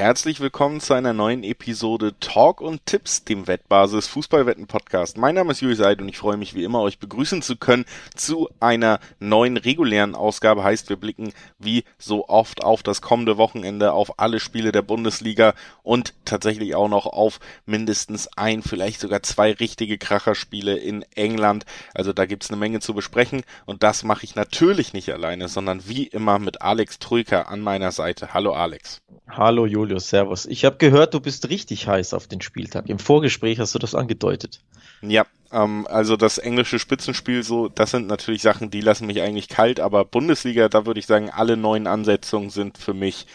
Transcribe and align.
herzlich 0.00 0.40
willkommen 0.40 0.80
zu 0.80 0.94
einer 0.94 1.12
neuen 1.12 1.44
Episode 1.44 2.14
Talk 2.20 2.62
und 2.62 2.86
Tipps, 2.86 3.22
dem 3.24 3.46
Wettbasis 3.46 4.06
Fußballwetten 4.06 4.66
Podcast. 4.66 5.18
Mein 5.18 5.34
Name 5.34 5.52
ist 5.52 5.60
Julius 5.60 5.82
Eid 5.82 6.00
und 6.00 6.08
ich 6.08 6.16
freue 6.16 6.38
mich 6.38 6.54
wie 6.54 6.64
immer, 6.64 6.80
euch 6.80 6.98
begrüßen 6.98 7.42
zu 7.42 7.56
können 7.56 7.84
zu 8.14 8.48
einer 8.60 8.98
neuen 9.18 9.58
regulären 9.58 10.14
Ausgabe. 10.14 10.64
Heißt, 10.64 10.88
wir 10.88 10.96
blicken 10.96 11.34
wie 11.58 11.84
so 11.98 12.26
oft 12.28 12.64
auf 12.64 12.82
das 12.82 13.02
kommende 13.02 13.36
Wochenende, 13.36 13.92
auf 13.92 14.18
alle 14.18 14.40
Spiele 14.40 14.72
der 14.72 14.80
Bundesliga 14.80 15.52
und 15.82 16.14
tatsächlich 16.24 16.74
auch 16.74 16.88
noch 16.88 17.04
auf 17.04 17.38
mindestens 17.66 18.26
ein, 18.38 18.62
vielleicht 18.62 19.00
sogar 19.00 19.22
zwei 19.22 19.52
richtige 19.52 19.98
Kracherspiele 19.98 20.78
in 20.78 21.02
England. 21.14 21.66
Also 21.92 22.14
da 22.14 22.24
gibt's 22.24 22.48
eine 22.48 22.58
Menge 22.58 22.80
zu 22.80 22.94
besprechen 22.94 23.42
und 23.66 23.82
das 23.82 24.02
mache 24.02 24.24
ich 24.24 24.34
natürlich 24.34 24.94
nicht 24.94 25.12
alleine, 25.12 25.48
sondern 25.48 25.86
wie 25.86 26.06
immer 26.06 26.38
mit 26.38 26.62
Alex 26.62 27.00
Trüker 27.00 27.50
an 27.50 27.60
meiner 27.60 27.92
Seite. 27.92 28.32
Hallo 28.32 28.54
Alex. 28.54 29.02
Hallo 29.28 29.66
Julius, 29.90 30.08
Servus. 30.08 30.46
Ich 30.46 30.64
habe 30.64 30.76
gehört, 30.76 31.14
du 31.14 31.20
bist 31.20 31.48
richtig 31.48 31.88
heiß 31.88 32.14
auf 32.14 32.28
den 32.28 32.40
Spieltag. 32.40 32.88
Im 32.88 33.00
Vorgespräch 33.00 33.58
hast 33.58 33.74
du 33.74 33.80
das 33.80 33.96
angedeutet. 33.96 34.60
Ja, 35.02 35.26
ähm, 35.50 35.84
also 35.90 36.16
das 36.16 36.38
englische 36.38 36.78
Spitzenspiel, 36.78 37.42
so, 37.42 37.68
das 37.68 37.90
sind 37.90 38.06
natürlich 38.06 38.40
Sachen, 38.40 38.70
die 38.70 38.82
lassen 38.82 39.06
mich 39.06 39.20
eigentlich 39.20 39.48
kalt, 39.48 39.80
aber 39.80 40.04
Bundesliga, 40.04 40.68
da 40.68 40.86
würde 40.86 41.00
ich 41.00 41.06
sagen, 41.06 41.30
alle 41.30 41.56
neuen 41.56 41.88
Ansetzungen 41.88 42.50
sind 42.50 42.78
für 42.78 42.94
mich 42.94 43.26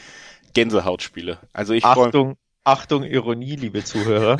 Gänsehautspiele. 0.54 1.40
Also 1.52 1.74
ich 1.74 1.84
Achtung, 1.84 2.38
Achtung, 2.64 3.04
Ironie, 3.04 3.58
liebe 3.58 3.84
Zuhörer. 3.84 4.40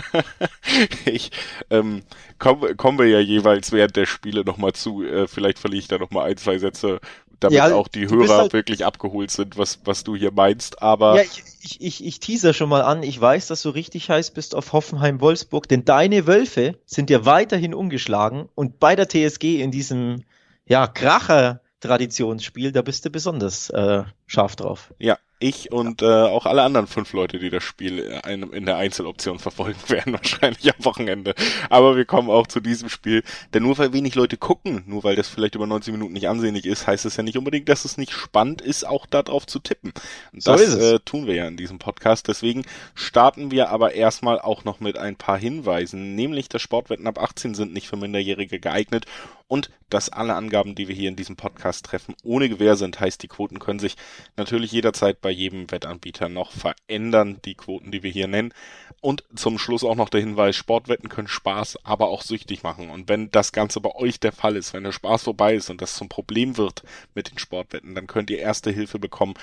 ich 1.06 1.32
ähm, 1.70 2.02
komme 2.40 2.76
kommen 2.76 2.98
wir 2.98 3.08
ja 3.08 3.20
jeweils 3.20 3.72
während 3.72 3.96
der 3.96 4.08
Spiele 4.08 4.44
nochmal 4.46 4.74
zu. 4.74 5.04
Äh, 5.04 5.28
vielleicht 5.28 5.60
verliere 5.60 5.82
ich 5.82 5.88
da 5.88 6.00
nochmal 6.00 6.32
ein, 6.32 6.38
zwei 6.38 6.58
Sätze 6.58 7.02
damit 7.40 7.58
ja, 7.58 7.74
auch 7.74 7.88
die 7.88 8.10
Hörer 8.10 8.38
halt 8.38 8.54
wirklich 8.54 8.86
abgeholt 8.86 9.32
sind, 9.32 9.58
was, 9.58 9.80
was 9.86 10.04
du 10.04 10.16
hier 10.16 10.32
meinst. 10.32 10.82
Aber 10.82 11.18
ja, 11.18 11.24
ich, 11.24 11.44
ich, 11.62 11.82
ich, 11.82 12.06
ich 12.06 12.20
teaser 12.20 12.54
schon 12.54 12.70
mal 12.70 12.82
an. 12.82 13.04
Ich 13.04 13.20
weiß, 13.20 13.48
dass 13.48 13.62
du 13.62 13.70
richtig 13.70 14.10
heiß 14.10 14.32
bist 14.32 14.56
auf 14.56 14.74
Hoffenheim-Wolfsburg, 14.74 15.68
denn 15.68 15.86
deine 15.86 16.28
Wölfe 16.28 16.78
sind 16.86 17.10
ja 17.10 17.26
weiterhin 17.26 17.74
ungeschlagen 17.74 18.50
und 18.56 18.80
bei 18.80 18.96
der 18.96 19.08
TSG 19.08 19.62
in 19.62 19.72
diesem 19.72 20.24
ja, 20.66 20.88
Kracher-Traditionsspiel, 20.88 22.72
da 22.72 22.82
bist 22.82 23.06
du 23.06 23.10
besonders 23.10 23.70
äh, 23.70 24.04
scharf 24.28 24.56
drauf. 24.56 24.94
Ja, 25.00 25.18
ich 25.40 25.72
und 25.72 26.02
äh, 26.02 26.06
auch 26.06 26.46
alle 26.46 26.64
anderen 26.64 26.88
fünf 26.88 27.12
Leute, 27.12 27.40
die 27.40 27.50
das 27.50 27.62
Spiel 27.62 28.00
in 28.26 28.66
der 28.66 28.78
Einzeloption 28.78 29.38
verfolgen 29.38 29.80
werden, 29.90 30.14
wahrscheinlich 30.14 30.74
am 30.74 30.86
Wochenende. 30.86 31.36
Aber 31.70 31.98
wir 31.98 32.06
kommen 32.06 32.30
auch 32.30 32.48
zu 32.48 32.62
diesem 32.62 32.88
Spiel. 32.88 33.22
Denn 33.54 33.64
nur 33.64 33.78
weil 33.78 33.92
wenig 33.92 34.16
Leute 34.16 34.38
gucken, 34.38 34.84
nur 34.88 35.04
weil 35.04 35.18
das 35.18 35.28
vielleicht 35.28 35.56
über 35.56 35.68
90 35.68 35.92
Minuten 35.92 36.14
nicht 36.14 36.30
ansehnlich 36.30 36.66
ist, 36.66 36.88
heißt 36.88 37.06
es 37.06 37.18
ja 37.18 37.24
nicht 37.24 37.38
unbedingt, 37.38 37.68
dass 37.68 37.84
es 37.84 37.98
nicht 37.98 38.14
spannend 38.14 38.62
ist, 38.62 38.88
auch 38.88 39.06
darauf 39.06 39.46
zu 39.46 39.60
tippen. 39.60 39.92
Und 40.32 40.42
so 40.42 40.54
das 40.54 40.74
äh, 40.74 41.00
tun 41.04 41.28
wir 41.28 41.36
ja 41.36 41.48
in 41.48 41.58
diesem 41.58 41.80
Podcast. 41.80 42.30
Deswegen 42.30 42.64
starten 42.94 43.52
wir 43.52 43.70
aber 43.70 43.94
erstmal 43.94 44.40
auch 44.40 44.64
noch 44.64 44.80
mit 44.80 44.98
ein 44.98 45.18
paar 45.18 45.38
Hinweisen, 45.38 46.16
nämlich 46.16 46.48
dass 46.48 46.62
Sportwetten 46.62 47.08
ab 47.08 47.22
18 47.22 47.56
sind 47.56 47.74
nicht 47.74 47.90
für 47.90 47.98
Minderjährige 47.98 48.62
geeignet 48.62 49.06
und 49.48 49.70
dass 49.90 50.10
alle 50.10 50.34
Angaben, 50.34 50.76
die 50.76 50.88
wir 50.88 50.96
hier 50.96 51.10
in 51.10 51.16
diesem 51.16 51.36
Podcast 51.36 51.86
treffen, 51.86 52.16
ohne 52.24 52.50
Gewähr 52.50 52.76
sind, 52.76 53.00
heißt 53.00 53.22
die 53.22 53.28
Quoten 53.28 53.60
können 53.60 53.80
sich 53.80 53.96
natürlich 54.38 54.72
jederzeit 54.72 55.22
bei 55.22 55.30
jedem 55.30 55.72
Wettanbieter 55.72 56.30
noch 56.30 56.52
verändern, 56.52 57.40
die 57.46 57.56
Quoten, 57.56 57.92
die 57.92 58.04
wir 58.04 58.12
hier 58.12 58.28
nennen. 58.28 58.54
Und 59.02 59.24
zum 59.36 59.58
Schluss 59.58 59.84
auch 59.84 59.96
noch 59.96 60.10
der 60.10 60.22
Hinweis, 60.22 60.56
Sportwetten 60.56 61.10
können 61.10 61.28
Spaß, 61.28 61.80
aber 61.84 62.08
auch 62.08 62.22
süchtig 62.22 62.64
machen. 62.64 62.90
Und 62.90 63.10
wenn 63.10 63.30
das 63.32 63.52
Ganze 63.52 63.82
bei 63.82 63.94
euch 63.94 64.20
der 64.20 64.32
Fall 64.32 64.56
ist, 64.56 64.74
wenn 64.74 64.84
der 64.84 64.92
Spaß 64.92 65.24
vorbei 65.24 65.56
ist 65.56 65.70
und 65.70 65.82
das 65.82 65.96
zum 65.96 66.10
Problem 66.10 66.58
wird 66.58 66.84
mit 67.14 67.30
den 67.30 67.38
Sportwetten, 67.38 67.96
dann 67.96 68.08
könnt 68.08 68.30
ihr 68.30 68.40
erste 68.40 68.72
Hilfe 68.72 69.00
bekommen 69.00 69.36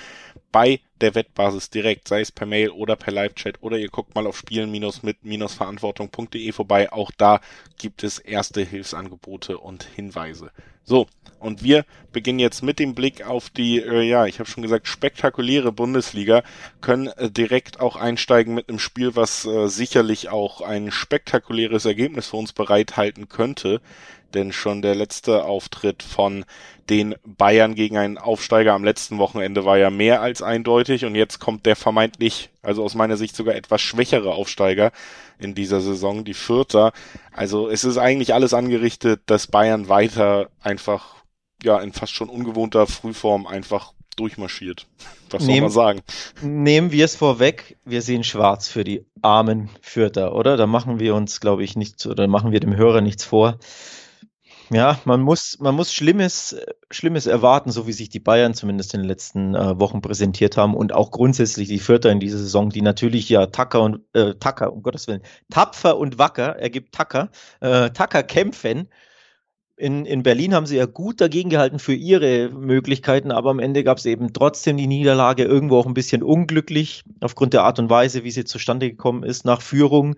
bei 0.51 0.79
der 1.03 1.13
Wettbasis 1.15 1.69
direkt, 1.69 2.07
sei 2.07 2.21
es 2.21 2.31
per 2.31 2.47
Mail 2.47 2.69
oder 2.69 2.95
per 2.95 3.13
Live-Chat 3.13 3.61
oder 3.61 3.77
ihr 3.77 3.89
guckt 3.89 4.15
mal 4.15 4.25
auf 4.25 4.37
spielen-mit-verantwortung.de 4.37 6.51
vorbei. 6.51 6.91
Auch 6.91 7.11
da 7.11 7.41
gibt 7.77 8.03
es 8.03 8.17
erste 8.17 8.61
Hilfsangebote 8.61 9.59
und 9.59 9.83
Hinweise. 9.83 10.49
So, 10.85 11.07
und 11.39 11.63
wir 11.63 11.85
beginnen 12.11 12.39
jetzt 12.39 12.61
mit 12.61 12.79
dem 12.79 12.95
Blick 12.95 13.25
auf 13.25 13.49
die, 13.49 13.79
äh, 13.79 14.01
ja, 14.01 14.25
ich 14.25 14.39
habe 14.39 14.49
schon 14.49 14.63
gesagt, 14.63 14.87
spektakuläre 14.87 15.71
Bundesliga, 15.71 16.43
können 16.81 17.07
äh, 17.07 17.29
direkt 17.29 17.79
auch 17.79 17.95
einsteigen 17.95 18.53
mit 18.53 18.69
einem 18.69 18.79
Spiel, 18.79 19.15
was 19.15 19.45
äh, 19.45 19.67
sicherlich 19.67 20.29
auch 20.29 20.61
ein 20.61 20.91
spektakuläres 20.91 21.85
Ergebnis 21.85 22.27
für 22.27 22.37
uns 22.37 22.53
bereithalten 22.53 23.29
könnte. 23.29 23.81
Denn 24.33 24.51
schon 24.51 24.81
der 24.81 24.95
letzte 24.95 25.45
Auftritt 25.45 26.01
von 26.01 26.43
den 26.89 27.15
Bayern 27.25 27.75
gegen 27.75 27.97
einen 27.97 28.17
Aufsteiger 28.17 28.73
am 28.73 28.83
letzten 28.83 29.17
Wochenende 29.17 29.65
war 29.65 29.77
ja 29.77 29.89
mehr 29.89 30.21
als 30.21 30.41
eindeutig 30.41 31.05
und 31.05 31.15
jetzt 31.15 31.39
kommt 31.39 31.65
der 31.65 31.75
vermeintlich, 31.75 32.49
also 32.61 32.83
aus 32.83 32.95
meiner 32.95 33.17
Sicht 33.17 33.35
sogar 33.35 33.55
etwas 33.55 33.81
schwächere 33.81 34.33
Aufsteiger 34.33 34.91
in 35.39 35.55
dieser 35.55 35.81
Saison, 35.81 36.25
die 36.25 36.33
Vierter. 36.33 36.91
Also 37.31 37.69
es 37.69 37.83
ist 37.83 37.97
eigentlich 37.97 38.33
alles 38.33 38.53
angerichtet, 38.53 39.21
dass 39.27 39.47
Bayern 39.47 39.89
weiter 39.89 40.49
einfach 40.61 41.23
ja 41.63 41.79
in 41.79 41.93
fast 41.93 42.13
schon 42.13 42.29
ungewohnter 42.29 42.87
Frühform 42.87 43.47
einfach 43.47 43.93
durchmarschiert. 44.15 44.85
Was 45.29 45.45
soll 45.45 45.61
man 45.61 45.69
sagen? 45.71 46.01
Nehmen 46.41 46.91
wir 46.91 47.05
es 47.05 47.15
vorweg, 47.15 47.77
wir 47.85 48.03
sehen 48.03 48.23
schwarz 48.23 48.67
für 48.67 48.83
die 48.83 49.03
armen 49.23 49.69
Fürther, 49.81 50.35
oder? 50.35 50.57
Da 50.57 50.67
machen 50.67 50.99
wir 50.99 51.15
uns, 51.15 51.39
glaube 51.39 51.63
ich, 51.63 51.75
nichts 51.75 52.05
oder 52.05 52.27
machen 52.27 52.51
wir 52.51 52.59
dem 52.59 52.75
Hörer 52.75 53.01
nichts 53.01 53.23
vor. 53.23 53.57
Ja, 54.73 54.99
man 55.05 55.21
muss, 55.21 55.59
man 55.59 55.75
muss 55.75 55.93
Schlimmes, 55.93 56.55
Schlimmes 56.89 57.27
erwarten, 57.27 57.71
so 57.71 57.85
wie 57.85 57.93
sich 57.93 58.09
die 58.09 58.19
Bayern 58.19 58.55
zumindest 58.55 58.95
in 58.95 59.01
den 59.01 59.07
letzten 59.07 59.53
äh, 59.53 59.79
Wochen 59.79 60.01
präsentiert 60.01 60.57
haben 60.57 60.73
und 60.73 60.93
auch 60.93 61.11
grundsätzlich 61.11 61.67
die 61.67 61.77
Vierter 61.77 62.09
in 62.11 62.19
dieser 62.19 62.39
Saison, 62.39 62.69
die 62.69 62.81
natürlich 62.81 63.29
ja 63.29 63.45
Tacker 63.45 63.83
und 63.83 63.99
äh, 64.13 64.33
Tacker, 64.33 64.73
um 64.73 64.81
Gottes 64.81 65.07
Willen, 65.07 65.21
tapfer 65.51 65.97
und 65.97 66.17
wacker, 66.17 66.55
er 66.57 66.71
gibt 66.71 66.95
Tacker, 66.95 67.29
äh, 67.59 67.91
Tacker 67.91 68.23
kämpfen 68.23 68.89
in, 69.75 70.05
in 70.05 70.21
Berlin 70.21 70.53
haben 70.53 70.65
sie 70.65 70.77
ja 70.77 70.85
gut 70.85 71.19
dagegen 71.19 71.49
gehalten 71.49 71.79
für 71.79 71.93
ihre 71.93 72.49
Möglichkeiten, 72.49 73.31
aber 73.31 73.49
am 73.49 73.59
Ende 73.59 73.83
gab 73.83 73.97
es 73.97 74.05
eben 74.05 74.31
trotzdem 74.31 74.77
die 74.77 74.87
Niederlage, 74.87 75.43
irgendwo 75.43 75.77
auch 75.77 75.87
ein 75.87 75.95
bisschen 75.95 76.21
unglücklich, 76.21 77.03
aufgrund 77.21 77.53
der 77.53 77.63
Art 77.63 77.79
und 77.79 77.89
Weise, 77.89 78.23
wie 78.23 78.31
sie 78.31 78.45
zustande 78.45 78.89
gekommen 78.89 79.23
ist, 79.23 79.45
nach 79.45 79.61
Führung. 79.61 80.15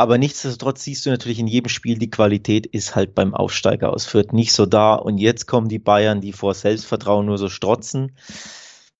Aber 0.00 0.16
nichtsdestotrotz 0.16 0.84
siehst 0.84 1.04
du 1.04 1.10
natürlich 1.10 1.40
in 1.40 1.48
jedem 1.48 1.68
Spiel, 1.68 1.98
die 1.98 2.08
Qualität 2.08 2.66
ist 2.66 2.94
halt 2.94 3.16
beim 3.16 3.34
Aufsteiger 3.34 3.92
aus 3.92 4.06
Fürth 4.06 4.32
nicht 4.32 4.52
so 4.52 4.64
da. 4.64 4.94
Und 4.94 5.18
jetzt 5.18 5.46
kommen 5.46 5.68
die 5.68 5.80
Bayern, 5.80 6.20
die 6.20 6.32
vor 6.32 6.54
Selbstvertrauen 6.54 7.26
nur 7.26 7.36
so 7.36 7.48
strotzen. 7.48 8.16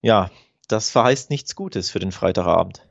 Ja, 0.02 0.30
das 0.66 0.90
verheißt 0.90 1.30
nichts 1.30 1.54
Gutes 1.54 1.88
für 1.88 2.00
den 2.00 2.10
Freitagabend. 2.10 2.82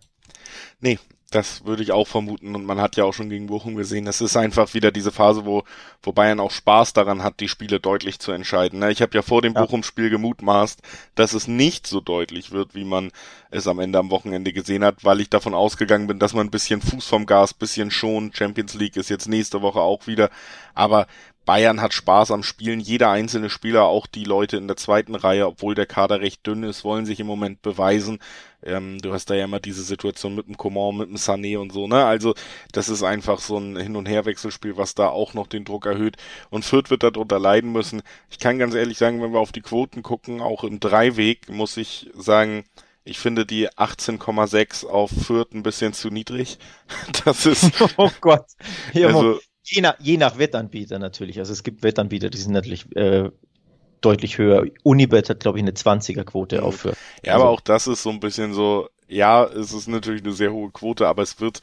Nee, 0.79 0.99
das 1.29 1.65
würde 1.65 1.83
ich 1.83 1.91
auch 1.91 2.07
vermuten 2.07 2.55
und 2.55 2.65
man 2.65 2.79
hat 2.79 2.95
ja 2.95 3.03
auch 3.03 3.13
schon 3.13 3.29
gegen 3.29 3.47
Bochum 3.47 3.75
gesehen, 3.75 4.05
das 4.05 4.21
ist 4.21 4.37
einfach 4.37 4.73
wieder 4.73 4.91
diese 4.91 5.11
Phase, 5.11 5.45
wo, 5.45 5.63
wo 6.01 6.13
Bayern 6.13 6.39
auch 6.39 6.51
Spaß 6.51 6.93
daran 6.93 7.21
hat, 7.21 7.41
die 7.41 7.49
Spiele 7.49 7.81
deutlich 7.81 8.19
zu 8.19 8.31
entscheiden. 8.31 8.79
Ne? 8.79 8.91
Ich 8.91 9.01
habe 9.01 9.13
ja 9.13 9.21
vor 9.21 9.41
dem 9.41 9.53
ja. 9.53 9.61
Bochum-Spiel 9.61 10.09
gemutmaßt, 10.09 10.81
dass 11.15 11.33
es 11.33 11.49
nicht 11.49 11.85
so 11.85 11.99
deutlich 11.99 12.51
wird, 12.51 12.75
wie 12.75 12.85
man 12.85 13.11
es 13.51 13.67
am 13.67 13.79
Ende 13.79 13.99
am 13.99 14.09
Wochenende 14.09 14.53
gesehen 14.53 14.85
hat, 14.85 15.03
weil 15.03 15.19
ich 15.19 15.29
davon 15.29 15.53
ausgegangen 15.53 16.07
bin, 16.07 16.17
dass 16.17 16.33
man 16.33 16.47
ein 16.47 16.51
bisschen 16.51 16.81
Fuß 16.81 17.05
vom 17.05 17.25
Gas, 17.25 17.53
bisschen 17.53 17.91
schon, 17.91 18.31
Champions 18.33 18.73
League 18.75 18.95
ist 18.95 19.09
jetzt 19.09 19.27
nächste 19.27 19.61
Woche 19.61 19.81
auch 19.81 20.07
wieder, 20.07 20.29
aber 20.75 21.07
Bayern 21.47 21.81
hat 21.81 21.93
Spaß 21.93 22.31
am 22.31 22.43
Spielen. 22.43 22.81
Jeder 22.81 23.09
einzelne 23.09 23.49
Spieler, 23.49 23.85
auch 23.85 24.05
die 24.05 24.25
Leute 24.25 24.57
in 24.57 24.67
der 24.67 24.75
zweiten 24.75 25.15
Reihe, 25.15 25.47
obwohl 25.47 25.75
der 25.75 25.85
Kader 25.85 26.19
recht 26.19 26.45
dünn 26.45 26.61
ist, 26.61 26.83
wollen 26.83 27.05
sich 27.05 27.21
im 27.21 27.25
Moment 27.25 27.61
beweisen. 27.61 28.19
Ähm, 28.61 28.99
du 28.99 29.13
hast 29.13 29.29
da 29.29 29.33
ja 29.33 29.45
immer 29.45 29.61
diese 29.61 29.81
Situation 29.81 30.35
mit 30.35 30.47
dem 30.47 30.57
Coman, 30.57 30.97
mit 30.97 31.09
dem 31.09 31.15
Sané 31.15 31.57
und 31.57 31.71
so, 31.71 31.87
ne? 31.87 32.03
Also, 32.03 32.35
das 32.73 32.89
ist 32.89 33.01
einfach 33.01 33.39
so 33.39 33.57
ein 33.57 33.77
Hin- 33.77 33.95
und 33.95 34.07
Herwechselspiel, 34.07 34.75
was 34.75 34.93
da 34.93 35.07
auch 35.07 35.33
noch 35.33 35.47
den 35.47 35.63
Druck 35.63 35.85
erhöht. 35.85 36.17
Und 36.49 36.65
Fürth 36.65 36.89
wird 36.89 37.03
darunter 37.03 37.39
leiden 37.39 37.71
müssen. 37.71 38.01
Ich 38.29 38.39
kann 38.39 38.59
ganz 38.59 38.75
ehrlich 38.75 38.97
sagen, 38.97 39.21
wenn 39.21 39.31
wir 39.31 39.39
auf 39.39 39.53
die 39.53 39.61
Quoten 39.61 40.03
gucken, 40.03 40.41
auch 40.41 40.65
im 40.65 40.81
Dreiweg, 40.81 41.49
muss 41.49 41.77
ich 41.77 42.09
sagen, 42.13 42.65
ich 43.05 43.19
finde 43.19 43.45
die 43.45 43.69
18,6 43.69 44.85
auf 44.85 45.11
Fürth 45.11 45.53
ein 45.53 45.63
bisschen 45.63 45.93
zu 45.93 46.09
niedrig. 46.09 46.59
Das 47.23 47.45
ist. 47.45 47.71
oh 47.97 48.11
Gott. 48.19 48.45
Hier 48.91 49.07
also, 49.07 49.39
Je 49.69 49.81
nach, 49.81 49.95
je 49.99 50.17
nach 50.17 50.37
Wettanbieter 50.37 50.97
natürlich. 50.97 51.39
Also 51.39 51.51
es 51.51 51.63
gibt 51.63 51.83
Wettanbieter, 51.83 52.29
die 52.29 52.37
sind 52.37 52.53
natürlich 52.53 52.85
äh, 52.95 53.29
deutlich 53.99 54.37
höher. 54.37 54.65
Unibet 54.83 55.29
hat, 55.29 55.41
glaube 55.41 55.57
ich, 55.57 55.63
eine 55.63 55.71
20er-Quote 55.71 56.59
mhm. 56.59 56.63
auf 56.63 56.75
für. 56.77 56.93
Ja, 57.23 57.33
also, 57.33 57.43
aber 57.43 57.51
auch 57.51 57.61
das 57.61 57.87
ist 57.87 58.03
so 58.03 58.09
ein 58.09 58.21
bisschen 58.21 58.53
so, 58.53 58.89
ja, 59.09 59.43
es 59.43 59.73
ist 59.73 59.87
natürlich 59.87 60.23
eine 60.23 60.31
sehr 60.31 60.53
hohe 60.53 60.71
Quote, 60.71 61.07
aber 61.07 61.21
es 61.21 61.41
wird, 61.41 61.59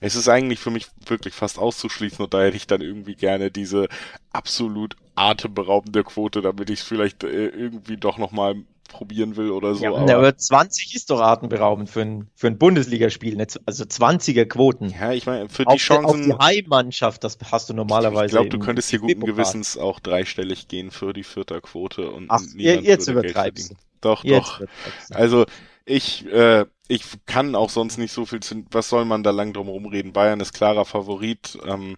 es 0.00 0.14
ist 0.14 0.28
eigentlich 0.28 0.60
für 0.60 0.70
mich 0.70 0.86
wirklich 1.06 1.34
fast 1.34 1.58
auszuschließen 1.58 2.24
und 2.24 2.32
da 2.32 2.42
hätte 2.42 2.56
ich 2.56 2.68
dann 2.68 2.80
irgendwie 2.80 3.14
gerne 3.14 3.50
diese 3.50 3.88
absolut 4.30 4.96
atemberaubende 5.16 6.04
Quote, 6.04 6.42
damit 6.42 6.70
ich 6.70 6.80
es 6.80 6.86
vielleicht 6.86 7.24
äh, 7.24 7.48
irgendwie 7.48 7.96
doch 7.96 8.18
nochmal 8.18 8.56
probieren 8.88 9.36
will 9.36 9.50
oder 9.50 9.74
so. 9.74 9.84
Ja, 9.84 9.94
aber, 9.94 10.14
aber 10.14 10.36
20 10.36 10.94
ist 10.94 11.10
doch 11.10 11.20
atemberaubend 11.20 11.88
für 11.88 12.00
ein, 12.00 12.28
für 12.34 12.48
ein 12.48 12.58
Bundesligaspiel, 12.58 13.38
also 13.66 13.84
20er 13.84 14.46
Quoten. 14.46 14.88
Ja, 14.88 15.12
ich 15.12 15.26
meine, 15.26 15.48
für 15.48 15.62
die 15.62 15.68
auf 15.68 15.76
Chancen. 15.76 16.24
Die, 16.24 16.32
auf 16.32 16.38
die 16.38 16.44
Heimmannschaft, 16.44 17.22
das 17.22 17.38
hast 17.52 17.70
du 17.70 17.74
normalerweise. 17.74 18.26
Ich 18.26 18.32
glaube, 18.32 18.48
du 18.48 18.58
könntest 18.58 18.90
hier 18.90 18.98
guten 18.98 19.24
Gewissens 19.24 19.78
auch 19.78 20.00
dreistellig 20.00 20.68
gehen 20.68 20.90
für 20.90 21.12
die 21.12 21.22
Vierter 21.22 21.60
Quote 21.60 22.10
und 22.10 22.26
Ach, 22.30 22.40
ihr, 22.56 22.80
jetzt 22.80 23.08
übertreibst 23.08 23.74
Doch, 24.00 24.24
jetzt 24.24 24.60
doch. 24.60 24.66
Also, 25.10 25.46
ich, 25.84 26.26
äh, 26.26 26.66
ich 26.88 27.04
kann 27.26 27.54
auch 27.54 27.70
sonst 27.70 27.98
nicht 27.98 28.12
so 28.12 28.26
viel, 28.26 28.40
zu, 28.40 28.64
was 28.70 28.88
soll 28.88 29.04
man 29.04 29.22
da 29.22 29.30
lang 29.30 29.52
drum 29.52 29.68
rumreden? 29.68 30.12
Bayern 30.12 30.40
ist 30.40 30.52
klarer 30.52 30.84
Favorit. 30.84 31.58
Ähm, 31.66 31.96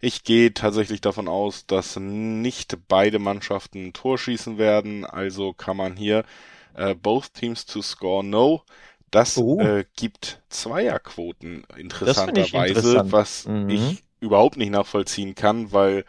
ich 0.00 0.24
gehe 0.24 0.52
tatsächlich 0.54 1.00
davon 1.00 1.28
aus, 1.28 1.66
dass 1.66 1.96
nicht 1.96 2.78
beide 2.88 3.18
Mannschaften 3.18 3.86
ein 3.86 3.92
Tor 3.92 4.18
schießen 4.18 4.58
werden, 4.58 5.04
also 5.04 5.52
kann 5.52 5.76
man 5.76 5.96
hier 5.96 6.24
äh, 6.74 6.94
both 6.94 7.34
teams 7.34 7.66
to 7.66 7.82
score 7.82 8.24
no. 8.24 8.62
Das 9.10 9.36
oh. 9.38 9.60
äh, 9.60 9.84
gibt 9.96 10.40
Zweierquoten 10.48 11.64
interessanterweise, 11.76 12.74
interessant. 12.76 13.12
was 13.12 13.46
mhm. 13.46 13.68
ich 13.68 14.04
überhaupt 14.20 14.56
nicht 14.56 14.70
nachvollziehen 14.70 15.34
kann, 15.34 15.72
weil 15.72 16.04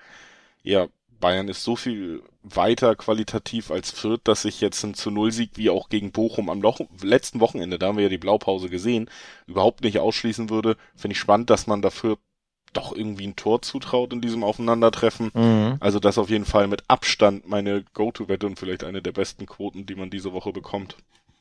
ja 0.61 0.87
Bayern 1.19 1.47
ist 1.47 1.63
so 1.63 1.75
viel 1.75 2.23
weiter 2.43 2.95
qualitativ 2.95 3.71
als 3.71 3.91
Fürth, 3.91 4.21
dass 4.23 4.45
ich 4.45 4.61
jetzt 4.61 4.83
ein 4.83 4.93
zu 4.93 5.11
Null 5.11 5.31
Sieg 5.31 5.51
wie 5.55 5.69
auch 5.69 5.89
gegen 5.89 6.11
Bochum 6.11 6.49
am 6.49 6.61
Loch 6.61 6.79
letzten 7.01 7.39
Wochenende, 7.39 7.77
da 7.77 7.87
haben 7.87 7.97
wir 7.97 8.03
ja 8.03 8.09
die 8.09 8.17
Blaupause 8.17 8.69
gesehen, 8.69 9.09
überhaupt 9.47 9.83
nicht 9.83 9.99
ausschließen 9.99 10.49
würde. 10.49 10.77
Finde 10.95 11.13
ich 11.13 11.19
spannend, 11.19 11.49
dass 11.49 11.67
man 11.67 11.81
dafür 11.81 12.17
doch 12.73 12.95
irgendwie 12.95 13.27
ein 13.27 13.35
Tor 13.35 13.61
zutraut 13.61 14.13
in 14.13 14.21
diesem 14.21 14.43
Aufeinandertreffen. 14.43 15.31
Mhm. 15.33 15.77
Also 15.79 15.99
das 15.99 16.17
auf 16.17 16.29
jeden 16.29 16.45
Fall 16.45 16.67
mit 16.67 16.83
Abstand 16.87 17.47
meine 17.47 17.83
Go-To-Wette 17.93 18.45
und 18.45 18.57
vielleicht 18.57 18.83
eine 18.83 19.01
der 19.01 19.11
besten 19.11 19.45
Quoten, 19.45 19.85
die 19.85 19.95
man 19.95 20.09
diese 20.09 20.33
Woche 20.33 20.51
bekommt. 20.51 20.95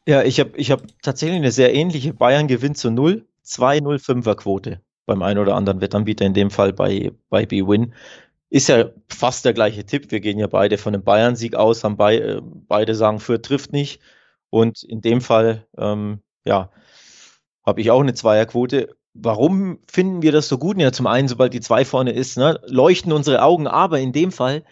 Ja, 0.06 0.22
ich 0.22 0.40
habe 0.40 0.52
ich 0.56 0.70
hab 0.70 0.82
tatsächlich 1.02 1.38
eine 1.38 1.52
sehr 1.52 1.74
ähnliche 1.74 2.14
Bayern 2.14 2.48
gewinnt 2.48 2.78
zu 2.78 2.90
0, 2.90 3.26
2-0-5er 3.44 4.34
Quote 4.34 4.80
beim 5.06 5.22
einen 5.22 5.38
oder 5.38 5.56
anderen 5.56 5.80
Wettanbieter, 5.80 6.24
in 6.24 6.34
dem 6.34 6.50
Fall 6.50 6.72
bei, 6.72 7.12
bei 7.28 7.44
B-Win. 7.44 7.94
Ist 8.48 8.68
ja 8.68 8.90
fast 9.08 9.44
der 9.44 9.52
gleiche 9.52 9.84
Tipp. 9.84 10.10
Wir 10.10 10.20
gehen 10.20 10.38
ja 10.38 10.46
beide 10.46 10.78
von 10.78 10.94
einem 10.94 11.04
Bayern-Sieg 11.04 11.54
aus, 11.54 11.84
haben 11.84 11.96
bei, 11.96 12.18
äh, 12.18 12.40
beide 12.42 12.94
sagen, 12.94 13.20
Fürth 13.20 13.44
trifft 13.44 13.72
nicht. 13.72 14.00
Und 14.50 14.82
in 14.82 15.00
dem 15.00 15.20
Fall, 15.20 15.66
ähm, 15.76 16.20
ja, 16.44 16.70
habe 17.64 17.80
ich 17.80 17.90
auch 17.90 18.00
eine 18.00 18.14
Zweierquote. 18.14 18.96
Warum 19.14 19.80
finden 19.90 20.22
wir 20.22 20.32
das 20.32 20.48
so 20.48 20.58
gut? 20.58 20.78
Ja, 20.78 20.92
zum 20.92 21.06
einen, 21.06 21.28
sobald 21.28 21.52
die 21.52 21.60
zwei 21.60 21.84
vorne 21.84 22.12
ist, 22.12 22.36
ne, 22.36 22.60
leuchten 22.66 23.12
unsere 23.12 23.42
Augen, 23.42 23.66
aber 23.66 23.98
in 24.00 24.12
dem 24.12 24.30
Fall 24.30 24.64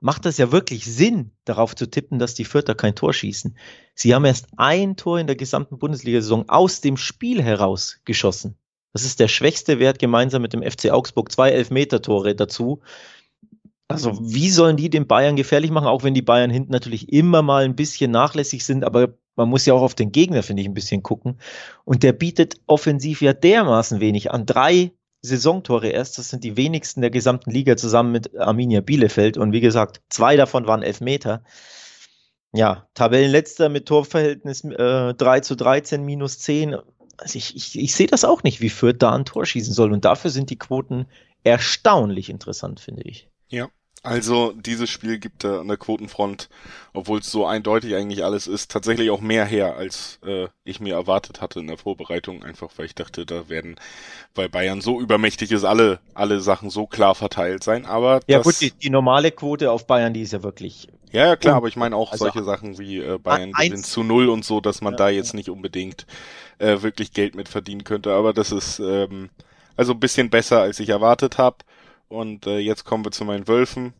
macht 0.00 0.26
das 0.26 0.36
ja 0.38 0.52
wirklich 0.52 0.84
Sinn, 0.84 1.32
darauf 1.44 1.74
zu 1.74 1.90
tippen, 1.90 2.18
dass 2.18 2.34
die 2.34 2.44
Fürther 2.44 2.74
kein 2.74 2.94
Tor 2.94 3.14
schießen. 3.14 3.56
Sie 3.94 4.14
haben 4.14 4.24
erst 4.24 4.48
ein 4.56 4.96
Tor 4.96 5.18
in 5.18 5.26
der 5.26 5.36
gesamten 5.36 5.78
Bundesliga-Saison 5.78 6.48
aus 6.48 6.82
dem 6.82 6.96
Spiel 6.96 7.42
heraus 7.42 8.00
geschossen. 8.04 8.56
Das 8.92 9.04
ist 9.04 9.20
der 9.20 9.28
schwächste 9.28 9.78
Wert 9.78 9.98
gemeinsam 9.98 10.42
mit 10.42 10.52
dem 10.52 10.62
FC 10.62 10.90
Augsburg. 10.90 11.32
Zwei 11.32 11.50
Elfmeter-Tore 11.50 12.34
dazu. 12.34 12.80
Also 13.88 14.18
wie 14.20 14.50
sollen 14.50 14.76
die 14.76 14.90
den 14.90 15.06
Bayern 15.06 15.36
gefährlich 15.36 15.70
machen, 15.70 15.86
auch 15.86 16.02
wenn 16.02 16.14
die 16.14 16.22
Bayern 16.22 16.50
hinten 16.50 16.72
natürlich 16.72 17.12
immer 17.12 17.42
mal 17.42 17.64
ein 17.64 17.76
bisschen 17.76 18.10
nachlässig 18.10 18.64
sind, 18.64 18.84
aber 18.84 19.14
man 19.36 19.48
muss 19.48 19.66
ja 19.66 19.74
auch 19.74 19.82
auf 19.82 19.94
den 19.94 20.12
Gegner, 20.12 20.42
finde 20.42 20.62
ich, 20.62 20.68
ein 20.68 20.74
bisschen 20.74 21.02
gucken. 21.02 21.38
Und 21.84 22.02
der 22.02 22.12
bietet 22.12 22.56
offensiv 22.66 23.22
ja 23.22 23.32
dermaßen 23.32 24.00
wenig 24.00 24.30
an. 24.30 24.46
Drei 24.46 24.92
Saisontore 25.22 25.88
erst, 25.88 26.18
das 26.18 26.30
sind 26.30 26.42
die 26.44 26.56
wenigsten 26.56 27.02
der 27.02 27.10
gesamten 27.10 27.50
Liga 27.50 27.76
zusammen 27.76 28.12
mit 28.12 28.36
Arminia 28.38 28.80
Bielefeld. 28.80 29.36
Und 29.36 29.52
wie 29.52 29.60
gesagt, 29.60 30.00
zwei 30.08 30.36
davon 30.36 30.66
waren 30.66 30.82
Elfmeter. 30.82 31.44
Ja, 32.52 32.88
Tabellenletzter 32.94 33.68
mit 33.68 33.86
Torverhältnis 33.86 34.64
äh, 34.64 35.14
3 35.14 35.40
zu 35.40 35.54
13, 35.54 36.02
minus 36.04 36.38
10. 36.38 36.76
Also 37.18 37.36
ich, 37.36 37.54
ich, 37.54 37.78
ich 37.78 37.94
sehe 37.94 38.06
das 38.06 38.24
auch 38.24 38.42
nicht, 38.42 38.60
wie 38.60 38.70
Fürth 38.70 38.98
da 38.98 39.12
ein 39.12 39.24
Tor 39.24 39.44
schießen 39.44 39.74
soll. 39.74 39.92
Und 39.92 40.04
dafür 40.04 40.30
sind 40.30 40.48
die 40.48 40.58
Quoten 40.58 41.06
erstaunlich 41.44 42.30
interessant, 42.30 42.80
finde 42.80 43.02
ich. 43.02 43.28
Ja, 43.48 43.68
also 44.06 44.52
dieses 44.52 44.88
Spiel 44.88 45.18
gibt 45.18 45.44
äh, 45.44 45.48
an 45.48 45.68
der 45.68 45.76
Quotenfront, 45.76 46.48
obwohl 46.92 47.18
es 47.18 47.30
so 47.30 47.44
eindeutig 47.44 47.94
eigentlich 47.94 48.24
alles 48.24 48.46
ist, 48.46 48.70
tatsächlich 48.70 49.10
auch 49.10 49.20
mehr 49.20 49.44
her, 49.44 49.76
als 49.76 50.18
äh, 50.24 50.48
ich 50.64 50.80
mir 50.80 50.94
erwartet 50.94 51.40
hatte 51.40 51.60
in 51.60 51.66
der 51.66 51.76
Vorbereitung, 51.76 52.44
einfach 52.44 52.70
weil 52.76 52.86
ich 52.86 52.94
dachte, 52.94 53.26
da 53.26 53.48
werden 53.48 53.76
bei 54.34 54.48
Bayern 54.48 54.80
so 54.80 55.00
übermächtig 55.00 55.50
ist, 55.52 55.64
alle, 55.64 55.98
alle 56.14 56.40
Sachen 56.40 56.70
so 56.70 56.86
klar 56.86 57.14
verteilt 57.14 57.64
sein. 57.64 57.84
Aber 57.84 58.20
ja 58.26 58.40
gut, 58.40 58.60
die, 58.60 58.70
die 58.70 58.90
normale 58.90 59.32
Quote 59.32 59.70
auf 59.70 59.86
Bayern, 59.86 60.14
die 60.14 60.22
ist 60.22 60.32
ja 60.32 60.42
wirklich. 60.42 60.88
Ja, 61.12 61.26
ja 61.26 61.36
klar, 61.36 61.56
aber 61.56 61.68
ich 61.68 61.76
meine 61.76 61.96
auch 61.96 62.12
also 62.12 62.24
solche 62.24 62.44
Sachen 62.44 62.78
wie 62.78 62.98
äh, 62.98 63.18
Bayern 63.18 63.52
gewinnt 63.52 63.86
zu 63.86 64.02
null 64.02 64.28
und 64.28 64.44
so, 64.44 64.60
dass 64.60 64.80
man 64.80 64.94
ja, 64.94 64.98
da 64.98 65.08
jetzt 65.08 65.32
ja. 65.32 65.36
nicht 65.36 65.50
unbedingt 65.50 66.06
äh, 66.58 66.82
wirklich 66.82 67.12
Geld 67.12 67.34
mit 67.34 67.48
verdienen 67.48 67.84
könnte. 67.84 68.12
Aber 68.12 68.32
das 68.32 68.52
ist 68.52 68.78
ähm, 68.78 69.30
also 69.76 69.92
ein 69.92 70.00
bisschen 70.00 70.30
besser, 70.30 70.60
als 70.60 70.80
ich 70.80 70.88
erwartet 70.88 71.38
habe. 71.38 71.56
Und 72.08 72.46
äh, 72.46 72.58
jetzt 72.58 72.84
kommen 72.84 73.04
wir 73.04 73.10
zu 73.10 73.24
meinen 73.24 73.48
Wölfen. 73.48 73.94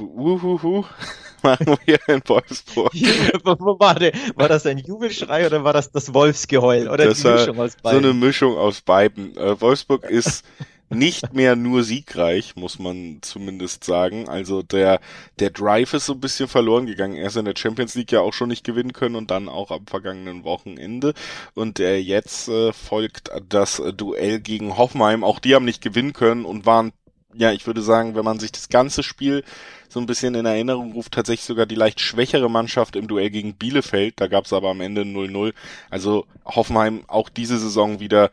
Uhuhu. 0.00 0.84
Machen 1.42 1.76
wir 1.84 1.98
in 2.08 2.22
Wolfsburg. 2.26 2.92
Warte, 3.44 4.12
war 4.34 4.48
das 4.48 4.66
ein 4.66 4.78
Jubelschrei 4.78 5.46
oder 5.46 5.62
war 5.64 5.72
das 5.72 5.92
das 5.92 6.12
Wolfsgeheul? 6.12 6.88
Oder 6.88 7.04
das 7.04 7.20
die 7.20 7.28
Mischung 7.28 7.60
aus 7.60 7.76
beiden? 7.76 8.02
So 8.02 8.08
eine 8.08 8.18
Mischung 8.18 8.56
aus 8.56 8.80
beiden. 8.80 9.36
Äh, 9.36 9.60
Wolfsburg 9.60 10.04
ist 10.10 10.44
nicht 10.88 11.34
mehr 11.34 11.56
nur 11.56 11.82
siegreich, 11.82 12.54
muss 12.56 12.78
man 12.78 13.18
zumindest 13.22 13.84
sagen. 13.84 14.28
Also 14.28 14.62
der, 14.62 15.00
der 15.38 15.50
Drive 15.50 15.94
ist 15.94 16.06
so 16.06 16.12
ein 16.12 16.20
bisschen 16.20 16.48
verloren 16.48 16.86
gegangen. 16.86 17.16
Er 17.16 17.26
ist 17.28 17.36
in 17.36 17.44
der 17.44 17.56
Champions 17.56 17.94
League 17.94 18.12
ja 18.12 18.20
auch 18.20 18.32
schon 18.32 18.48
nicht 18.48 18.64
gewinnen 18.64 18.92
können 18.92 19.16
und 19.16 19.30
dann 19.30 19.48
auch 19.48 19.70
am 19.70 19.86
vergangenen 19.86 20.44
Wochenende. 20.44 21.14
Und 21.54 21.80
äh, 21.80 21.96
jetzt 21.96 22.48
äh, 22.48 22.72
folgt 22.72 23.30
das 23.48 23.82
Duell 23.96 24.40
gegen 24.40 24.76
Hoffenheim. 24.76 25.24
Auch 25.24 25.40
die 25.40 25.54
haben 25.54 25.64
nicht 25.64 25.82
gewinnen 25.82 26.12
können 26.12 26.44
und 26.44 26.66
waren 26.66 26.92
ja, 27.38 27.52
ich 27.52 27.66
würde 27.66 27.82
sagen, 27.82 28.14
wenn 28.14 28.24
man 28.24 28.38
sich 28.38 28.50
das 28.50 28.68
ganze 28.70 29.02
Spiel 29.02 29.44
so 29.88 30.00
ein 30.00 30.06
bisschen 30.06 30.34
in 30.34 30.46
Erinnerung 30.46 30.92
ruft, 30.92 31.12
tatsächlich 31.12 31.44
sogar 31.44 31.66
die 31.66 31.74
leicht 31.74 32.00
schwächere 32.00 32.50
Mannschaft 32.50 32.96
im 32.96 33.08
Duell 33.08 33.30
gegen 33.30 33.54
Bielefeld. 33.54 34.14
Da 34.20 34.26
gab 34.26 34.46
es 34.46 34.52
aber 34.52 34.70
am 34.70 34.80
Ende 34.80 35.02
0-0. 35.02 35.52
Also 35.90 36.26
Hoffenheim 36.46 37.04
auch 37.08 37.28
diese 37.28 37.58
Saison 37.58 38.00
wieder 38.00 38.30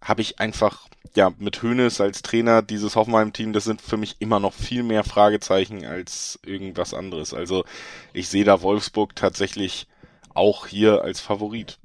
habe 0.00 0.22
ich 0.22 0.38
einfach 0.38 0.88
ja, 1.14 1.32
mit 1.38 1.62
Hönes 1.62 2.00
als 2.00 2.22
Trainer 2.22 2.62
dieses 2.62 2.96
Hoffenheim-Team, 2.96 3.52
das 3.52 3.64
sind 3.64 3.80
für 3.80 3.96
mich 3.96 4.16
immer 4.18 4.40
noch 4.40 4.52
viel 4.52 4.82
mehr 4.82 5.04
Fragezeichen 5.04 5.84
als 5.84 6.38
irgendwas 6.44 6.94
anderes. 6.94 7.34
Also 7.34 7.64
ich 8.12 8.28
sehe 8.28 8.44
da 8.44 8.62
Wolfsburg 8.62 9.14
tatsächlich 9.14 9.86
auch 10.34 10.66
hier 10.66 11.02
als 11.02 11.20
Favorit. 11.20 11.78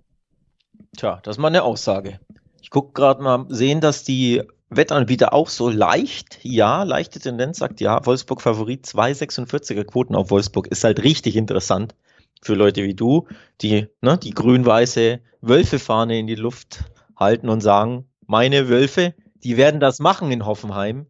Tja, 0.98 1.20
das 1.24 1.36
ist 1.38 1.42
mal 1.42 1.50
eine 1.50 1.64
Aussage. 1.64 2.20
Ich 2.62 2.72
gucke 2.72 2.94
gerade 2.94 3.22
mal, 3.22 3.46
sehen, 3.50 3.82
dass 3.82 4.04
die 4.04 4.42
Wettanbieter 4.70 5.34
auch 5.34 5.50
so 5.50 5.70
leicht, 5.70 6.40
ja, 6.44 6.84
leichte 6.84 7.20
Tendenz 7.20 7.58
sagt 7.58 7.82
ja, 7.82 8.06
Wolfsburg 8.06 8.42
Favorit, 8.42 8.86
2,46er 8.86 9.84
Quoten 9.84 10.16
auf 10.16 10.30
Wolfsburg 10.32 10.68
ist 10.68 10.84
halt 10.84 11.04
richtig 11.04 11.36
interessant 11.36 11.96
für 12.42 12.54
Leute 12.54 12.84
wie 12.84 12.94
du, 12.94 13.28
die 13.62 13.88
ne, 14.02 14.18
die 14.18 14.32
grün-weiße 14.32 15.20
Wölfefahne 15.42 16.20
in 16.20 16.28
die 16.28 16.36
Luft 16.36 16.86
halten 17.16 17.50
und 17.50 17.62
sagen, 17.62 18.09
meine 18.30 18.70
Wölfe, 18.70 19.16
die 19.44 19.58
werden 19.58 19.80
das 19.80 19.98
machen 19.98 20.32
in 20.32 20.46
Hoffenheim. 20.46 21.08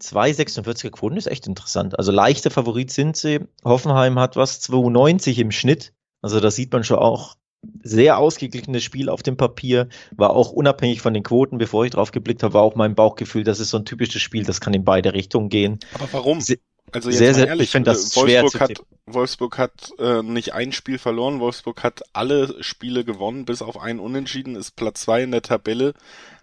2,46er 0.00 0.90
Quoten 0.90 1.18
ist 1.18 1.26
echt 1.26 1.46
interessant. 1.46 1.98
Also 1.98 2.12
leichter 2.12 2.50
Favorit 2.50 2.90
sind 2.90 3.14
sie. 3.14 3.40
Hoffenheim 3.62 4.18
hat 4.18 4.36
was 4.36 4.62
2,90 4.62 5.38
im 5.38 5.50
Schnitt. 5.50 5.92
Also 6.22 6.40
da 6.40 6.50
sieht 6.50 6.72
man 6.72 6.82
schon 6.82 6.98
auch 6.98 7.36
sehr 7.82 8.16
ausgeglichenes 8.16 8.82
Spiel 8.82 9.10
auf 9.10 9.22
dem 9.22 9.36
Papier. 9.36 9.88
War 10.16 10.30
auch 10.30 10.50
unabhängig 10.50 11.02
von 11.02 11.12
den 11.12 11.24
Quoten, 11.24 11.58
bevor 11.58 11.84
ich 11.84 11.90
drauf 11.90 12.10
geblickt 12.10 12.42
habe, 12.42 12.54
war 12.54 12.62
auch 12.62 12.74
mein 12.74 12.94
Bauchgefühl, 12.94 13.44
das 13.44 13.60
ist 13.60 13.68
so 13.68 13.76
ein 13.76 13.84
typisches 13.84 14.22
Spiel, 14.22 14.44
das 14.44 14.62
kann 14.62 14.72
in 14.72 14.84
beide 14.84 15.12
Richtungen 15.12 15.50
gehen. 15.50 15.78
Aber 15.92 16.10
warum? 16.12 16.40
Se 16.40 16.58
also 16.92 17.10
jetzt 17.10 17.18
sehr, 17.18 17.34
sehr, 17.34 17.48
ehrlich, 17.48 17.64
ich 17.64 17.70
finde 17.70 17.90
das 17.90 18.16
Wolfsburg 18.16 18.28
schwer 18.28 18.46
zu 18.46 18.60
hat, 18.60 18.82
Wolfsburg 19.06 19.58
hat 19.58 19.92
äh, 19.98 20.22
nicht 20.22 20.54
ein 20.54 20.72
Spiel 20.72 20.98
verloren, 20.98 21.40
Wolfsburg 21.40 21.82
hat 21.82 22.02
alle 22.12 22.62
Spiele 22.62 23.04
gewonnen, 23.04 23.44
bis 23.44 23.62
auf 23.62 23.78
einen 23.78 24.00
Unentschieden, 24.00 24.56
ist 24.56 24.76
Platz 24.76 25.02
zwei 25.02 25.22
in 25.22 25.30
der 25.30 25.42
Tabelle, 25.42 25.94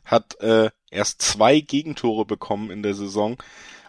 hat 0.05 0.39
äh, 0.41 0.69
erst 0.89 1.21
zwei 1.21 1.59
Gegentore 1.59 2.25
bekommen 2.25 2.71
in 2.71 2.83
der 2.83 2.93
Saison. 2.93 3.37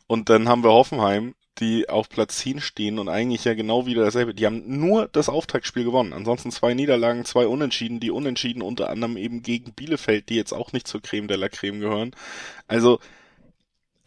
Und 0.07 0.31
dann 0.31 0.49
haben 0.49 0.65
wir 0.65 0.71
Hoffenheim, 0.71 1.35
die 1.61 1.89
auf 1.89 2.09
Platz 2.09 2.39
10 2.39 2.61
stehen 2.61 2.99
und 2.99 3.09
eigentlich 3.09 3.45
ja 3.45 3.55
genau 3.55 3.87
wieder 3.87 4.05
dasselbe. 4.05 4.35
Die 4.35 4.47
haben 4.47 4.63
nur 4.67 5.09
das 5.09 5.29
Auftaktspiel 5.29 5.85
gewonnen. 5.85 6.13
Ansonsten 6.13 6.51
zwei 6.51 6.75
Niederlagen, 6.75 7.25
zwei 7.25 7.47
Unentschieden. 7.47 8.01
Die 8.01 8.11
Unentschieden 8.11 8.63
unter 8.63 8.91
anderem 8.91 9.17
eben 9.17 9.43
gegen 9.43 9.73
Bielefeld, 9.73 10.29
die 10.29 10.37
jetzt 10.37 10.53
auch 10.53 10.73
nicht 10.73 10.87
zur 10.87 11.03
Creme 11.03 11.29
de 11.29 11.37
la 11.37 11.49
Creme 11.49 11.81
gehören. 11.81 12.13
Also 12.69 13.01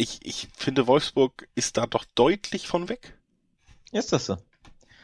ich, 0.01 0.19
ich 0.23 0.47
finde, 0.55 0.87
Wolfsburg 0.87 1.47
ist 1.55 1.77
da 1.77 1.85
doch 1.85 2.05
deutlich 2.15 2.67
von 2.67 2.89
weg. 2.89 3.17
Ist 3.91 4.13
das 4.13 4.25
so? 4.25 4.37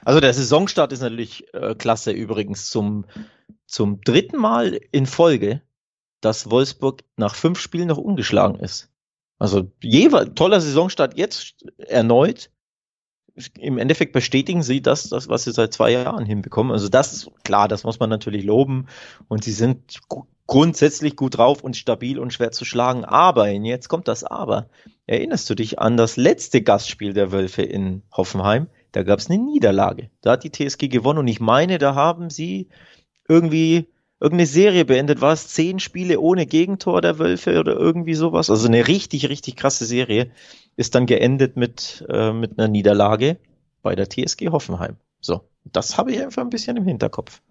Also 0.04 0.20
der 0.20 0.34
Saisonstart 0.34 0.92
ist 0.94 1.02
natürlich 1.02 1.54
äh, 1.54 1.76
klasse 1.76 2.12
übrigens 2.12 2.70
zum, 2.70 3.06
zum 3.66 4.02
dritten 4.02 4.38
Mal 4.38 4.80
in 4.92 5.06
Folge 5.06 5.62
dass 6.22 6.50
Wolfsburg 6.50 7.04
nach 7.16 7.36
fünf 7.36 7.60
Spielen 7.60 7.88
noch 7.88 7.98
ungeschlagen 7.98 8.60
ist. 8.60 8.90
Also 9.40 9.72
jeweils 9.82 10.34
toller 10.34 10.62
Saisonstart 10.62 11.18
jetzt 11.18 11.64
erneut. 11.78 12.50
Im 13.60 13.78
Endeffekt 13.78 14.14
bestätigen 14.14 14.64
sie 14.64 14.82
das, 14.82 15.10
das, 15.10 15.30
was 15.30 15.44
sie 15.44 15.52
seit 15.52 15.74
zwei 15.74 15.92
Jahren 15.92 16.26
hinbekommen. 16.26 16.72
Also 16.72 16.90
das 16.90 17.14
ist 17.14 17.30
klar, 17.44 17.68
das 17.68 17.84
muss 17.84 18.00
man 18.00 18.10
natürlich 18.10 18.44
loben. 18.44 18.88
Und 19.28 19.44
sie 19.44 19.52
sind 19.52 20.00
grundsätzlich 20.48 21.16
gut 21.16 21.38
drauf 21.38 21.64
und 21.64 21.76
stabil 21.76 22.18
und 22.18 22.34
schwer 22.34 22.52
zu 22.52 22.66
schlagen. 22.66 23.06
Aber, 23.06 23.50
jetzt 23.50 23.90
kommt 23.90 24.08
das 24.08 24.24
Aber. 24.24 24.70
Erinnerst 25.06 25.50
du 25.50 25.56
dich 25.56 25.80
an 25.80 25.98
das 25.98 26.18
letzte 26.18 26.62
Gastspiel 26.62 27.14
der 27.14 27.32
Wölfe 27.32 27.62
in 27.62 28.02
Hoffenheim? 28.12 28.68
Da 28.94 29.04
gab 29.04 29.20
es 29.20 29.30
eine 29.30 29.44
Niederlage. 29.44 30.10
Da 30.22 30.32
hat 30.32 30.44
die 30.44 30.52
TSG 30.52 30.88
gewonnen 30.88 31.20
und 31.20 31.28
ich 31.28 31.40
meine, 31.40 31.78
da 31.78 31.96
haben 31.96 32.30
sie 32.30 32.70
irgendwie 33.28 33.88
irgendeine 34.20 34.48
Serie 34.48 34.86
beendet. 34.86 35.22
War 35.22 35.34
es 35.34 35.50
zehn 35.50 35.80
Spiele 35.80 36.20
ohne 36.20 36.46
Gegentor 36.46 37.02
der 37.02 37.20
Wölfe 37.20 37.60
oder 37.60 37.74
irgendwie 37.74 38.16
sowas? 38.16 38.50
Also 38.50 38.68
eine 38.68 38.88
richtig, 38.88 39.30
richtig 39.30 39.56
krasse 39.56 39.86
Serie 39.86 40.32
ist 40.76 40.96
dann 40.96 41.06
geendet 41.06 41.58
mit, 41.58 42.06
äh, 42.10 42.32
mit 42.32 42.58
einer 42.58 42.68
Niederlage 42.68 43.38
bei 43.82 43.96
der 43.96 44.10
TSG 44.10 44.50
Hoffenheim. 44.50 44.96
So, 45.20 45.42
das 45.66 45.98
habe 45.98 46.12
ich 46.12 46.22
einfach 46.22 46.42
ein 46.42 46.50
bisschen 46.50 46.78
im 46.78 46.86
Hinterkopf. 46.86 47.42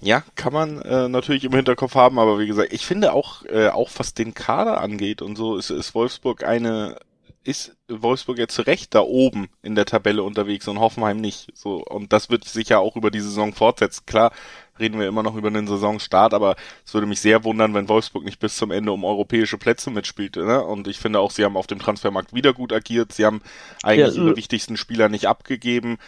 Ja, 0.00 0.22
kann 0.34 0.52
man 0.52 0.80
äh, 0.82 1.08
natürlich 1.08 1.44
im 1.44 1.54
Hinterkopf 1.54 1.94
haben, 1.94 2.18
aber 2.18 2.38
wie 2.38 2.46
gesagt, 2.46 2.72
ich 2.72 2.86
finde 2.86 3.12
auch, 3.12 3.44
äh, 3.46 3.68
auch 3.68 3.90
was 3.96 4.14
den 4.14 4.34
Kader 4.34 4.80
angeht 4.80 5.22
und 5.22 5.36
so, 5.36 5.56
ist, 5.56 5.70
ist 5.70 5.94
Wolfsburg 5.94 6.44
eine, 6.44 6.96
ist 7.44 7.76
Wolfsburg 7.88 8.38
jetzt 8.38 8.54
zu 8.54 8.62
Recht 8.62 8.94
da 8.94 9.00
oben 9.00 9.48
in 9.62 9.74
der 9.74 9.86
Tabelle 9.86 10.22
unterwegs 10.22 10.68
und 10.68 10.80
Hoffenheim 10.80 11.18
nicht. 11.18 11.48
So, 11.54 11.82
und 11.84 12.12
das 12.12 12.30
wird 12.30 12.44
sich 12.44 12.68
ja 12.68 12.78
auch 12.78 12.96
über 12.96 13.10
die 13.10 13.20
Saison 13.20 13.52
fortsetzen. 13.52 14.04
Klar, 14.06 14.32
reden 14.78 14.98
wir 14.98 15.06
immer 15.06 15.22
noch 15.22 15.36
über 15.36 15.50
den 15.50 15.66
Saisonstart, 15.66 16.34
aber 16.34 16.56
es 16.84 16.94
würde 16.94 17.06
mich 17.06 17.20
sehr 17.20 17.44
wundern, 17.44 17.74
wenn 17.74 17.88
Wolfsburg 17.88 18.24
nicht 18.24 18.40
bis 18.40 18.56
zum 18.56 18.70
Ende 18.70 18.92
um 18.92 19.04
europäische 19.04 19.58
Plätze 19.58 19.90
mitspielt. 19.90 20.36
Ne? 20.36 20.62
Und 20.64 20.88
ich 20.88 20.98
finde 20.98 21.20
auch, 21.20 21.30
sie 21.30 21.44
haben 21.44 21.56
auf 21.56 21.66
dem 21.66 21.78
Transfermarkt 21.78 22.34
wieder 22.34 22.52
gut 22.52 22.72
agiert. 22.72 23.12
Sie 23.12 23.24
haben 23.24 23.42
eigentlich 23.82 24.16
ja, 24.16 24.22
ihre 24.22 24.36
wichtigsten 24.36 24.76
Spieler 24.76 25.08
nicht 25.08 25.28
abgegeben. 25.28 25.98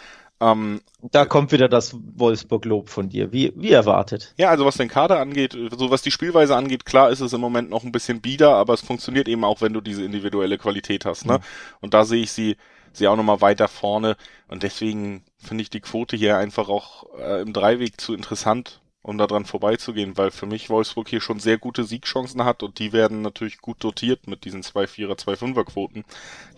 Ähm, 0.42 0.80
da 1.02 1.24
kommt 1.24 1.52
wieder 1.52 1.68
das 1.68 1.96
Wolfsburg-Lob 2.16 2.88
von 2.88 3.08
dir, 3.08 3.32
wie, 3.32 3.52
wie 3.54 3.70
erwartet. 3.70 4.34
Ja, 4.36 4.50
also 4.50 4.64
was 4.64 4.76
den 4.76 4.88
Kader 4.88 5.20
angeht, 5.20 5.52
so 5.52 5.90
was 5.90 6.02
die 6.02 6.10
Spielweise 6.10 6.56
angeht, 6.56 6.84
klar 6.84 7.10
ist 7.10 7.20
es 7.20 7.32
im 7.32 7.40
Moment 7.40 7.70
noch 7.70 7.84
ein 7.84 7.92
bisschen 7.92 8.20
bieder, 8.20 8.56
aber 8.56 8.74
es 8.74 8.80
funktioniert 8.80 9.28
eben 9.28 9.44
auch, 9.44 9.60
wenn 9.60 9.72
du 9.72 9.80
diese 9.80 10.04
individuelle 10.04 10.58
Qualität 10.58 11.04
hast. 11.04 11.26
Ne? 11.26 11.34
Mhm. 11.34 11.42
Und 11.80 11.94
da 11.94 12.04
sehe 12.04 12.22
ich 12.22 12.32
sie, 12.32 12.56
sie 12.92 13.06
auch 13.06 13.16
nochmal 13.16 13.40
weiter 13.40 13.68
vorne. 13.68 14.16
Und 14.48 14.64
deswegen 14.64 15.22
finde 15.38 15.62
ich 15.62 15.70
die 15.70 15.80
Quote 15.80 16.16
hier 16.16 16.36
einfach 16.38 16.68
auch 16.68 17.06
äh, 17.18 17.40
im 17.42 17.52
Dreiweg 17.52 18.00
zu 18.00 18.12
interessant, 18.12 18.80
um 19.02 19.18
daran 19.18 19.44
vorbeizugehen, 19.44 20.16
weil 20.16 20.32
für 20.32 20.46
mich 20.46 20.70
Wolfsburg 20.70 21.08
hier 21.08 21.20
schon 21.20 21.38
sehr 21.38 21.58
gute 21.58 21.84
Siegchancen 21.84 22.44
hat 22.44 22.64
und 22.64 22.80
die 22.80 22.92
werden 22.92 23.22
natürlich 23.22 23.58
gut 23.58 23.82
dotiert 23.82 24.26
mit 24.26 24.44
diesen 24.44 24.62
2-4er, 24.62 25.18
2-5er 25.18 25.64
Quoten. 25.64 26.04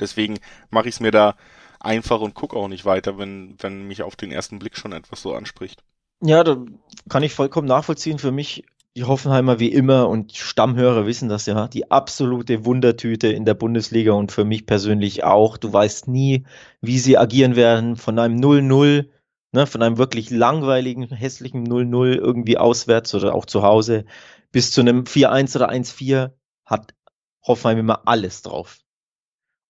Deswegen 0.00 0.38
mache 0.70 0.88
ich 0.88 0.94
es 0.94 1.00
mir 1.00 1.10
da 1.10 1.36
einfach 1.84 2.20
und 2.20 2.34
gucke 2.34 2.56
auch 2.56 2.68
nicht 2.68 2.84
weiter, 2.84 3.18
wenn, 3.18 3.56
wenn 3.58 3.86
mich 3.86 4.02
auf 4.02 4.16
den 4.16 4.32
ersten 4.32 4.58
Blick 4.58 4.76
schon 4.76 4.92
etwas 4.92 5.22
so 5.22 5.34
anspricht. 5.34 5.82
Ja, 6.20 6.44
da 6.44 6.64
kann 7.08 7.22
ich 7.22 7.34
vollkommen 7.34 7.68
nachvollziehen. 7.68 8.18
Für 8.18 8.32
mich 8.32 8.64
die 8.96 9.04
Hoffenheimer 9.04 9.58
wie 9.58 9.72
immer 9.72 10.08
und 10.08 10.36
Stammhörer 10.36 11.06
wissen 11.06 11.28
das 11.28 11.46
ja, 11.46 11.66
die 11.66 11.90
absolute 11.90 12.64
Wundertüte 12.64 13.28
in 13.28 13.44
der 13.44 13.54
Bundesliga 13.54 14.12
und 14.12 14.30
für 14.30 14.44
mich 14.44 14.66
persönlich 14.66 15.24
auch. 15.24 15.56
Du 15.56 15.72
weißt 15.72 16.06
nie, 16.06 16.46
wie 16.80 16.98
sie 16.98 17.18
agieren 17.18 17.56
werden 17.56 17.96
von 17.96 18.18
einem 18.18 18.38
0-0, 18.38 19.08
ne, 19.52 19.66
von 19.66 19.82
einem 19.82 19.98
wirklich 19.98 20.30
langweiligen, 20.30 21.08
hässlichen 21.08 21.66
0-0 21.66 22.14
irgendwie 22.14 22.56
auswärts 22.56 23.14
oder 23.14 23.34
auch 23.34 23.46
zu 23.46 23.62
Hause 23.62 24.04
bis 24.52 24.70
zu 24.70 24.82
einem 24.82 25.02
4-1 25.02 25.56
oder 25.56 25.70
1-4 25.70 26.30
hat 26.64 26.94
Hoffenheim 27.44 27.78
immer 27.78 28.06
alles 28.06 28.42
drauf. 28.42 28.78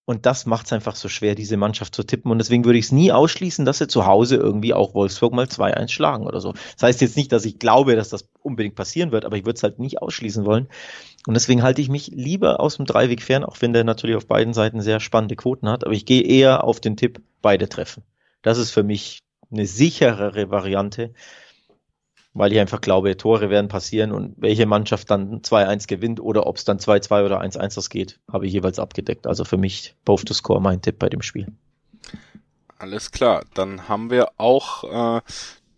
Und 0.06 0.26
das 0.26 0.44
macht 0.44 0.66
es 0.66 0.73
einfach 0.73 0.96
so 0.96 1.08
schwer, 1.08 1.34
diese 1.34 1.56
Mannschaft 1.56 1.94
zu 1.94 2.02
tippen. 2.02 2.30
Und 2.30 2.38
deswegen 2.38 2.64
würde 2.66 2.78
ich 2.78 2.87
es 2.87 2.92
nie 2.92 3.11
ausschließen, 3.11 3.64
dass 3.64 3.78
sie 3.78 3.88
zu 3.88 4.04
Hause 4.04 4.37
irgendwie 4.37 4.75
auch 4.75 4.94
Wolfsburg 4.94 5.32
mal 5.32 5.46
2-1 5.46 5.88
schlagen 5.88 6.26
oder 6.26 6.40
so. 6.40 6.52
Das 6.52 6.82
heißt 6.82 7.00
jetzt 7.00 7.16
nicht, 7.16 7.32
dass 7.32 7.46
ich 7.46 7.58
glaube, 7.58 7.96
dass 7.96 8.11
das 8.11 8.28
unbedingt 8.42 8.75
passieren 8.75 9.12
wird, 9.12 9.25
aber 9.25 9.37
ich 9.37 9.46
würde 9.46 9.56
es 9.56 9.62
halt 9.62 9.78
nicht 9.78 10.02
ausschließen 10.02 10.44
wollen. 10.44 10.68
Und 11.26 11.32
deswegen 11.34 11.62
halte 11.62 11.80
ich 11.80 11.88
mich 11.88 12.08
lieber 12.08 12.61
aus 12.61 12.76
dem 12.76 12.84
Dreiweg 12.84 13.23
fern, 13.23 13.44
auch 13.44 13.56
wenn 13.61 13.73
der 13.73 13.84
natürlich 13.84 14.16
auf 14.16 14.26
beiden 14.26 14.52
Seiten 14.52 14.82
sehr 14.82 15.00
spannende 15.00 15.37
Quoten 15.37 15.70
hat. 15.70 15.84
Aber 15.84 15.94
ich 15.94 16.04
gehe 16.04 16.23
eher 16.23 16.64
auf 16.64 16.80
den 16.80 16.99
Tipp, 16.99 17.23
beide 17.40 17.68
treffen. 17.68 18.02
Das 18.42 18.58
ist 18.58 18.73
für 18.73 18.82
mich 18.82 19.20
eine 19.50 19.66
sicherere 19.66 20.50
Variante, 20.50 21.14
weil 22.34 22.52
ich 22.52 22.58
einfach 22.58 22.80
glaube, 22.80 23.16
Tore 23.16 23.48
werden 23.48 23.68
passieren 23.68 24.12
und 24.12 24.34
welche 24.36 24.66
Mannschaft 24.66 25.10
dann 25.10 25.40
2-1 25.40 25.86
gewinnt 25.86 26.20
oder 26.20 26.46
ob 26.46 26.56
es 26.56 26.64
dann 26.64 26.78
2-2 26.78 27.24
oder 27.24 27.40
1-1 27.40 27.76
das 27.76 27.88
geht, 27.88 28.18
habe 28.30 28.46
ich 28.46 28.52
jeweils 28.52 28.78
abgedeckt. 28.78 29.26
Also 29.26 29.44
für 29.44 29.56
mich 29.56 29.94
both 30.04 30.26
to 30.26 30.34
score 30.34 30.60
mein 30.60 30.82
Tipp 30.82 30.98
bei 30.98 31.08
dem 31.08 31.22
Spiel. 31.22 31.46
Alles 32.76 33.12
klar, 33.12 33.44
dann 33.54 33.88
haben 33.88 34.10
wir 34.10 34.32
auch 34.36 35.18
äh, 35.18 35.20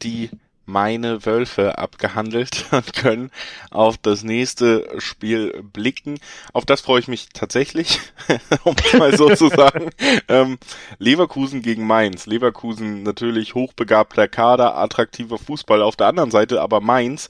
die 0.02 0.30
meine 0.66 1.25
Wölfe 1.25 1.78
abgehandelt 1.78 2.66
und 2.70 2.92
können 2.92 3.30
auf 3.70 3.96
das 3.96 4.23
nächste 4.23 4.88
Spiel 4.99 5.62
blicken. 5.62 6.18
Auf 6.52 6.66
das 6.66 6.80
freue 6.80 7.00
ich 7.00 7.08
mich 7.08 7.28
tatsächlich, 7.30 8.00
um 8.64 8.76
mal 8.99 9.16
so 9.16 9.28
zu 9.35 9.49
sagen. 9.49 9.90
Ähm, 10.28 10.58
Leverkusen 10.99 11.62
gegen 11.62 11.87
Mainz. 11.87 12.26
Leverkusen 12.26 13.02
natürlich 13.02 13.54
hochbegabter 13.54 14.28
Kader, 14.28 14.76
attraktiver 14.76 15.38
Fußball 15.38 15.80
auf 15.80 15.96
der 15.96 16.08
anderen 16.08 16.30
Seite, 16.30 16.61
aber 16.61 16.80
Mainz 16.80 17.28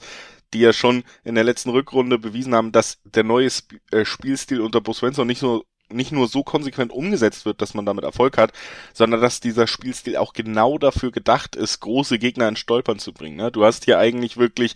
die 0.53 0.59
ja 0.59 0.71
schon 0.71 1.03
in 1.25 1.35
der 1.35 1.43
letzten 1.43 1.71
Rückrunde 1.71 2.17
bewiesen 2.17 2.55
haben, 2.55 2.71
dass 2.71 2.99
der 3.03 3.25
neue 3.25 3.47
Sp 3.51 3.83
äh, 3.91 4.05
Spielstil 4.05 4.61
unter 4.61 4.79
Bo 4.79 4.93
Svensson 4.93 5.27
nicht 5.27 5.41
nur 5.41 5.65
nicht 5.89 6.11
nur 6.11 6.27
so 6.27 6.43
konsequent 6.43 6.91
umgesetzt 6.91 7.45
wird, 7.45 7.61
dass 7.61 7.73
man 7.73 7.85
damit 7.85 8.03
Erfolg 8.03 8.37
hat, 8.37 8.51
sondern 8.93 9.21
dass 9.21 9.39
dieser 9.39 9.67
Spielstil 9.67 10.17
auch 10.17 10.33
genau 10.33 10.77
dafür 10.77 11.11
gedacht 11.11 11.55
ist, 11.55 11.79
große 11.79 12.19
Gegner 12.19 12.47
in 12.47 12.55
Stolpern 12.55 12.99
zu 12.99 13.13
bringen. 13.13 13.37
Ne? 13.37 13.51
Du 13.51 13.63
hast 13.63 13.85
hier 13.85 13.99
eigentlich 13.99 14.37
wirklich 14.37 14.73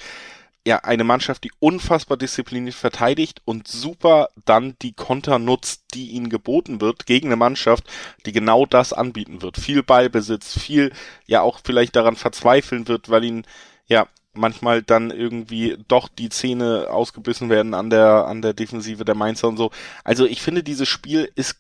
ja 0.66 0.78
eine 0.78 1.04
Mannschaft, 1.04 1.44
die 1.44 1.52
unfassbar 1.60 2.18
diszipliniert 2.18 2.76
verteidigt 2.76 3.42
und 3.46 3.68
super 3.68 4.30
dann 4.46 4.76
die 4.82 4.94
Konter 4.94 5.40
nutzt, 5.40 5.84
die 5.94 6.12
ihnen 6.12 6.30
geboten 6.30 6.82
wird 6.82 7.06
gegen 7.06 7.28
eine 7.28 7.36
Mannschaft, 7.36 7.86
die 8.26 8.32
genau 8.32 8.66
das 8.66 8.94
anbieten 8.94 9.42
wird. 9.42 9.58
Viel 9.58 9.82
Ballbesitz, 9.84 10.58
viel 10.60 10.92
ja 11.26 11.42
auch 11.42 11.60
vielleicht 11.64 11.96
daran 11.96 12.16
verzweifeln 12.16 12.88
wird, 12.88 13.10
weil 13.10 13.24
ihnen 13.24 13.46
ja 13.88 14.08
manchmal 14.34 14.82
dann 14.82 15.12
irgendwie 15.12 15.78
doch 15.88 16.08
die 16.08 16.30
Zähne 16.30 16.88
ausgebissen 16.90 17.50
werden 17.50 17.74
an 17.74 17.90
der, 17.90 18.26
an 18.28 18.42
der 18.42 18.54
Defensive 18.54 19.06
der 19.06 19.16
Mainzer 19.16 19.48
und 19.48 19.58
so. 19.58 19.72
Also 20.04 20.26
ich 20.26 20.42
finde, 20.42 20.64
dieses 20.64 20.88
Spiel 20.88 21.32
ist, 21.36 21.58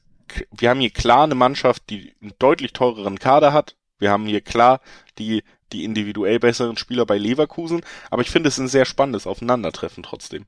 wir 0.51 0.69
haben 0.69 0.79
hier 0.79 0.91
klar 0.91 1.23
eine 1.23 1.35
Mannschaft, 1.35 1.89
die 1.89 2.13
einen 2.21 2.33
deutlich 2.39 2.73
teureren 2.73 3.19
Kader 3.19 3.53
hat. 3.53 3.75
Wir 3.99 4.11
haben 4.11 4.25
hier 4.25 4.41
klar 4.41 4.81
die, 5.17 5.43
die 5.71 5.83
individuell 5.83 6.39
besseren 6.39 6.77
Spieler 6.77 7.05
bei 7.05 7.17
Leverkusen. 7.17 7.81
Aber 8.09 8.21
ich 8.21 8.31
finde, 8.31 8.49
es 8.49 8.57
ein 8.57 8.67
sehr 8.67 8.85
spannendes 8.85 9.27
Aufeinandertreffen 9.27 10.03
trotzdem. 10.03 10.45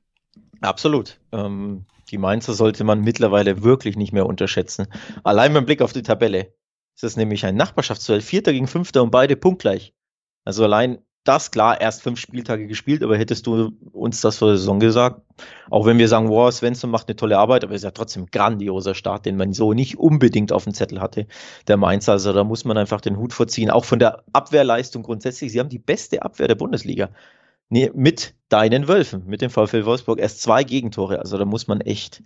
Absolut. 0.60 1.18
Ähm, 1.32 1.84
die 2.10 2.18
Mainzer 2.18 2.54
sollte 2.54 2.84
man 2.84 3.00
mittlerweile 3.00 3.62
wirklich 3.62 3.96
nicht 3.96 4.12
mehr 4.12 4.26
unterschätzen. 4.26 4.86
Allein 5.22 5.52
beim 5.52 5.66
Blick 5.66 5.82
auf 5.82 5.92
die 5.92 6.02
Tabelle. 6.02 6.54
Es 6.96 7.02
ist 7.02 7.16
nämlich 7.16 7.44
ein 7.44 7.56
Nachbarschaftsduell. 7.56 8.20
Vierter 8.20 8.52
gegen 8.52 8.66
Fünfter 8.66 9.02
und 9.02 9.10
beide 9.10 9.36
punktgleich. 9.36 9.94
Also 10.44 10.64
allein 10.64 11.03
das 11.24 11.50
klar, 11.50 11.80
erst 11.80 12.02
fünf 12.02 12.20
Spieltage 12.20 12.66
gespielt, 12.66 13.02
aber 13.02 13.16
hättest 13.16 13.46
du 13.46 13.72
uns 13.92 14.20
das 14.20 14.38
vor 14.38 14.48
der 14.48 14.58
Saison 14.58 14.78
gesagt, 14.78 15.22
auch 15.70 15.86
wenn 15.86 15.98
wir 15.98 16.08
sagen, 16.08 16.28
wow, 16.28 16.52
Svensson 16.52 16.90
macht 16.90 17.08
eine 17.08 17.16
tolle 17.16 17.38
Arbeit, 17.38 17.64
aber 17.64 17.72
es 17.72 17.80
ist 17.80 17.84
ja 17.84 17.90
trotzdem 17.90 18.24
ein 18.24 18.28
grandioser 18.30 18.94
Start, 18.94 19.24
den 19.26 19.36
man 19.36 19.52
so 19.54 19.72
nicht 19.72 19.98
unbedingt 19.98 20.52
auf 20.52 20.64
dem 20.64 20.74
Zettel 20.74 21.00
hatte, 21.00 21.26
der 21.66 21.78
Mainz. 21.78 22.08
Also 22.08 22.32
da 22.32 22.44
muss 22.44 22.64
man 22.64 22.76
einfach 22.76 23.00
den 23.00 23.16
Hut 23.16 23.32
vorziehen, 23.32 23.70
auch 23.70 23.84
von 23.86 23.98
der 23.98 24.22
Abwehrleistung 24.32 25.02
grundsätzlich. 25.02 25.52
Sie 25.52 25.60
haben 25.60 25.70
die 25.70 25.78
beste 25.78 26.22
Abwehr 26.22 26.48
der 26.48 26.54
Bundesliga. 26.54 27.10
Nee, 27.70 27.90
mit 27.94 28.34
deinen 28.50 28.86
Wölfen, 28.86 29.26
mit 29.26 29.40
dem 29.40 29.50
VfL 29.50 29.86
Wolfsburg 29.86 30.20
erst 30.20 30.42
zwei 30.42 30.62
Gegentore. 30.62 31.18
Also 31.18 31.38
da 31.38 31.46
muss 31.46 31.66
man 31.66 31.80
echt 31.80 32.22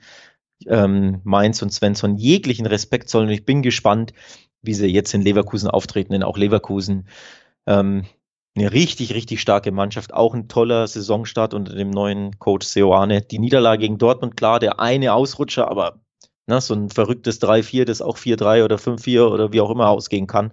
ähm, 0.67 1.21
Mainz 1.25 1.63
und 1.63 1.73
Svensson 1.73 2.17
jeglichen 2.17 2.67
Respekt 2.67 3.09
zollen. 3.09 3.29
Und 3.29 3.35
ich 3.35 3.47
bin 3.47 3.63
gespannt, 3.63 4.13
wie 4.63 4.75
sie 4.75 4.89
jetzt 4.89 5.15
in 5.15 5.23
Leverkusen 5.23 5.71
auftreten, 5.71 6.13
denn 6.13 6.25
auch 6.25 6.37
Leverkusen 6.37 7.07
ähm, 7.67 8.05
eine 8.59 8.73
richtig, 8.73 9.15
richtig 9.15 9.41
starke 9.41 9.73
Mannschaft. 9.73 10.13
Auch 10.13 10.35
ein 10.35 10.49
toller 10.49 10.87
Saisonstart 10.87 11.55
unter 11.55 11.75
dem 11.75 11.91
neuen 11.91 12.39
Coach 12.39 12.67
Seoane. 12.67 13.23
Die 13.23 13.39
Niederlage 13.39 13.83
gegen 13.83 13.99
Dortmund, 13.99 14.37
klar, 14.37 14.59
der 14.59 14.81
eine 14.81 15.13
Ausrutscher, 15.15 15.71
aber 15.71 16.01
ne, 16.47 16.61
so 16.61 16.75
ein 16.75 16.91
verrücktes 16.91 17.41
3-4, 17.41 17.85
das 17.85 18.03
auch 18.03 18.19
4-3 18.19 18.65
oder 18.65 18.77
5-4 18.77 19.29
oder 19.29 19.53
wie 19.53 19.61
auch 19.61 19.71
immer 19.71 19.89
ausgehen 19.89 20.27
kann, 20.27 20.53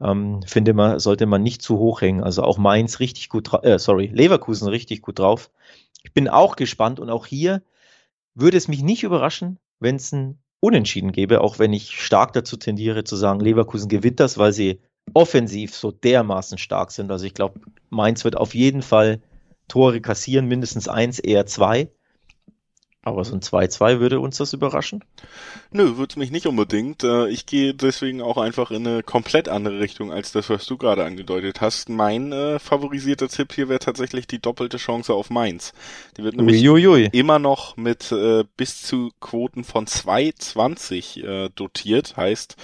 ähm, 0.00 0.40
finde 0.46 0.74
man, 0.74 0.98
sollte 1.00 1.26
man 1.26 1.42
nicht 1.42 1.62
zu 1.62 1.78
hoch 1.78 2.00
hängen. 2.00 2.22
Also 2.22 2.42
auch 2.42 2.58
Mainz 2.58 3.00
richtig 3.00 3.28
gut, 3.28 3.50
äh, 3.62 3.78
sorry, 3.78 4.10
Leverkusen 4.12 4.68
richtig 4.68 5.02
gut 5.02 5.18
drauf. 5.18 5.50
Ich 6.04 6.12
bin 6.12 6.28
auch 6.28 6.56
gespannt 6.56 7.00
und 7.00 7.10
auch 7.10 7.26
hier 7.26 7.62
würde 8.34 8.56
es 8.56 8.68
mich 8.68 8.82
nicht 8.82 9.02
überraschen, 9.02 9.58
wenn 9.80 9.96
es 9.96 10.12
ein 10.12 10.38
Unentschieden 10.60 11.10
gäbe, 11.10 11.40
auch 11.40 11.58
wenn 11.58 11.72
ich 11.72 12.00
stark 12.00 12.32
dazu 12.34 12.56
tendiere 12.56 13.02
zu 13.02 13.16
sagen, 13.16 13.40
Leverkusen 13.40 13.88
gewinnt 13.88 14.20
das, 14.20 14.38
weil 14.38 14.52
sie 14.52 14.80
offensiv 15.14 15.74
so 15.74 15.90
dermaßen 15.90 16.58
stark 16.58 16.90
sind. 16.90 17.10
Also 17.10 17.26
ich 17.26 17.34
glaube, 17.34 17.60
Mainz 17.90 18.24
wird 18.24 18.36
auf 18.36 18.54
jeden 18.54 18.82
Fall 18.82 19.20
Tore 19.68 20.00
kassieren, 20.00 20.46
mindestens 20.46 20.88
eins, 20.88 21.18
eher 21.18 21.46
zwei. 21.46 21.88
Aber 23.04 23.24
so 23.24 23.34
ein 23.34 23.40
2-2 23.40 23.98
würde 23.98 24.20
uns 24.20 24.36
das 24.36 24.52
überraschen? 24.52 25.04
Nö, 25.72 25.96
würde 25.96 26.20
mich 26.20 26.30
nicht 26.30 26.46
unbedingt. 26.46 27.02
Äh, 27.02 27.28
ich 27.30 27.46
gehe 27.46 27.74
deswegen 27.74 28.22
auch 28.22 28.38
einfach 28.38 28.70
in 28.70 28.86
eine 28.86 29.02
komplett 29.02 29.48
andere 29.48 29.80
Richtung 29.80 30.12
als 30.12 30.30
das, 30.30 30.48
was 30.48 30.66
du 30.66 30.76
gerade 30.76 31.04
angedeutet 31.04 31.60
hast. 31.60 31.88
Mein 31.88 32.30
äh, 32.30 32.60
favorisierter 32.60 33.26
Tipp 33.26 33.54
hier 33.54 33.68
wäre 33.68 33.80
tatsächlich 33.80 34.28
die 34.28 34.38
doppelte 34.38 34.76
Chance 34.76 35.14
auf 35.14 35.30
Mainz. 35.30 35.72
Die 36.16 36.22
wird 36.22 36.36
nämlich 36.36 36.62
Uiuiui. 36.62 37.08
immer 37.12 37.40
noch 37.40 37.76
mit 37.76 38.12
äh, 38.12 38.44
bis 38.56 38.82
zu 38.82 39.10
Quoten 39.18 39.64
von 39.64 39.86
2,20 39.86 41.24
äh, 41.24 41.50
dotiert. 41.52 42.16
Heißt, 42.16 42.54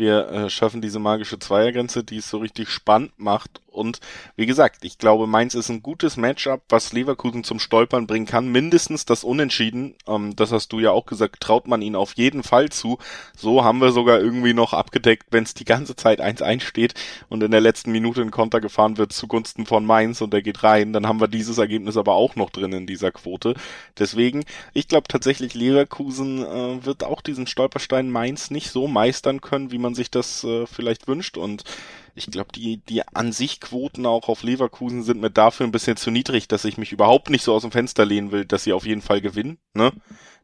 wir 0.00 0.28
äh, 0.28 0.50
schaffen 0.50 0.80
diese 0.80 0.98
magische 0.98 1.38
Zweiergrenze, 1.38 2.02
die 2.02 2.16
es 2.16 2.30
so 2.30 2.38
richtig 2.38 2.70
spannend 2.70 3.12
macht 3.18 3.60
Und 3.70 4.00
wie 4.36 4.46
gesagt, 4.46 4.84
ich 4.84 4.98
glaube, 4.98 5.26
Mainz 5.26 5.54
ist 5.54 5.68
ein 5.70 5.82
gutes 5.82 6.16
Matchup, 6.16 6.62
was 6.68 6.92
Leverkusen 6.92 7.44
zum 7.44 7.58
Stolpern 7.58 8.06
bringen 8.06 8.26
kann. 8.26 8.48
Mindestens 8.48 9.04
das 9.04 9.24
Unentschieden, 9.24 9.94
ähm, 10.06 10.34
das 10.36 10.52
hast 10.52 10.72
du 10.72 10.80
ja 10.80 10.90
auch 10.90 11.06
gesagt, 11.06 11.40
traut 11.40 11.68
man 11.68 11.82
ihnen 11.82 11.96
auf 11.96 12.14
jeden 12.14 12.42
Fall 12.42 12.68
zu. 12.68 12.98
So 13.36 13.64
haben 13.64 13.80
wir 13.80 13.92
sogar 13.92 14.20
irgendwie 14.20 14.54
noch 14.54 14.72
abgedeckt, 14.72 15.28
wenn 15.30 15.44
es 15.44 15.54
die 15.54 15.64
ganze 15.64 15.96
Zeit 15.96 16.20
1-1 16.20 16.60
steht 16.60 16.94
und 17.28 17.42
in 17.42 17.50
der 17.50 17.60
letzten 17.60 17.92
Minute 17.92 18.20
ein 18.22 18.30
Konter 18.30 18.60
gefahren 18.60 18.98
wird 18.98 19.12
zugunsten 19.12 19.66
von 19.66 19.84
Mainz 19.86 20.20
und 20.20 20.32
der 20.32 20.42
geht 20.42 20.62
rein, 20.62 20.92
dann 20.92 21.06
haben 21.06 21.20
wir 21.20 21.28
dieses 21.28 21.58
Ergebnis 21.58 21.96
aber 21.96 22.14
auch 22.14 22.36
noch 22.36 22.50
drin 22.50 22.72
in 22.72 22.86
dieser 22.86 23.12
Quote. 23.12 23.54
Deswegen, 23.98 24.44
ich 24.72 24.88
glaube 24.88 25.08
tatsächlich, 25.08 25.54
Leverkusen 25.54 26.44
äh, 26.44 26.84
wird 26.84 27.04
auch 27.04 27.20
diesen 27.20 27.46
Stolperstein 27.46 28.10
Mainz 28.10 28.50
nicht 28.50 28.70
so 28.70 28.88
meistern 28.88 29.40
können, 29.40 29.70
wie 29.72 29.78
man 29.78 29.94
sich 29.94 30.10
das 30.10 30.44
äh, 30.44 30.66
vielleicht 30.66 31.08
wünscht 31.08 31.36
und 31.36 31.64
ich 32.14 32.26
glaube, 32.30 32.52
die, 32.54 32.78
die 32.78 33.06
an 33.06 33.32
sich 33.32 33.60
Quoten 33.60 34.06
auch 34.06 34.28
auf 34.28 34.42
Leverkusen 34.42 35.02
sind 35.02 35.20
mir 35.20 35.30
dafür 35.30 35.66
ein 35.66 35.72
bisschen 35.72 35.96
zu 35.96 36.10
niedrig, 36.10 36.48
dass 36.48 36.64
ich 36.64 36.78
mich 36.78 36.92
überhaupt 36.92 37.30
nicht 37.30 37.42
so 37.42 37.54
aus 37.54 37.62
dem 37.62 37.72
Fenster 37.72 38.04
lehnen 38.04 38.32
will, 38.32 38.44
dass 38.44 38.64
sie 38.64 38.72
auf 38.72 38.86
jeden 38.86 39.02
Fall 39.02 39.20
gewinnen. 39.20 39.58
Ne? 39.74 39.92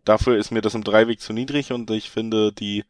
Dafür 0.04 0.36
ist 0.36 0.50
mir 0.50 0.60
das 0.60 0.74
im 0.74 0.84
Dreiweg 0.84 1.20
zu 1.20 1.32
niedrig 1.32 1.72
und 1.72 1.90
ich 1.90 2.10
finde, 2.10 2.52
die, 2.52 2.84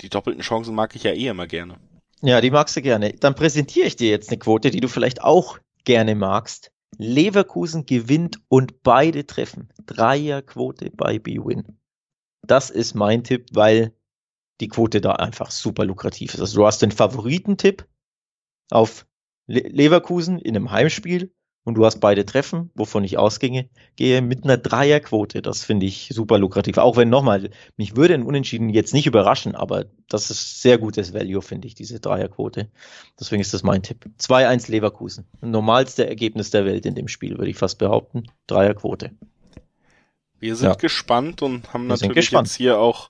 die 0.00 0.08
doppelten 0.08 0.42
Chancen 0.42 0.74
mag 0.74 0.94
ich 0.94 1.02
ja 1.02 1.12
eh 1.12 1.26
immer 1.26 1.46
gerne. 1.46 1.76
Ja, 2.22 2.40
die 2.40 2.50
magst 2.50 2.76
du 2.76 2.82
gerne. 2.82 3.12
Dann 3.12 3.34
präsentiere 3.34 3.86
ich 3.86 3.96
dir 3.96 4.10
jetzt 4.10 4.30
eine 4.30 4.38
Quote, 4.38 4.70
die 4.70 4.80
du 4.80 4.88
vielleicht 4.88 5.22
auch 5.22 5.58
gerne 5.84 6.14
magst. 6.14 6.70
Leverkusen 6.96 7.86
gewinnt 7.86 8.40
und 8.48 8.82
beide 8.82 9.26
treffen. 9.26 9.68
Dreierquote 9.84 10.90
bei 10.90 11.18
B-Win. 11.18 11.78
Das 12.42 12.70
ist 12.70 12.94
mein 12.94 13.24
Tipp, 13.24 13.48
weil 13.52 13.92
die 14.60 14.68
Quote 14.68 15.00
da 15.00 15.12
einfach 15.12 15.50
super 15.50 15.84
lukrativ 15.84 16.34
ist. 16.34 16.40
Also 16.40 16.60
du 16.60 16.66
hast 16.66 16.82
den 16.82 16.92
Favoritentipp 16.92 17.86
auf 18.70 19.06
Le 19.46 19.60
Leverkusen 19.60 20.38
in 20.38 20.56
einem 20.56 20.70
Heimspiel 20.70 21.30
und 21.64 21.74
du 21.74 21.84
hast 21.84 21.98
beide 21.98 22.26
Treffen, 22.26 22.70
wovon 22.74 23.04
ich 23.04 23.18
ausginge, 23.18 23.68
gehe 23.96 24.20
mit 24.20 24.44
einer 24.44 24.58
Dreierquote. 24.58 25.40
Das 25.40 25.64
finde 25.64 25.86
ich 25.86 26.10
super 26.12 26.38
lukrativ. 26.38 26.76
Auch 26.76 26.96
wenn 26.96 27.08
nochmal, 27.08 27.50
mich 27.76 27.96
würde 27.96 28.14
ein 28.14 28.22
Unentschieden 28.22 28.68
jetzt 28.68 28.92
nicht 28.92 29.06
überraschen, 29.06 29.54
aber 29.54 29.86
das 30.08 30.30
ist 30.30 30.60
sehr 30.60 30.76
gutes 30.78 31.14
Value, 31.14 31.40
finde 31.40 31.66
ich, 31.66 31.74
diese 31.74 32.00
Dreierquote. 32.00 32.70
Deswegen 33.18 33.40
ist 33.40 33.54
das 33.54 33.62
mein 33.62 33.82
Tipp. 33.82 34.04
2-1 34.20 34.70
Leverkusen. 34.70 35.26
Normalste 35.40 36.06
Ergebnis 36.06 36.50
der 36.50 36.66
Welt 36.66 36.84
in 36.84 36.94
dem 36.94 37.08
Spiel, 37.08 37.38
würde 37.38 37.50
ich 37.50 37.56
fast 37.56 37.78
behaupten. 37.78 38.24
Dreierquote. 38.46 39.12
Wir 40.38 40.56
sind 40.56 40.68
ja. 40.68 40.74
gespannt 40.74 41.40
und 41.40 41.72
haben 41.72 41.84
Wir 41.84 41.96
natürlich 41.96 42.30
jetzt 42.30 42.54
hier 42.54 42.78
auch 42.78 43.08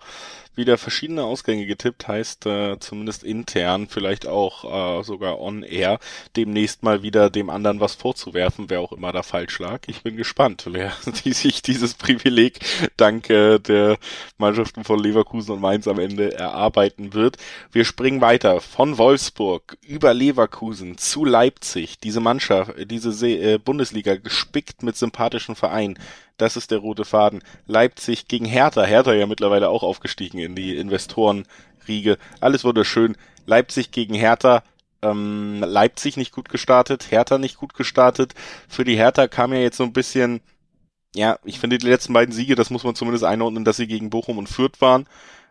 wieder 0.56 0.78
verschiedene 0.78 1.25
Ausgänge 1.25 1.66
getippt, 1.66 2.08
heißt 2.08 2.46
äh, 2.46 2.78
zumindest 2.78 3.25
intern, 3.25 3.88
vielleicht 3.88 4.26
auch 4.26 5.00
äh, 5.00 5.04
sogar 5.04 5.40
on 5.40 5.62
air, 5.62 5.99
demnächst 6.37 6.82
mal 6.82 7.02
wieder 7.02 7.30
dem 7.30 7.50
anderen 7.50 7.80
was 7.80 7.94
vorzuwerfen, 7.94 8.70
wer 8.70 8.80
auch 8.80 8.92
immer 8.92 9.12
da 9.12 9.23
falsch 9.23 9.58
lag. 9.58 9.80
Ich 9.87 10.02
bin 10.02 10.16
gespannt, 10.16 10.64
wer 10.70 10.92
die 11.25 11.32
sich 11.32 11.62
dieses 11.62 11.94
Privileg 11.94 12.61
dank 12.96 13.30
äh, 13.30 13.58
der 13.58 13.99
Mannschaften 14.38 14.84
von 14.84 14.99
Leverkusen 14.99 15.52
und 15.52 15.61
Mainz 15.61 15.88
am 15.88 15.99
Ende 15.99 16.34
erarbeiten 16.34 17.14
wird. 17.14 17.37
Wir 17.73 17.84
springen 17.84 18.20
weiter 18.20 18.61
von 18.61 18.99
Wolfsburg 18.99 19.76
über 19.87 20.14
Leverkusen 20.14 20.99
zu 20.99 21.25
Leipzig. 21.25 21.99
Diese 21.99 22.20
Mannschaft, 22.20 22.73
diese 22.90 23.12
See 23.12 23.34
äh, 23.34 23.58
Bundesliga 23.58 24.16
gespickt 24.16 24.82
mit 24.82 24.96
sympathischen 24.96 25.56
Vereinen. 25.56 25.99
Das 26.36 26.56
ist 26.56 26.70
der 26.70 26.78
rote 26.78 27.04
Faden. 27.04 27.42
Leipzig 27.66 28.26
gegen 28.26 28.44
Hertha. 28.44 28.82
Hertha 28.82 29.12
ja 29.12 29.26
mittlerweile 29.26 29.68
auch 29.68 29.82
aufgestiegen 29.82 30.38
in 30.38 30.56
die 30.56 30.76
Investorenriege. 30.76 32.18
Alles 32.40 32.64
wurde 32.64 32.84
schön. 32.84 33.16
Leipzig 33.46 33.92
gegen 33.92 34.14
Hertha. 34.14 34.62
Ähm, 35.02 35.62
Leipzig 35.64 36.16
nicht 36.16 36.32
gut 36.32 36.48
gestartet, 36.48 37.10
Hertha 37.10 37.38
nicht 37.38 37.56
gut 37.56 37.74
gestartet. 37.74 38.35
Für 38.68 38.85
die 38.85 38.96
Hertha 38.96 39.28
kam 39.28 39.52
ja 39.52 39.61
jetzt 39.61 39.76
so 39.76 39.85
ein 39.85 39.92
bisschen, 39.92 40.40
ja, 41.14 41.38
ich 41.44 41.61
finde 41.61 41.78
die 41.78 41.87
letzten 41.87 42.14
beiden 42.14 42.35
Siege, 42.35 42.54
das 42.54 42.70
muss 42.70 42.85
man 42.85 42.94
zumindest 42.94 43.24
einordnen, 43.24 43.64
dass 43.64 43.76
sie 43.76 43.87
gegen 43.87 44.11
Bochum 44.11 44.38
und 44.38 44.48
Fürth 44.48 44.80
waren. 44.80 45.06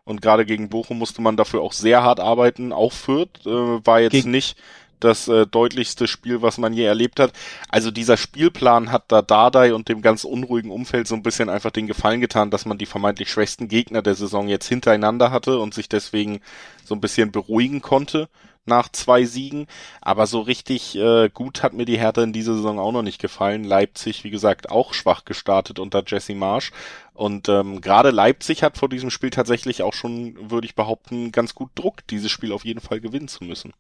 Und 0.06 0.22
gerade 0.22 0.46
gegen 0.46 0.70
Bochum 0.70 0.98
musste 0.98 1.22
man 1.22 1.38
dafür 1.38 1.62
auch 1.62 1.72
sehr 1.72 2.04
hart 2.04 2.20
arbeiten. 2.20 2.74
Auch 2.74 2.92
Fürth 2.92 3.46
äh, 3.46 3.50
war 3.86 4.02
jetzt 4.02 4.12
gegen, 4.12 4.32
nicht 4.32 4.58
das 5.04 5.28
äh, 5.28 5.46
deutlichste 5.46 6.08
Spiel, 6.08 6.42
was 6.42 6.58
man 6.58 6.74
je 6.74 6.84
erlebt 6.84 7.20
hat. 7.20 7.34
Also 7.70 7.92
dieser 7.92 8.18
Spielplan 8.18 8.92
hat 8.92 9.06
da 9.10 9.22
Dardai 9.22 9.74
und 9.74 9.90
dem 9.90 10.02
ganz 10.02 10.24
unruhigen 10.24 10.72
Umfeld 10.72 11.08
so 11.08 11.16
ein 11.16 11.24
bisschen 11.24 11.50
einfach 11.50 11.72
den 11.72 11.88
Gefallen 11.88 12.22
getan, 12.22 12.52
dass 12.52 12.66
man 12.66 12.78
die 12.78 12.86
vermeintlich 12.86 13.32
schwächsten 13.32 13.68
Gegner 13.68 14.02
der 14.02 14.16
Saison 14.16 14.48
jetzt 14.48 14.68
hintereinander 14.68 15.32
hatte 15.32 15.60
und 15.60 15.74
sich 15.74 15.90
deswegen 15.90 16.42
so 16.86 16.96
ein 16.96 17.02
bisschen 17.02 17.32
beruhigen 17.32 17.82
konnte 17.82 18.30
nach 18.66 18.90
zwei 18.90 19.26
Siegen. 19.26 19.68
Aber 20.02 20.28
so 20.28 20.42
richtig 20.42 20.96
äh, 20.96 21.30
gut 21.30 21.64
hat 21.64 21.74
mir 21.74 21.86
die 21.86 21.98
Hertha 21.98 22.24
in 22.24 22.34
dieser 22.34 22.56
Saison 22.56 22.80
auch 22.80 22.92
noch 22.92 23.02
nicht 23.02 23.22
gefallen. 23.22 23.64
Leipzig, 23.64 24.24
wie 24.24 24.30
gesagt, 24.30 24.72
auch 24.72 24.94
schwach 24.94 25.26
gestartet 25.26 25.80
unter 25.80 26.04
Jesse 26.06 26.36
Marsch. 26.36 26.72
Und 27.14 27.50
ähm, 27.50 27.82
gerade 27.82 28.12
Leipzig 28.12 28.64
hat 28.64 28.78
vor 28.78 28.90
diesem 28.90 29.10
Spiel 29.10 29.30
tatsächlich 29.30 29.84
auch 29.84 29.94
schon, 29.94 30.50
würde 30.50 30.66
ich 30.66 30.76
behaupten, 30.76 31.32
ganz 31.32 31.56
gut 31.56 31.72
Druck, 31.76 32.08
dieses 32.08 32.32
Spiel 32.32 32.52
auf 32.52 32.66
jeden 32.66 32.82
Fall 32.82 33.02
gewinnen 33.02 33.28
zu 33.28 33.44
müssen 33.44 33.74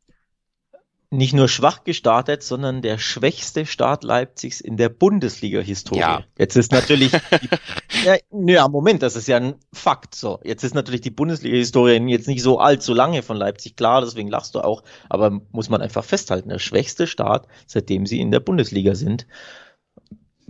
nicht 1.13 1.33
nur 1.33 1.47
schwach 1.47 1.83
gestartet, 1.83 2.41
sondern 2.41 2.81
der 2.81 2.97
schwächste 2.97 3.65
Start 3.65 4.03
Leipzigs 4.03 4.59
in 4.59 4.77
der 4.77 4.89
Bundesliga-Historie. 4.89 5.99
Ja. 5.99 6.23
Jetzt 6.37 6.55
ist 6.55 6.71
natürlich, 6.71 7.11
ja, 8.03 8.17
ja, 8.31 8.67
Moment, 8.67 9.03
das 9.03 9.15
ist 9.15 9.27
ja 9.27 9.37
ein 9.37 9.55
Fakt. 9.71 10.15
So, 10.15 10.39
jetzt 10.43 10.63
ist 10.63 10.73
natürlich 10.73 11.01
die 11.01 11.11
Bundesliga-Historie 11.11 11.99
jetzt 12.09 12.27
nicht 12.27 12.41
so 12.41 12.57
allzu 12.57 12.93
lange 12.93 13.21
von 13.21 13.37
Leipzig, 13.37 13.75
klar, 13.75 14.01
deswegen 14.01 14.27
lachst 14.27 14.55
du 14.55 14.61
auch, 14.61 14.83
aber 15.07 15.41
muss 15.51 15.69
man 15.69 15.81
einfach 15.81 16.03
festhalten, 16.03 16.49
der 16.49 16.59
schwächste 16.59 17.05
Start, 17.05 17.47
seitdem 17.67 18.07
sie 18.07 18.19
in 18.19 18.31
der 18.31 18.39
Bundesliga 18.39 18.95
sind. 18.95 19.27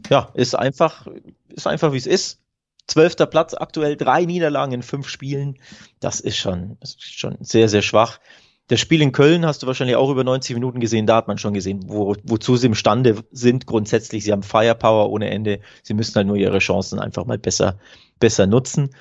Ja, 0.09 0.29
ist 0.33 0.55
einfach, 0.55 1.07
ist 1.49 1.67
einfach 1.67 1.91
wie 1.91 1.97
es 1.97 2.07
ist. 2.07 2.39
Zwölfter 2.87 3.25
Platz, 3.25 3.53
aktuell 3.53 3.95
drei 3.95 4.25
Niederlagen 4.25 4.73
in 4.73 4.83
fünf 4.83 5.07
Spielen. 5.07 5.57
Das 5.99 6.19
ist 6.19 6.37
schon, 6.37 6.77
das 6.79 6.91
ist 6.91 7.19
schon 7.19 7.37
sehr, 7.41 7.69
sehr 7.69 7.81
schwach. 7.81 8.19
Das 8.67 8.79
Spiel 8.79 9.01
in 9.01 9.11
Köln 9.11 9.45
hast 9.45 9.61
du 9.61 9.67
wahrscheinlich 9.67 9.97
auch 9.97 10.09
über 10.09 10.23
90 10.23 10.55
Minuten 10.55 10.79
gesehen. 10.79 11.05
Da 11.05 11.17
hat 11.17 11.27
man 11.27 11.37
schon 11.37 11.53
gesehen, 11.53 11.81
wo, 11.87 12.15
wozu 12.23 12.55
sie 12.55 12.67
imstande 12.67 13.23
sind. 13.31 13.65
Grundsätzlich, 13.65 14.23
sie 14.23 14.31
haben 14.31 14.43
Firepower 14.43 15.09
ohne 15.09 15.29
Ende. 15.29 15.59
Sie 15.83 15.93
müssen 15.93 16.15
halt 16.15 16.27
nur 16.27 16.37
ihre 16.37 16.59
Chancen 16.59 16.99
einfach 16.99 17.25
mal 17.25 17.37
besser, 17.37 17.77
besser 18.19 18.47
nutzen. 18.47 18.95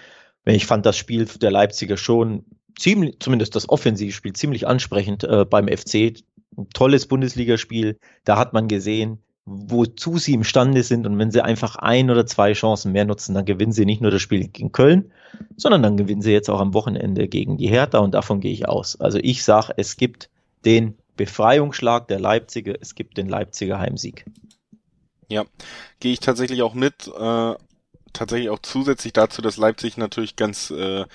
Ich 0.45 0.67
fand 0.67 0.85
das 0.85 0.97
Spiel 0.97 1.27
der 1.27 1.53
Leipziger 1.53 1.97
schon 1.97 2.45
ziemlich, 2.77 3.21
zumindest 3.21 3.55
das 3.55 3.69
Offensivspiel, 3.69 4.33
ziemlich 4.33 4.67
ansprechend 4.67 5.23
äh, 5.23 5.45
beim 5.45 5.69
FC. 5.69 6.17
Ein 6.57 6.69
tolles 6.75 7.07
Bundesligaspiel. 7.07 7.99
Da 8.25 8.39
hat 8.39 8.53
man 8.53 8.67
gesehen, 8.67 9.23
wozu 9.45 10.19
sie 10.19 10.35
imstande 10.35 10.83
sind. 10.83 11.07
Und 11.07 11.19
wenn 11.19 11.31
sie 11.31 11.45
einfach 11.45 11.77
ein 11.77 12.11
oder 12.11 12.27
zwei 12.27 12.53
Chancen 12.53 12.93
mehr 12.93 13.05
nutzen, 13.05 13.35
dann 13.35 13.45
gewinnen 13.45 13.73
sie 13.73 13.85
nicht 13.85 14.01
nur 14.01 14.11
das 14.11 14.23
Spiel 14.23 14.47
gegen 14.49 14.73
Köln, 14.73 15.13
sondern 15.57 15.83
dann 15.83 15.97
gewinnen 15.97 16.23
sie 16.23 16.33
jetzt 16.33 16.51
auch 16.51 16.61
am 16.61 16.75
Wochenende 16.75 17.29
gegen 17.29 17.57
die 17.57 17.69
Hertha 17.69 17.99
und 17.99 18.15
davon 18.15 18.41
gehe 18.41 18.53
ich 18.53 18.69
aus. 18.69 19.01
Also 19.01 19.19
ich 19.21 19.43
sage, 19.43 19.75
es 19.77 19.97
gibt 19.97 20.31
den 20.65 20.97
Befreiungsschlag 21.17 22.09
der 22.09 22.21
Leipziger, 22.21 22.75
es 22.81 22.95
gibt 22.95 23.17
den 23.17 23.29
Leipziger 23.29 23.79
Heimsieg. 23.79 24.25
Ja, 25.29 25.45
gehe 26.01 26.13
ich 26.13 26.21
tatsächlich 26.21 26.63
auch 26.63 26.75
mit. 26.75 27.09
Äh, 27.09 27.55
tatsächlich 28.13 28.51
auch 28.51 28.59
zusätzlich 28.61 29.13
dazu, 29.13 29.41
dass 29.43 29.57
Leipzig 29.57 29.97
natürlich 29.97 30.37
ganz 30.37 30.71
äh, 30.71 31.07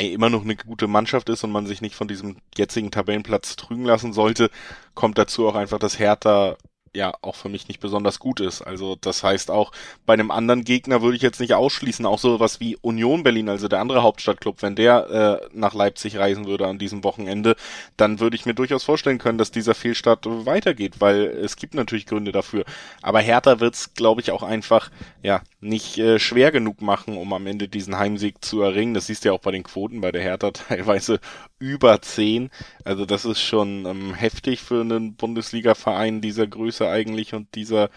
immer 0.00 0.30
noch 0.30 0.42
eine 0.42 0.56
gute 0.56 0.86
Mannschaft 0.86 1.28
ist 1.28 1.44
und 1.44 1.52
man 1.52 1.66
sich 1.66 1.80
nicht 1.80 1.94
von 1.94 2.08
diesem 2.08 2.36
jetzigen 2.56 2.90
Tabellenplatz 2.90 3.56
trügen 3.56 3.84
lassen 3.84 4.12
sollte, 4.12 4.50
kommt 4.94 5.18
dazu 5.18 5.46
auch 5.46 5.54
einfach, 5.54 5.78
dass 5.78 5.98
Hertha 5.98 6.56
ja 6.94 7.14
auch 7.22 7.34
für 7.34 7.48
mich 7.48 7.68
nicht 7.68 7.80
besonders 7.80 8.18
gut 8.18 8.40
ist. 8.40 8.62
Also 8.62 8.96
das 9.00 9.22
heißt 9.22 9.50
auch 9.50 9.72
bei 10.06 10.14
einem 10.14 10.30
anderen 10.30 10.64
Gegner 10.64 11.02
würde 11.02 11.16
ich 11.16 11.22
jetzt 11.22 11.40
nicht 11.40 11.54
ausschließen, 11.54 12.06
auch 12.06 12.18
so 12.18 12.40
was 12.40 12.60
wie 12.60 12.76
Union 12.80 13.22
Berlin, 13.22 13.48
also 13.48 13.68
der 13.68 13.80
andere 13.80 14.02
Hauptstadtclub, 14.02 14.62
wenn 14.62 14.74
der 14.74 15.40
äh, 15.42 15.48
nach 15.52 15.74
Leipzig 15.74 16.18
reisen 16.18 16.46
würde 16.46 16.66
an 16.66 16.78
diesem 16.78 17.04
Wochenende, 17.04 17.56
dann 17.96 18.20
würde 18.20 18.36
ich 18.36 18.46
mir 18.46 18.54
durchaus 18.54 18.84
vorstellen 18.84 19.18
können, 19.18 19.38
dass 19.38 19.50
dieser 19.50 19.74
Fehlstart 19.74 20.26
weitergeht, 20.26 21.00
weil 21.00 21.24
es 21.24 21.56
gibt 21.56 21.74
natürlich 21.74 22.06
Gründe 22.06 22.32
dafür. 22.32 22.64
Aber 23.02 23.20
Hertha 23.20 23.60
wird's, 23.60 23.94
glaube 23.94 24.20
ich, 24.20 24.30
auch 24.30 24.42
einfach 24.42 24.90
ja 25.22 25.42
nicht 25.60 25.98
äh, 25.98 26.18
schwer 26.18 26.52
genug 26.52 26.82
machen, 26.82 27.16
um 27.16 27.32
am 27.32 27.46
Ende 27.46 27.68
diesen 27.68 27.98
Heimsieg 27.98 28.44
zu 28.44 28.62
erringen. 28.62 28.94
Das 28.94 29.06
siehst 29.06 29.24
du 29.24 29.28
ja 29.28 29.32
auch 29.34 29.40
bei 29.40 29.50
den 29.50 29.64
Quoten 29.64 30.00
bei 30.00 30.12
der 30.12 30.22
Hertha 30.22 30.50
teilweise 30.52 31.20
über 31.58 32.00
zehn. 32.00 32.50
Also 32.84 33.04
das 33.04 33.24
ist 33.24 33.40
schon 33.40 33.84
ähm, 33.86 34.14
heftig 34.14 34.60
für 34.60 34.80
einen 34.80 35.14
Bundesliga-Verein 35.14 36.20
dieser 36.20 36.46
Größe 36.46 36.77
eigentlich 36.86 37.34
und 37.34 37.54
dieser 37.54 37.90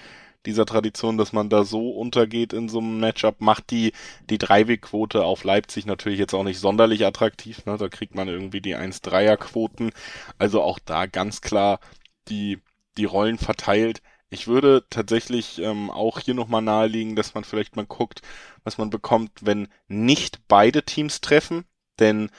dieser 0.45 0.65
Tradition, 0.65 1.17
dass 1.17 1.33
man 1.33 1.49
da 1.49 1.63
so 1.63 1.91
untergeht 1.91 2.53
in 2.53 2.69
so 2.69 2.79
einem 2.79 2.99
Matchup, 2.99 3.41
macht 3.41 3.69
die, 3.69 3.93
die 4.29 4.37
Dreiwegquote 4.37 5.23
auf 5.23 5.43
Leipzig 5.43 5.85
natürlich 5.85 6.19
jetzt 6.19 6.33
auch 6.33 6.43
nicht 6.43 6.59
sonderlich 6.59 7.05
attraktiv. 7.05 7.65
Ne? 7.65 7.77
Da 7.77 7.89
kriegt 7.89 8.15
man 8.15 8.27
irgendwie 8.27 8.61
die 8.61 8.75
1-3er-Quoten. 8.75 9.91
Also 10.37 10.61
auch 10.61 10.79
da 10.79 11.05
ganz 11.05 11.41
klar 11.41 11.79
die, 12.27 12.59
die 12.97 13.05
Rollen 13.05 13.37
verteilt. 13.37 14.01
Ich 14.29 14.47
würde 14.47 14.85
tatsächlich 14.89 15.59
ähm, 15.59 15.91
auch 15.91 16.19
hier 16.19 16.33
nochmal 16.33 16.61
nahelegen, 16.61 17.15
dass 17.15 17.33
man 17.33 17.43
vielleicht 17.43 17.75
mal 17.75 17.85
guckt, 17.85 18.21
was 18.63 18.77
man 18.77 18.89
bekommt, 18.89 19.31
wenn 19.41 19.67
nicht 19.87 20.47
beide 20.47 20.83
Teams 20.83 21.21
treffen. 21.21 21.65
Denn 21.99 22.31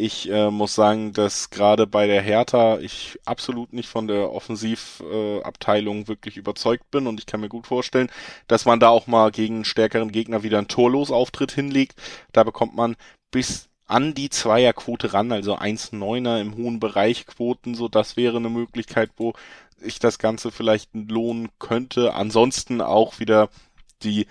Ich 0.00 0.30
äh, 0.30 0.48
muss 0.52 0.76
sagen, 0.76 1.12
dass 1.12 1.50
gerade 1.50 1.88
bei 1.88 2.06
der 2.06 2.22
Hertha 2.22 2.78
ich 2.78 3.18
absolut 3.24 3.72
nicht 3.72 3.88
von 3.88 4.06
der 4.06 4.30
Offensivabteilung 4.30 6.02
äh, 6.02 6.08
wirklich 6.08 6.36
überzeugt 6.36 6.88
bin 6.92 7.08
und 7.08 7.18
ich 7.18 7.26
kann 7.26 7.40
mir 7.40 7.48
gut 7.48 7.66
vorstellen, 7.66 8.08
dass 8.46 8.64
man 8.64 8.78
da 8.78 8.90
auch 8.90 9.08
mal 9.08 9.32
gegen 9.32 9.64
stärkeren 9.64 10.12
Gegner 10.12 10.44
wieder 10.44 10.58
einen 10.58 10.68
Torlosauftritt 10.68 11.50
hinlegt. 11.50 12.00
Da 12.30 12.44
bekommt 12.44 12.76
man 12.76 12.94
bis 13.32 13.70
an 13.86 14.14
die 14.14 14.30
Zweierquote 14.30 15.14
ran, 15.14 15.32
also 15.32 15.56
1,9er 15.58 16.40
im 16.40 16.54
hohen 16.54 16.78
Bereich 16.78 17.26
Quoten, 17.26 17.74
so 17.74 17.88
das 17.88 18.16
wäre 18.16 18.36
eine 18.36 18.50
Möglichkeit, 18.50 19.10
wo 19.16 19.32
ich 19.80 19.98
das 19.98 20.20
Ganze 20.20 20.52
vielleicht 20.52 20.90
lohnen 20.94 21.48
könnte. 21.58 22.14
Ansonsten 22.14 22.80
auch 22.80 23.18
wieder 23.18 23.48
die, 24.04 24.28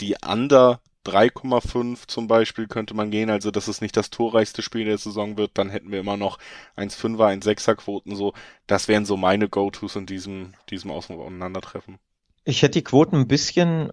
die 0.00 0.16
Under 0.26 0.80
3,5 1.10 2.06
zum 2.06 2.28
Beispiel 2.28 2.68
könnte 2.68 2.94
man 2.94 3.10
gehen, 3.10 3.30
also 3.30 3.50
dass 3.50 3.68
es 3.68 3.80
nicht 3.80 3.96
das 3.96 4.10
torreichste 4.10 4.62
Spiel 4.62 4.84
der 4.84 4.98
Saison 4.98 5.36
wird, 5.36 5.52
dann 5.54 5.70
hätten 5.70 5.90
wir 5.90 6.00
immer 6.00 6.16
noch 6.16 6.38
1,5er, 6.76 7.42
1,6er 7.42 7.74
Quoten 7.74 8.14
so. 8.14 8.32
Das 8.66 8.88
wären 8.88 9.04
so 9.04 9.16
meine 9.16 9.48
Go-Tos 9.48 9.96
in 9.96 10.06
diesem, 10.06 10.54
diesem 10.70 10.90
Auseinandertreffen. 10.90 11.98
Ich 12.44 12.62
hätte 12.62 12.78
die 12.78 12.84
Quoten 12.84 13.16
ein 13.16 13.28
bisschen 13.28 13.92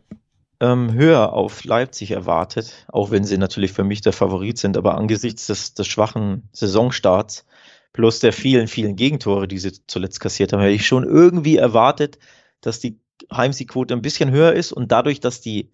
ähm, 0.59 0.93
höher 0.93 1.33
auf 1.33 1.63
Leipzig 1.63 2.11
erwartet, 2.11 2.85
auch 2.87 3.11
wenn 3.11 3.23
sie 3.23 3.37
natürlich 3.37 3.73
für 3.73 3.83
mich 3.83 4.01
der 4.01 4.13
Favorit 4.13 4.57
sind, 4.57 4.77
aber 4.77 4.95
angesichts 4.95 5.47
des, 5.47 5.73
des 5.73 5.87
schwachen 5.87 6.49
Saisonstarts 6.51 7.45
plus 7.93 8.19
der 8.19 8.33
vielen, 8.33 8.67
vielen 8.67 8.95
Gegentore, 8.95 9.47
die 9.47 9.57
sie 9.57 9.73
zuletzt 9.87 10.19
kassiert 10.19 10.53
haben, 10.53 10.61
hätte 10.61 10.73
ich 10.73 10.85
schon 10.85 11.03
irgendwie 11.03 11.57
erwartet, 11.57 12.19
dass 12.61 12.79
die 12.79 12.99
Heimsiegquote 13.31 13.93
ein 13.93 14.01
bisschen 14.01 14.31
höher 14.31 14.53
ist 14.53 14.71
und 14.71 14.91
dadurch, 14.91 15.19
dass 15.19 15.41
die 15.41 15.71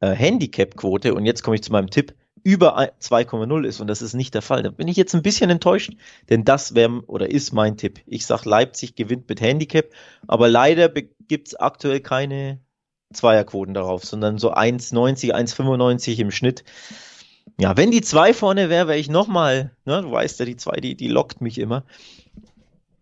äh, 0.00 0.10
Handicap-Quote, 0.10 1.14
und 1.14 1.26
jetzt 1.26 1.42
komme 1.42 1.56
ich 1.56 1.62
zu 1.62 1.72
meinem 1.72 1.90
Tipp, 1.90 2.14
über 2.46 2.78
2,0 2.78 3.66
ist 3.66 3.80
und 3.80 3.88
das 3.88 4.02
ist 4.02 4.14
nicht 4.14 4.32
der 4.32 4.42
Fall. 4.42 4.62
Da 4.62 4.70
bin 4.70 4.86
ich 4.86 4.96
jetzt 4.96 5.16
ein 5.16 5.22
bisschen 5.22 5.50
enttäuscht, 5.50 5.94
denn 6.30 6.44
das 6.44 6.76
wäre 6.76 7.02
oder 7.08 7.28
ist 7.28 7.52
mein 7.52 7.76
Tipp. 7.76 8.00
Ich 8.06 8.24
sage, 8.24 8.48
Leipzig 8.48 8.94
gewinnt 8.94 9.28
mit 9.28 9.40
Handicap, 9.40 9.86
aber 10.28 10.48
leider 10.48 10.88
gibt 10.88 11.48
es 11.48 11.56
aktuell 11.56 11.98
keine 11.98 12.60
Zweierquoten 13.12 13.74
darauf, 13.74 14.04
sondern 14.04 14.38
so 14.38 14.52
1,90, 14.52 15.32
1,95 15.32 16.18
im 16.20 16.30
Schnitt. 16.30 16.62
Ja, 17.58 17.76
wenn 17.76 17.90
die 17.90 18.02
2 18.02 18.32
vorne 18.32 18.68
wäre, 18.68 18.86
wäre 18.86 18.98
ich 18.98 19.10
nochmal, 19.10 19.72
ne, 19.84 20.02
du 20.02 20.12
weißt 20.12 20.38
ja, 20.38 20.44
die 20.44 20.56
2, 20.56 20.76
die, 20.76 20.96
die 20.96 21.08
lockt 21.08 21.40
mich 21.40 21.58
immer. 21.58 21.84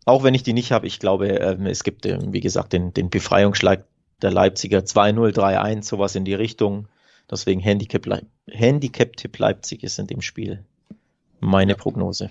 Auch 0.07 0.23
wenn 0.23 0.35
ich 0.35 0.43
die 0.43 0.53
nicht 0.55 0.73
habe, 0.73 0.87
ich 0.87 1.01
glaube, 1.01 1.29
ähm, 1.29 1.67
es 1.67 1.85
gibt, 1.85 2.07
ähm, 2.07 2.33
wie 2.33 2.41
gesagt, 2.41 2.73
den, 2.73 2.95
den 2.95 3.11
Befreiungsschlag 3.11 3.85
der 4.23 4.31
Leipziger 4.31 4.81
2-0, 4.81 5.35
3-1, 5.35 5.83
sowas 5.85 6.15
in 6.15 6.25
die 6.25 6.35
Richtung. 6.35 6.89
Deswegen 7.31 7.61
Handicap-Tipp 7.61 8.25
Handicap 8.51 9.39
Leipzig 9.39 9.83
ist 9.83 9.99
in 9.99 10.07
dem 10.07 10.21
Spiel 10.21 10.65
meine 11.41 11.75
Prognose. 11.75 12.31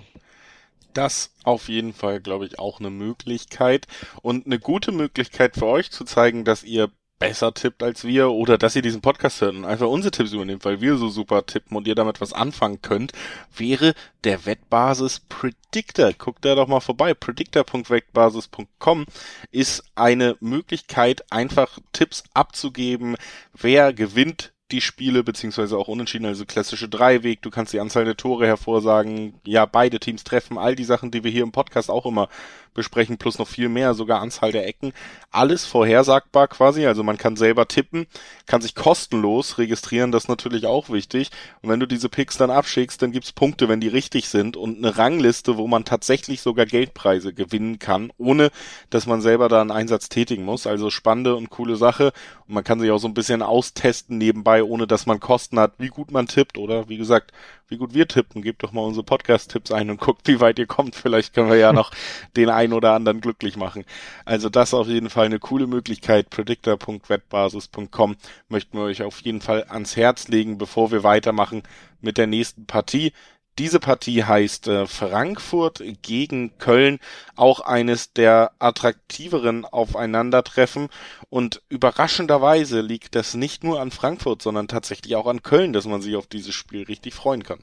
Das 0.94 1.32
auf 1.44 1.70
jeden 1.70 1.94
Fall, 1.94 2.22
glaube 2.22 2.46
ich, 2.46 2.60
auch 2.60 2.80
eine 2.80 2.92
Möglichkeit 2.92 3.88
und 4.22 4.46
eine 4.46 4.60
gute 4.60 4.92
Möglichkeit 4.92 5.56
für 5.56 5.66
euch 5.66 5.90
zu 5.92 6.04
zeigen, 6.04 6.46
dass 6.46 6.64
ihr 6.64 6.92
besser 7.24 7.54
tippt 7.54 7.82
als 7.82 8.04
wir 8.04 8.32
oder 8.32 8.58
dass 8.58 8.76
ihr 8.76 8.82
diesen 8.82 9.00
Podcast 9.00 9.40
hört 9.40 9.56
und 9.56 9.64
einfach 9.64 9.88
unsere 9.88 10.12
Tipps 10.12 10.34
übernehmt, 10.34 10.66
weil 10.66 10.82
wir 10.82 10.98
so 10.98 11.08
super 11.08 11.46
tippen 11.46 11.78
und 11.78 11.88
ihr 11.88 11.96
damit 11.96 12.20
was 12.20 12.34
anfangen 12.34 12.82
könnt, 12.82 13.14
wäre 13.56 13.94
der 14.26 14.46
Wettbasis 14.46 15.22
Predictor. 15.30 16.12
Guckt 16.12 16.44
da 16.44 16.54
doch 16.54 16.68
mal 16.68 16.82
vorbei. 16.82 17.14
Predictor.wettbasis.com 17.14 19.06
ist 19.52 19.86
eine 19.96 20.36
Möglichkeit, 20.42 21.32
einfach 21.32 21.80
Tipps 21.94 22.26
abzugeben, 22.34 23.16
wer 23.54 23.94
gewinnt 23.94 24.52
die 24.74 24.82
Spiele, 24.82 25.24
beziehungsweise 25.24 25.78
auch 25.78 25.88
unentschieden, 25.88 26.26
also 26.26 26.46
klassische 26.46 26.90
Dreiweg, 26.90 27.42
du 27.42 27.52
kannst 27.52 27.74
die 27.74 27.80
Anzahl 27.80 28.06
der 28.06 28.18
Tore 28.18 28.48
hervorsagen, 28.48 29.40
ja, 29.46 29.66
beide 29.66 30.00
Teams 30.00 30.24
treffen, 30.24 30.58
all 30.58 30.76
die 30.76 30.84
Sachen, 30.84 31.12
die 31.12 31.24
wir 31.24 31.32
hier 31.32 31.44
im 31.44 31.52
Podcast 31.52 31.90
auch 31.90 32.06
immer 32.06 32.28
besprechen, 32.74 33.18
plus 33.18 33.40
noch 33.40 33.48
viel 33.48 33.70
mehr, 33.70 33.94
sogar 33.94 34.22
Anzahl 34.22 34.52
der 34.52 34.68
Ecken. 34.68 34.94
Alles 35.32 35.66
vorhersagbar 35.66 36.48
quasi, 36.48 36.86
also 36.86 37.04
man 37.04 37.18
kann 37.18 37.36
selber 37.36 37.68
tippen, 37.68 38.08
kann 38.46 38.62
sich 38.62 38.76
kostenlos 38.76 39.58
registrieren, 39.58 40.12
das 40.12 40.24
ist 40.24 40.30
natürlich 40.30 40.66
auch 40.66 40.90
wichtig. 40.90 41.30
Und 41.62 41.70
wenn 41.70 41.80
du 41.80 41.88
diese 41.88 42.10
Picks 42.10 42.38
dann 42.38 42.52
abschickst, 42.52 43.02
dann 43.02 43.12
gibt's 43.12 43.32
Punkte, 43.32 43.70
wenn 43.70 43.80
die 43.80 43.88
richtig 43.88 44.30
sind 44.30 44.58
und 44.58 44.78
eine 44.78 44.98
Rangliste, 44.98 45.58
wo 45.58 45.68
man 45.68 45.86
tatsächlich 45.86 46.42
sogar 46.42 46.66
Geldpreise 46.66 47.34
gewinnen 47.34 47.80
kann, 47.80 48.12
ohne 48.18 48.52
dass 48.90 49.06
man 49.06 49.22
selber 49.22 49.50
da 49.50 49.62
einen 49.62 49.72
Einsatz 49.72 50.10
tätigen 50.10 50.44
muss. 50.46 50.68
Also 50.68 50.90
spannende 50.90 51.36
und 51.36 51.50
coole 51.50 51.76
Sache. 51.76 52.12
Und 52.48 52.56
man 52.56 52.64
kann 52.64 52.80
sich 52.80 52.92
auch 52.92 52.98
so 52.98 53.08
ein 53.08 53.14
bisschen 53.14 53.42
austesten 53.42 54.18
nebenbei, 54.18 54.64
ohne 54.64 54.88
dass 54.88 55.06
man 55.06 55.20
Kosten 55.20 55.60
hat, 55.60 55.74
wie 55.78 55.90
gut 55.90 56.12
man 56.12 56.28
tippt 56.28 56.58
oder 56.58 56.90
wie 56.90 56.98
gesagt, 56.98 57.32
wie 57.74 57.78
gut 57.78 57.94
wir 57.94 58.08
tippen. 58.08 58.44
Gebt 58.44 58.64
doch 58.64 58.72
mal 58.72 58.82
unsere 58.82 59.04
Podcast-Tipps 59.04 59.72
ein 59.72 59.90
und 59.90 60.00
guckt, 60.00 60.28
wie 60.28 60.40
weit 60.40 60.60
ihr 60.60 60.68
kommt. 60.68 60.96
Vielleicht 60.96 61.34
können 61.34 61.50
wir 61.50 61.58
ja 61.58 61.74
noch 61.74 61.92
den 62.38 62.50
einen 62.50 62.74
oder 62.74 62.94
anderen 62.94 63.20
glücklich 63.20 63.58
machen. 63.58 63.84
Also 64.26 64.50
das 64.50 64.74
auf 64.74 64.88
jeden 64.88 65.10
Fall 65.10 65.26
eine 65.26 65.40
coole 65.40 65.66
Möglichkeit. 65.66 66.30
Predictor.wettbasis.com 66.30 68.16
möchten 68.48 68.78
wir 68.78 68.84
euch 68.84 69.02
auf 69.02 69.20
jeden 69.22 69.42
Fall 69.42 69.66
ans 69.70 69.96
Herz 69.96 70.28
legen, 70.28 70.60
bevor 70.60 70.92
wir 70.92 71.04
weitermachen 71.04 71.64
mit 72.00 72.18
der 72.18 72.28
nächsten 72.28 72.66
Partie. 72.68 73.12
Diese 73.60 73.80
Partie 73.80 74.24
heißt 74.24 74.68
äh, 74.68 74.88
Frankfurt 74.88 75.84
gegen 76.02 76.58
Köln, 76.58 77.00
auch 77.36 77.60
eines 77.60 78.12
der 78.14 78.52
attraktiveren 78.58 79.66
Aufeinandertreffen. 79.66 80.90
Und 81.30 81.62
überraschenderweise 81.70 82.82
liegt 82.82 83.14
das 83.16 83.36
nicht 83.36 83.64
nur 83.64 83.80
an 83.80 83.92
Frankfurt, 83.92 84.42
sondern 84.42 84.68
tatsächlich 84.68 85.16
auch 85.16 85.28
an 85.28 85.44
Köln, 85.44 85.72
dass 85.72 85.86
man 85.86 86.02
sich 86.02 86.16
auf 86.16 86.26
dieses 86.26 86.56
Spiel 86.56 86.84
richtig 86.84 87.14
freuen 87.14 87.44
kann. 87.44 87.60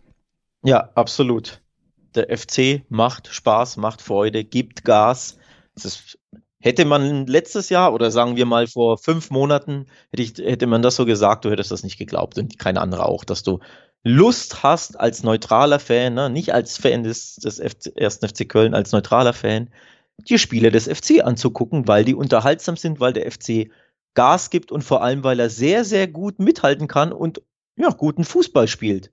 Ja, 0.63 0.91
absolut. 0.95 1.61
Der 2.15 2.37
FC 2.37 2.83
macht 2.89 3.29
Spaß, 3.29 3.77
macht 3.77 4.03
Freude, 4.03 4.45
gibt 4.45 4.85
Gas. 4.85 5.39
Ist, 5.75 6.19
hätte 6.61 6.85
man 6.85 7.27
letztes 7.27 7.69
Jahr 7.69 7.93
oder 7.95 8.11
sagen 8.11 8.37
wir 8.37 8.47
mal 8.47 8.67
vor 8.67 8.99
fünf 8.99 9.31
Monaten, 9.31 9.87
hätte, 10.11 10.23
ich, 10.23 10.39
hätte 10.39 10.67
man 10.67 10.83
das 10.83 10.97
so 10.97 11.07
gesagt, 11.07 11.45
du 11.45 11.51
hättest 11.51 11.71
das 11.71 11.83
nicht 11.83 11.99
geglaubt 11.99 12.39
und 12.39 12.59
kein 12.59 12.77
anderer 12.79 13.07
auch, 13.07 13.25
dass 13.25 13.43
du 13.43 13.61
Lust 14.03 14.63
hast 14.63 14.99
als 14.99 15.23
neutraler 15.23 15.79
Fan, 15.79 16.15
ne, 16.15 16.31
nicht 16.31 16.55
als 16.55 16.79
Fan 16.79 17.03
des, 17.03 17.37
des 17.37 17.59
FC, 17.59 17.95
ersten 17.97 18.29
FC 18.29 18.49
Köln, 18.49 18.75
als 18.75 18.93
neutraler 18.93 19.33
Fan, 19.33 19.71
die 20.29 20.39
Spiele 20.39 20.71
des 20.71 20.89
FC 20.89 21.23
anzugucken, 21.23 21.87
weil 21.87 22.05
die 22.05 22.15
unterhaltsam 22.15 22.77
sind, 22.77 23.01
weil 23.01 23.13
der 23.13 23.31
FC 23.31 23.71
Gas 24.15 24.51
gibt 24.51 24.73
und 24.73 24.83
vor 24.83 25.03
allem, 25.03 25.23
weil 25.23 25.39
er 25.39 25.51
sehr, 25.51 25.85
sehr 25.85 26.09
gut 26.09 26.39
mithalten 26.39 26.89
kann 26.89 27.13
und 27.13 27.43
ja, 27.77 27.91
guten 27.91 28.25
Fußball 28.25 28.69
spielt. 28.69 29.13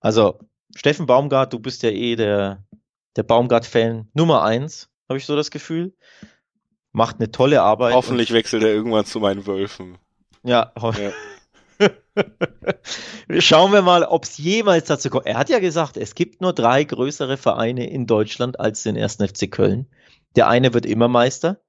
Also, 0.00 0.38
Steffen 0.76 1.06
Baumgart, 1.06 1.52
du 1.52 1.58
bist 1.58 1.82
ja 1.82 1.90
eh 1.90 2.16
der, 2.16 2.64
der 3.16 3.22
Baumgart-Fan 3.22 4.08
Nummer 4.12 4.42
eins, 4.42 4.90
habe 5.08 5.18
ich 5.18 5.26
so 5.26 5.36
das 5.36 5.50
Gefühl. 5.50 5.94
Macht 6.92 7.16
eine 7.18 7.30
tolle 7.30 7.62
Arbeit. 7.62 7.94
Hoffentlich 7.94 8.32
wechselt 8.32 8.62
er 8.62 8.70
irgendwann 8.70 9.04
zu 9.04 9.18
meinen 9.18 9.46
Wölfen. 9.46 9.98
Ja, 10.42 10.72
ja. 10.76 11.12
Schauen 13.38 13.72
wir 13.72 13.82
mal, 13.82 14.04
ob 14.04 14.24
es 14.24 14.38
jemals 14.38 14.86
dazu 14.86 15.10
kommt. 15.10 15.26
Er 15.26 15.38
hat 15.38 15.48
ja 15.48 15.58
gesagt, 15.58 15.96
es 15.96 16.14
gibt 16.14 16.40
nur 16.40 16.52
drei 16.52 16.84
größere 16.84 17.36
Vereine 17.36 17.88
in 17.88 18.06
Deutschland 18.06 18.60
als 18.60 18.82
den 18.82 18.96
ersten 18.96 19.26
FC 19.26 19.50
Köln. 19.50 19.86
Der 20.36 20.48
eine 20.48 20.74
wird 20.74 20.86
immer 20.86 21.08
Meister, 21.08 21.60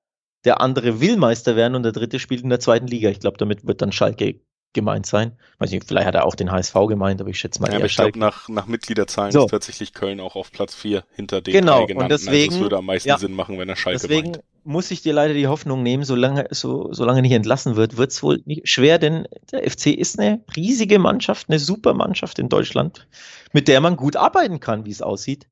der 0.44 0.62
andere 0.62 1.00
will 1.02 1.18
Meister 1.18 1.56
werden 1.56 1.76
und 1.76 1.84
der 1.84 1.91
dritte 1.91 2.20
spielt 2.20 2.44
in 2.44 2.50
der 2.50 2.60
zweiten 2.60 2.88
Liga. 2.88 3.10
Ich 3.10 3.20
glaube, 3.20 3.38
damit 3.38 3.65
wird 3.65 3.82
dann 3.82 3.91
Schalke 3.91 4.41
gemeint 4.76 5.08
sein. 5.08 5.32
Weiß 5.58 5.72
nicht, 5.72 5.88
vielleicht 5.88 6.06
hat 6.06 6.14
er 6.14 6.26
auch 6.26 6.36
den 6.36 6.52
HSV 6.52 6.76
gemeint, 6.88 7.20
aber 7.20 7.32
ich 7.32 7.40
schätze 7.40 7.60
mal. 7.60 7.72
Ja, 7.72 7.78
aber 7.78 7.86
ich 7.86 7.96
glaube, 7.96 8.20
nach, 8.20 8.48
nach 8.48 8.68
Mitgliederzahlen 8.68 9.32
so. 9.32 9.46
ist 9.46 9.50
tatsächlich 9.50 9.94
Köln 9.94 10.20
auch 10.20 10.36
auf 10.36 10.52
Platz 10.52 10.76
4 10.76 11.04
hinter 11.16 11.42
den 11.42 11.54
genau. 11.54 11.88
genannten. 11.88 12.04
Und 12.04 12.10
deswegen, 12.12 12.54
also 12.54 12.58
es 12.58 12.62
würde 12.62 12.78
am 12.78 12.86
meisten 12.86 13.10
ja, 13.10 13.18
Sinn 13.18 13.34
machen, 13.34 13.58
wenn 13.58 13.68
er 13.68 13.76
Schalke 13.76 14.00
deswegen 14.00 14.32
meint. 14.32 14.44
muss 14.64 14.92
ich 14.92 15.02
dir 15.02 15.14
leider 15.14 15.34
die 15.34 15.48
Hoffnung 15.48 15.82
nehmen, 15.82 16.04
solange, 16.04 16.48
so, 16.52 16.94
solange 16.94 17.24
nicht 17.24 17.32
entlassen 17.32 17.76
wird, 17.76 17.98
wird 17.98 18.12
es 18.12 18.22
wohl 18.22 18.44
nicht 18.46 18.70
schwer, 18.70 19.00
denn 19.00 19.28
der 19.52 19.68
FC 19.68 19.88
ist 19.88 20.20
eine 20.20 20.44
riesige 20.56 21.00
Mannschaft, 21.00 21.50
eine 21.50 21.58
super 21.58 21.96
Mannschaft 21.96 22.38
in 22.38 22.50
Deutschland, 22.50 23.08
mit 23.52 23.68
der 23.68 23.82
man 23.82 23.96
gut 23.96 24.16
arbeiten 24.16 24.60
kann, 24.60 24.86
wie 24.86 24.92
es 24.92 25.02
aussieht. 25.02 25.48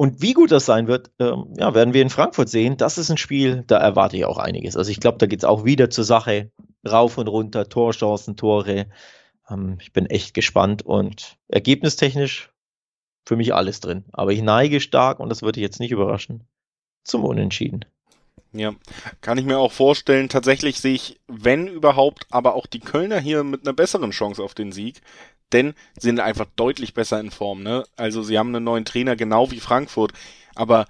Und 0.00 0.22
wie 0.22 0.32
gut 0.32 0.50
das 0.50 0.64
sein 0.64 0.86
wird, 0.86 1.10
ähm, 1.18 1.52
ja, 1.58 1.74
werden 1.74 1.92
wir 1.92 2.00
in 2.00 2.08
Frankfurt 2.08 2.48
sehen. 2.48 2.78
Das 2.78 2.96
ist 2.96 3.10
ein 3.10 3.18
Spiel, 3.18 3.64
da 3.66 3.76
erwarte 3.76 4.16
ich 4.16 4.24
auch 4.24 4.38
einiges. 4.38 4.74
Also 4.74 4.90
ich 4.90 4.98
glaube, 4.98 5.18
da 5.18 5.26
geht 5.26 5.40
es 5.40 5.44
auch 5.44 5.66
wieder 5.66 5.90
zur 5.90 6.04
Sache. 6.04 6.50
Rauf 6.88 7.18
und 7.18 7.28
runter, 7.28 7.68
Torchancen, 7.68 8.36
Tore. 8.36 8.86
Ähm, 9.48 9.78
ich 9.80 9.92
bin 9.92 10.06
echt 10.06 10.34
gespannt 10.34 10.82
und 10.82 11.36
ergebnistechnisch 11.48 12.50
für 13.24 13.36
mich 13.36 13.54
alles 13.54 13.80
drin. 13.80 14.04
Aber 14.12 14.32
ich 14.32 14.42
neige 14.42 14.80
stark, 14.80 15.20
und 15.20 15.28
das 15.28 15.42
würde 15.42 15.60
ich 15.60 15.62
jetzt 15.62 15.80
nicht 15.80 15.92
überraschen, 15.92 16.46
zum 17.04 17.24
Unentschieden. 17.24 17.84
Ja, 18.52 18.74
kann 19.20 19.38
ich 19.38 19.44
mir 19.44 19.58
auch 19.58 19.70
vorstellen. 19.70 20.28
Tatsächlich 20.28 20.80
sehe 20.80 20.94
ich, 20.94 21.20
wenn 21.28 21.68
überhaupt, 21.68 22.26
aber 22.30 22.54
auch 22.54 22.66
die 22.66 22.80
Kölner 22.80 23.20
hier 23.20 23.44
mit 23.44 23.64
einer 23.64 23.72
besseren 23.72 24.10
Chance 24.10 24.42
auf 24.42 24.54
den 24.54 24.72
Sieg, 24.72 25.00
denn 25.52 25.74
sie 25.94 26.08
sind 26.08 26.20
einfach 26.20 26.46
deutlich 26.56 26.94
besser 26.94 27.20
in 27.20 27.30
Form. 27.30 27.62
Ne? 27.62 27.84
Also 27.96 28.22
sie 28.22 28.38
haben 28.38 28.54
einen 28.54 28.64
neuen 28.64 28.84
Trainer, 28.84 29.14
genau 29.14 29.50
wie 29.52 29.60
Frankfurt, 29.60 30.12
aber 30.56 30.86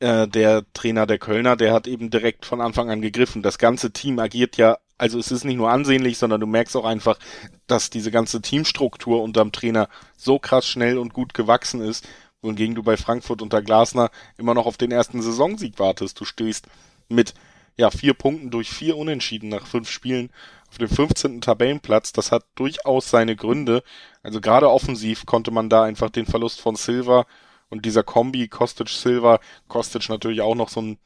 äh, 0.00 0.26
der 0.26 0.64
Trainer 0.72 1.06
der 1.06 1.18
Kölner, 1.18 1.56
der 1.56 1.72
hat 1.72 1.86
eben 1.86 2.10
direkt 2.10 2.44
von 2.44 2.60
Anfang 2.60 2.90
an 2.90 3.02
gegriffen. 3.02 3.42
Das 3.42 3.58
ganze 3.58 3.92
Team 3.92 4.18
agiert 4.18 4.56
ja 4.56 4.78
also 4.98 5.18
es 5.18 5.30
ist 5.30 5.44
nicht 5.44 5.56
nur 5.56 5.70
ansehnlich, 5.70 6.18
sondern 6.18 6.40
du 6.40 6.46
merkst 6.46 6.76
auch 6.76 6.84
einfach, 6.84 7.18
dass 7.66 7.90
diese 7.90 8.10
ganze 8.10 8.40
Teamstruktur 8.40 9.22
unterm 9.22 9.52
Trainer 9.52 9.88
so 10.16 10.38
krass 10.38 10.66
schnell 10.66 10.98
und 10.98 11.12
gut 11.12 11.34
gewachsen 11.34 11.80
ist, 11.80 12.08
wohingegen 12.42 12.74
du 12.74 12.82
bei 12.82 12.96
Frankfurt 12.96 13.42
unter 13.42 13.62
Glasner 13.62 14.10
immer 14.38 14.54
noch 14.54 14.66
auf 14.66 14.76
den 14.76 14.92
ersten 14.92 15.20
Saisonsieg 15.20 15.78
wartest. 15.78 16.20
Du 16.20 16.24
stehst 16.24 16.66
mit 17.08 17.34
ja, 17.76 17.90
vier 17.90 18.14
Punkten 18.14 18.50
durch 18.50 18.70
vier 18.70 18.96
Unentschieden 18.96 19.50
nach 19.50 19.66
fünf 19.66 19.90
Spielen 19.90 20.30
auf 20.70 20.78
dem 20.78 20.88
15. 20.88 21.40
Tabellenplatz. 21.40 22.12
Das 22.12 22.32
hat 22.32 22.44
durchaus 22.54 23.10
seine 23.10 23.36
Gründe. 23.36 23.82
Also 24.22 24.40
gerade 24.40 24.70
offensiv 24.70 25.26
konnte 25.26 25.50
man 25.50 25.68
da 25.68 25.82
einfach 25.82 26.10
den 26.10 26.26
Verlust 26.26 26.60
von 26.60 26.76
Silva 26.76 27.26
und 27.68 27.84
dieser 27.84 28.02
Kombi 28.02 28.48
Kostic-Silva, 28.48 29.40
Kostic 29.68 30.08
natürlich 30.08 30.40
auch 30.40 30.54
noch 30.54 30.68
so 30.68 30.80
ein 30.80 30.98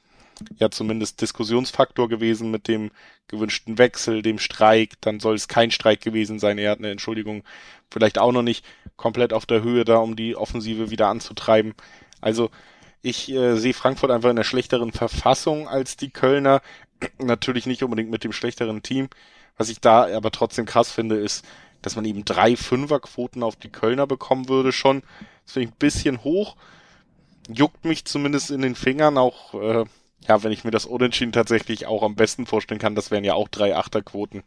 ja 0.59 0.71
zumindest 0.71 1.21
Diskussionsfaktor 1.21 2.09
gewesen 2.09 2.51
mit 2.51 2.69
dem 2.69 2.91
gewünschten 3.29 3.79
Wechsel, 3.79 4.23
dem 4.23 4.39
Streik. 4.39 5.01
Dann 5.01 5.21
soll 5.21 5.35
es 5.35 5.49
kein 5.49 5.71
Streik 5.71 6.01
gewesen 6.01 6.39
sein. 6.39 6.59
Er 6.59 6.73
hat 6.73 6.79
eine 6.79 6.91
Entschuldigung 6.91 7.43
vielleicht 7.91 8.19
auch 8.19 8.33
noch 8.33 8.43
nicht 8.43 8.65
komplett 8.97 9.33
auf 9.33 9.47
der 9.47 9.63
Höhe 9.63 9.85
da, 9.85 9.97
um 9.97 10.17
die 10.17 10.37
Offensive 10.37 10.91
wieder 10.91 11.09
anzutreiben. 11.09 11.75
Also 12.21 12.51
ich 13.03 13.31
äh, 13.31 13.57
sehe 13.57 13.75
Frankfurt 13.75 14.11
einfach 14.11 14.31
in 14.31 14.37
einer 14.37 14.45
schlechteren 14.45 14.93
Verfassung 14.93 15.69
als 15.69 15.97
die 15.97 16.11
Kölner. 16.11 16.63
Natürlich 17.19 17.67
nicht 17.67 17.83
unbedingt 17.83 18.11
mit 18.11 18.25
dem 18.25 18.33
schlechteren 18.33 18.83
Team. 18.83 19.09
Was 19.57 19.69
ich 19.69 19.81
da 19.81 20.15
aber 20.15 20.31
trotzdem 20.31 20.67
krass 20.67 20.91
finde, 20.91 21.17
ist, 21.17 21.45
dass 21.83 21.97
man 21.97 22.05
eben 22.05 22.25
drei 22.25 22.57
Fünferquoten 22.57 23.43
auf 23.43 23.57
die 23.57 23.71
Kölner 23.71 24.07
bekommen 24.07 24.49
würde 24.49 24.73
schon. 24.73 25.03
Das 25.45 25.55
finde 25.55 25.69
ich 25.69 25.75
ein 25.75 25.79
bisschen 25.79 26.25
hoch. 26.25 26.57
Juckt 27.49 27.85
mich 27.85 28.05
zumindest 28.05 28.51
in 28.51 28.63
den 28.63 28.75
Fingern 28.75 29.19
auch, 29.19 29.55
äh, 29.55 29.85
ja, 30.29 30.43
wenn 30.43 30.53
ich 30.53 30.65
mir 30.65 30.71
das 30.71 30.87
Unentschieden 30.87 31.33
tatsächlich 31.33 31.87
auch 31.87 32.03
am 32.03 32.15
besten 32.15 32.47
vorstellen 32.47 32.81
kann, 32.81 32.95
das 32.95 33.11
wären 33.11 33.25
ja 33.25 33.35
auch 33.35 33.49
drei 33.49 33.77
Achterquoten. 33.77 34.43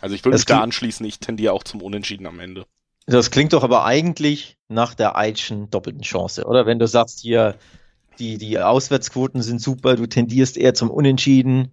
Also 0.00 0.14
ich 0.14 0.24
würde 0.24 0.36
mich 0.36 0.44
da 0.44 0.60
anschließen, 0.60 1.04
ich 1.06 1.18
tendiere 1.20 1.52
auch 1.52 1.64
zum 1.64 1.82
Unentschieden 1.82 2.26
am 2.26 2.40
Ende. 2.40 2.66
Das 3.06 3.30
klingt 3.30 3.52
doch 3.52 3.62
aber 3.62 3.84
eigentlich 3.84 4.56
nach 4.68 4.94
der 4.94 5.16
Eitschen 5.16 5.70
doppelten 5.70 6.02
Chance, 6.02 6.44
oder? 6.44 6.66
Wenn 6.66 6.78
du 6.78 6.88
sagst 6.88 7.20
hier, 7.20 7.56
die, 8.18 8.36
die 8.38 8.58
Auswärtsquoten 8.58 9.42
sind 9.42 9.60
super, 9.60 9.96
du 9.96 10.06
tendierst 10.06 10.56
eher 10.56 10.74
zum 10.74 10.90
Unentschieden. 10.90 11.70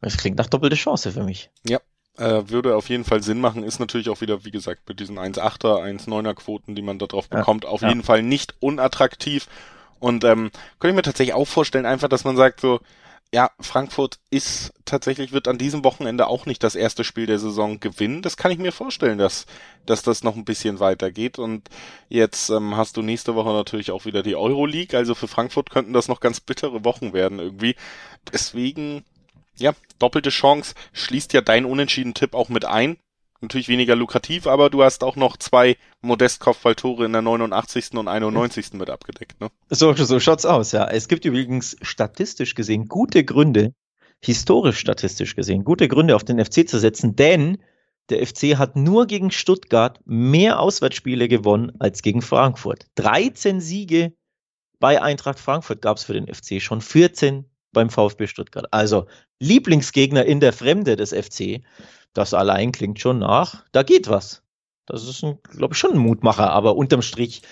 Das 0.00 0.16
klingt 0.16 0.38
nach 0.38 0.46
doppelte 0.46 0.76
Chance 0.76 1.10
für 1.12 1.24
mich. 1.24 1.50
Ja, 1.66 1.80
äh, 2.16 2.48
würde 2.48 2.76
auf 2.76 2.88
jeden 2.88 3.04
Fall 3.04 3.22
Sinn 3.22 3.40
machen, 3.40 3.64
ist 3.64 3.80
natürlich 3.80 4.08
auch 4.08 4.20
wieder, 4.20 4.44
wie 4.44 4.50
gesagt, 4.50 4.88
mit 4.88 5.00
diesen 5.00 5.18
1,8er, 5.18 5.82
1,9er 5.82 6.34
Quoten, 6.34 6.74
die 6.74 6.82
man 6.82 6.98
da 6.98 7.06
drauf 7.06 7.28
bekommt, 7.28 7.64
ja, 7.64 7.70
auf 7.70 7.82
ja. 7.82 7.88
jeden 7.88 8.02
Fall 8.02 8.22
nicht 8.22 8.54
unattraktiv. 8.60 9.48
Und 10.00 10.24
ähm, 10.24 10.50
könnte 10.78 10.92
ich 10.92 10.96
mir 10.96 11.02
tatsächlich 11.02 11.34
auch 11.34 11.46
vorstellen, 11.46 11.86
einfach, 11.86 12.08
dass 12.08 12.24
man 12.24 12.36
sagt 12.36 12.60
so, 12.60 12.80
ja, 13.32 13.50
Frankfurt 13.60 14.18
ist 14.30 14.72
tatsächlich, 14.86 15.32
wird 15.32 15.48
an 15.48 15.58
diesem 15.58 15.84
Wochenende 15.84 16.28
auch 16.28 16.46
nicht 16.46 16.62
das 16.62 16.74
erste 16.74 17.04
Spiel 17.04 17.26
der 17.26 17.38
Saison 17.38 17.78
gewinnen. 17.78 18.22
Das 18.22 18.38
kann 18.38 18.50
ich 18.50 18.58
mir 18.58 18.72
vorstellen, 18.72 19.18
dass, 19.18 19.44
dass 19.84 20.02
das 20.02 20.24
noch 20.24 20.34
ein 20.34 20.46
bisschen 20.46 20.80
weitergeht. 20.80 21.38
Und 21.38 21.68
jetzt 22.08 22.48
ähm, 22.48 22.76
hast 22.76 22.96
du 22.96 23.02
nächste 23.02 23.34
Woche 23.34 23.50
natürlich 23.50 23.90
auch 23.90 24.06
wieder 24.06 24.22
die 24.22 24.36
Euroleague. 24.36 24.96
Also 24.96 25.14
für 25.14 25.28
Frankfurt 25.28 25.68
könnten 25.68 25.92
das 25.92 26.08
noch 26.08 26.20
ganz 26.20 26.40
bittere 26.40 26.84
Wochen 26.84 27.12
werden 27.12 27.38
irgendwie. 27.38 27.76
Deswegen, 28.32 29.04
ja, 29.58 29.72
doppelte 29.98 30.30
Chance 30.30 30.74
schließt 30.94 31.34
ja 31.34 31.42
dein 31.42 31.66
Unentschieden-Tipp 31.66 32.34
auch 32.34 32.48
mit 32.48 32.64
ein 32.64 32.96
natürlich 33.40 33.68
weniger 33.68 33.96
lukrativ, 33.96 34.46
aber 34.46 34.70
du 34.70 34.82
hast 34.82 35.04
auch 35.04 35.16
noch 35.16 35.36
zwei 35.36 35.76
Modest-Kopfballtore 36.00 37.04
in 37.04 37.12
der 37.12 37.22
89. 37.22 37.92
und 37.92 38.08
91. 38.08 38.72
mit 38.74 38.90
abgedeckt, 38.90 39.40
ne? 39.40 39.50
So, 39.70 39.92
so 39.94 40.20
schaut's 40.20 40.46
aus, 40.46 40.72
ja. 40.72 40.88
Es 40.88 41.08
gibt 41.08 41.24
übrigens 41.24 41.76
statistisch 41.82 42.54
gesehen 42.54 42.86
gute 42.86 43.24
Gründe, 43.24 43.74
historisch 44.20 44.78
statistisch 44.78 45.36
gesehen, 45.36 45.64
gute 45.64 45.88
Gründe 45.88 46.16
auf 46.16 46.24
den 46.24 46.44
FC 46.44 46.68
zu 46.68 46.78
setzen, 46.78 47.16
denn 47.16 47.58
der 48.10 48.26
FC 48.26 48.56
hat 48.56 48.74
nur 48.74 49.06
gegen 49.06 49.30
Stuttgart 49.30 50.00
mehr 50.06 50.60
Auswärtsspiele 50.60 51.28
gewonnen 51.28 51.72
als 51.78 52.02
gegen 52.02 52.22
Frankfurt. 52.22 52.86
13 52.94 53.60
Siege 53.60 54.14
bei 54.80 55.02
Eintracht 55.02 55.38
Frankfurt 55.38 55.82
gab's 55.82 56.04
für 56.04 56.14
den 56.14 56.32
FC, 56.32 56.62
schon 56.62 56.80
14 56.80 57.44
beim 57.72 57.90
VfB 57.90 58.26
Stuttgart. 58.26 58.66
Also 58.72 59.06
Lieblingsgegner 59.40 60.24
in 60.24 60.40
der 60.40 60.52
Fremde 60.52 60.96
des 60.96 61.12
FC. 61.12 61.62
Das 62.14 62.34
allein 62.34 62.72
klingt 62.72 63.00
schon 63.00 63.18
nach, 63.18 63.64
da 63.72 63.82
geht 63.82 64.08
was. 64.08 64.42
Das 64.86 65.06
ist, 65.06 65.24
glaube 65.50 65.74
ich, 65.74 65.78
schon 65.78 65.92
ein 65.92 65.98
Mutmacher, 65.98 66.50
aber 66.50 66.76
unterm 66.76 67.02
Strich, 67.02 67.42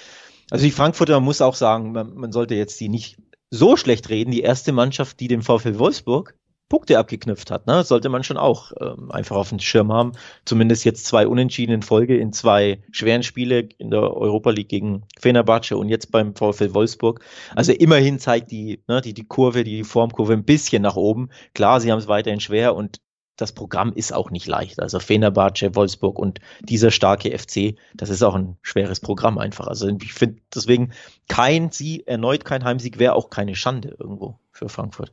also 0.50 0.64
die 0.64 0.70
Frankfurter 0.70 1.20
muss 1.20 1.42
auch 1.42 1.54
sagen, 1.54 1.92
man, 1.92 2.14
man 2.14 2.32
sollte 2.32 2.54
jetzt 2.54 2.80
die 2.80 2.88
nicht 2.88 3.18
so 3.50 3.76
schlecht 3.76 4.08
reden. 4.08 4.30
Die 4.30 4.42
erste 4.42 4.72
Mannschaft, 4.72 5.20
die 5.20 5.28
dem 5.28 5.42
VfL 5.42 5.78
Wolfsburg 5.78 6.34
Punkte 6.68 6.98
abgeknüpft 6.98 7.52
hat, 7.52 7.68
ne? 7.68 7.84
sollte 7.84 8.08
man 8.08 8.24
schon 8.24 8.36
auch 8.36 8.72
ähm, 8.80 9.12
einfach 9.12 9.36
auf 9.36 9.50
dem 9.50 9.60
Schirm 9.60 9.92
haben. 9.92 10.12
Zumindest 10.44 10.84
jetzt 10.84 11.06
zwei 11.06 11.28
Unentschieden 11.28 11.72
in 11.72 11.82
Folge 11.82 12.16
in 12.16 12.32
zwei 12.32 12.82
schweren 12.90 13.22
Spiele 13.22 13.68
in 13.78 13.90
der 13.90 14.02
Europa 14.02 14.50
League 14.50 14.68
gegen 14.68 15.04
Fenerbahce 15.20 15.76
und 15.76 15.88
jetzt 15.88 16.10
beim 16.10 16.34
VfL 16.34 16.74
Wolfsburg. 16.74 17.20
Also 17.54 17.70
immerhin 17.70 18.18
zeigt 18.18 18.50
die, 18.50 18.82
ne, 18.88 19.00
die, 19.00 19.14
die 19.14 19.28
Kurve, 19.28 19.62
die 19.62 19.84
Formkurve 19.84 20.32
ein 20.32 20.44
bisschen 20.44 20.82
nach 20.82 20.96
oben. 20.96 21.28
Klar, 21.54 21.80
sie 21.80 21.92
haben 21.92 22.00
es 22.00 22.08
weiterhin 22.08 22.40
schwer 22.40 22.74
und 22.74 23.00
das 23.36 23.52
Programm 23.52 23.92
ist 23.92 24.12
auch 24.12 24.30
nicht 24.30 24.46
leicht. 24.46 24.80
Also 24.80 24.98
Fenerbahce, 24.98 25.74
Wolfsburg 25.74 26.18
und 26.18 26.40
dieser 26.60 26.90
starke 26.90 27.36
FC, 27.36 27.76
das 27.94 28.08
ist 28.08 28.22
auch 28.22 28.34
ein 28.34 28.56
schweres 28.62 29.00
Programm 29.00 29.38
einfach. 29.38 29.66
Also 29.66 29.88
ich 29.88 30.14
finde 30.14 30.40
deswegen 30.54 30.92
kein 31.28 31.70
Sie, 31.70 32.06
erneut 32.06 32.44
kein 32.44 32.64
Heimsieg 32.64 32.98
wäre 32.98 33.14
auch 33.14 33.30
keine 33.30 33.54
Schande 33.54 33.96
irgendwo 33.98 34.38
für 34.52 34.68
Frankfurt. 34.68 35.12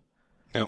Ja. 0.54 0.68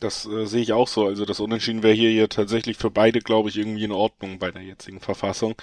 Das 0.00 0.26
äh, 0.26 0.44
sehe 0.44 0.60
ich 0.60 0.72
auch 0.72 0.88
so. 0.88 1.06
Also 1.06 1.24
das 1.24 1.40
Unentschieden 1.40 1.82
wäre 1.82 1.94
hier, 1.94 2.10
hier 2.10 2.28
tatsächlich 2.28 2.76
für 2.76 2.90
beide, 2.90 3.20
glaube 3.20 3.48
ich, 3.48 3.56
irgendwie 3.56 3.84
in 3.84 3.92
Ordnung 3.92 4.38
bei 4.38 4.50
der 4.50 4.62
jetzigen 4.62 5.00
Verfassung. 5.00 5.54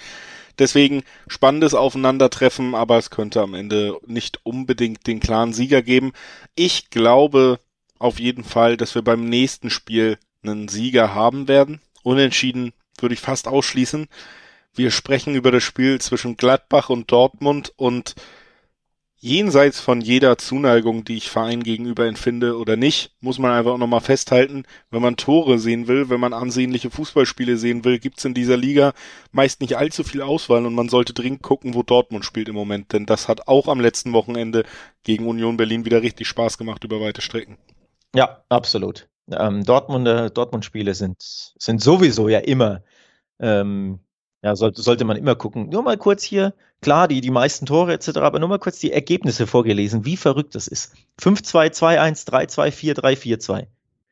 Deswegen 0.58 1.04
spannendes 1.28 1.74
Aufeinandertreffen, 1.74 2.74
aber 2.74 2.98
es 2.98 3.10
könnte 3.10 3.42
am 3.42 3.54
Ende 3.54 3.98
nicht 4.06 4.40
unbedingt 4.44 5.06
den 5.06 5.20
klaren 5.20 5.52
Sieger 5.52 5.82
geben. 5.82 6.12
Ich 6.56 6.90
glaube 6.90 7.60
auf 7.98 8.18
jeden 8.18 8.44
Fall, 8.44 8.76
dass 8.76 8.94
wir 8.94 9.02
beim 9.02 9.24
nächsten 9.24 9.70
Spiel 9.70 10.18
einen 10.44 10.68
Sieger 10.68 11.14
haben 11.14 11.48
werden. 11.48 11.80
Unentschieden 12.02 12.72
würde 13.00 13.14
ich 13.14 13.20
fast 13.20 13.48
ausschließen. 13.48 14.08
Wir 14.74 14.90
sprechen 14.90 15.34
über 15.34 15.50
das 15.50 15.62
Spiel 15.62 16.00
zwischen 16.00 16.36
Gladbach 16.36 16.90
und 16.90 17.10
Dortmund 17.10 17.72
und 17.76 18.14
jenseits 19.24 19.80
von 19.80 20.02
jeder 20.02 20.36
Zuneigung, 20.36 21.04
die 21.04 21.16
ich 21.16 21.30
Verein 21.30 21.62
gegenüber 21.62 22.06
empfinde 22.06 22.58
oder 22.58 22.76
nicht, 22.76 23.12
muss 23.22 23.38
man 23.38 23.52
einfach 23.52 23.72
auch 23.72 23.78
nochmal 23.78 24.02
festhalten, 24.02 24.64
wenn 24.90 25.00
man 25.00 25.16
Tore 25.16 25.58
sehen 25.58 25.88
will, 25.88 26.10
wenn 26.10 26.20
man 26.20 26.34
ansehnliche 26.34 26.90
Fußballspiele 26.90 27.56
sehen 27.56 27.86
will, 27.86 27.98
gibt's 27.98 28.26
in 28.26 28.34
dieser 28.34 28.58
Liga 28.58 28.92
meist 29.32 29.62
nicht 29.62 29.78
allzu 29.78 30.04
viel 30.04 30.20
Auswahl 30.20 30.66
und 30.66 30.74
man 30.74 30.90
sollte 30.90 31.14
dringend 31.14 31.40
gucken, 31.40 31.72
wo 31.72 31.82
Dortmund 31.82 32.26
spielt 32.26 32.50
im 32.50 32.54
Moment, 32.54 32.92
denn 32.92 33.06
das 33.06 33.26
hat 33.26 33.48
auch 33.48 33.68
am 33.68 33.80
letzten 33.80 34.12
Wochenende 34.12 34.64
gegen 35.04 35.26
Union 35.26 35.56
Berlin 35.56 35.86
wieder 35.86 36.02
richtig 36.02 36.28
Spaß 36.28 36.58
gemacht 36.58 36.84
über 36.84 37.00
weite 37.00 37.22
Strecken. 37.22 37.56
Ja, 38.14 38.44
absolut. 38.50 39.08
Ähm, 39.30 39.64
Dortmunder, 39.64 40.30
Dortmund-Spiele 40.30 40.94
sind, 40.94 41.16
sind 41.20 41.82
sowieso 41.82 42.28
ja 42.28 42.40
immer, 42.40 42.82
ähm, 43.38 44.00
ja, 44.42 44.54
sollte, 44.56 44.82
sollte 44.82 45.04
man 45.04 45.16
immer 45.16 45.34
gucken. 45.34 45.70
Nur 45.70 45.82
mal 45.82 45.96
kurz 45.96 46.22
hier, 46.22 46.54
klar, 46.82 47.08
die, 47.08 47.20
die 47.20 47.30
meisten 47.30 47.66
Tore 47.66 47.94
etc., 47.94 48.18
aber 48.18 48.38
nur 48.38 48.48
mal 48.48 48.58
kurz 48.58 48.78
die 48.78 48.92
Ergebnisse 48.92 49.46
vorgelesen, 49.46 50.04
wie 50.04 50.16
verrückt 50.16 50.54
das 50.54 50.68
ist. 50.68 50.94
5-2, 51.20 51.72
2-1, 51.72 52.28
3-2, 52.28 52.94
4-3, 52.94 53.16
4-2 53.16 53.66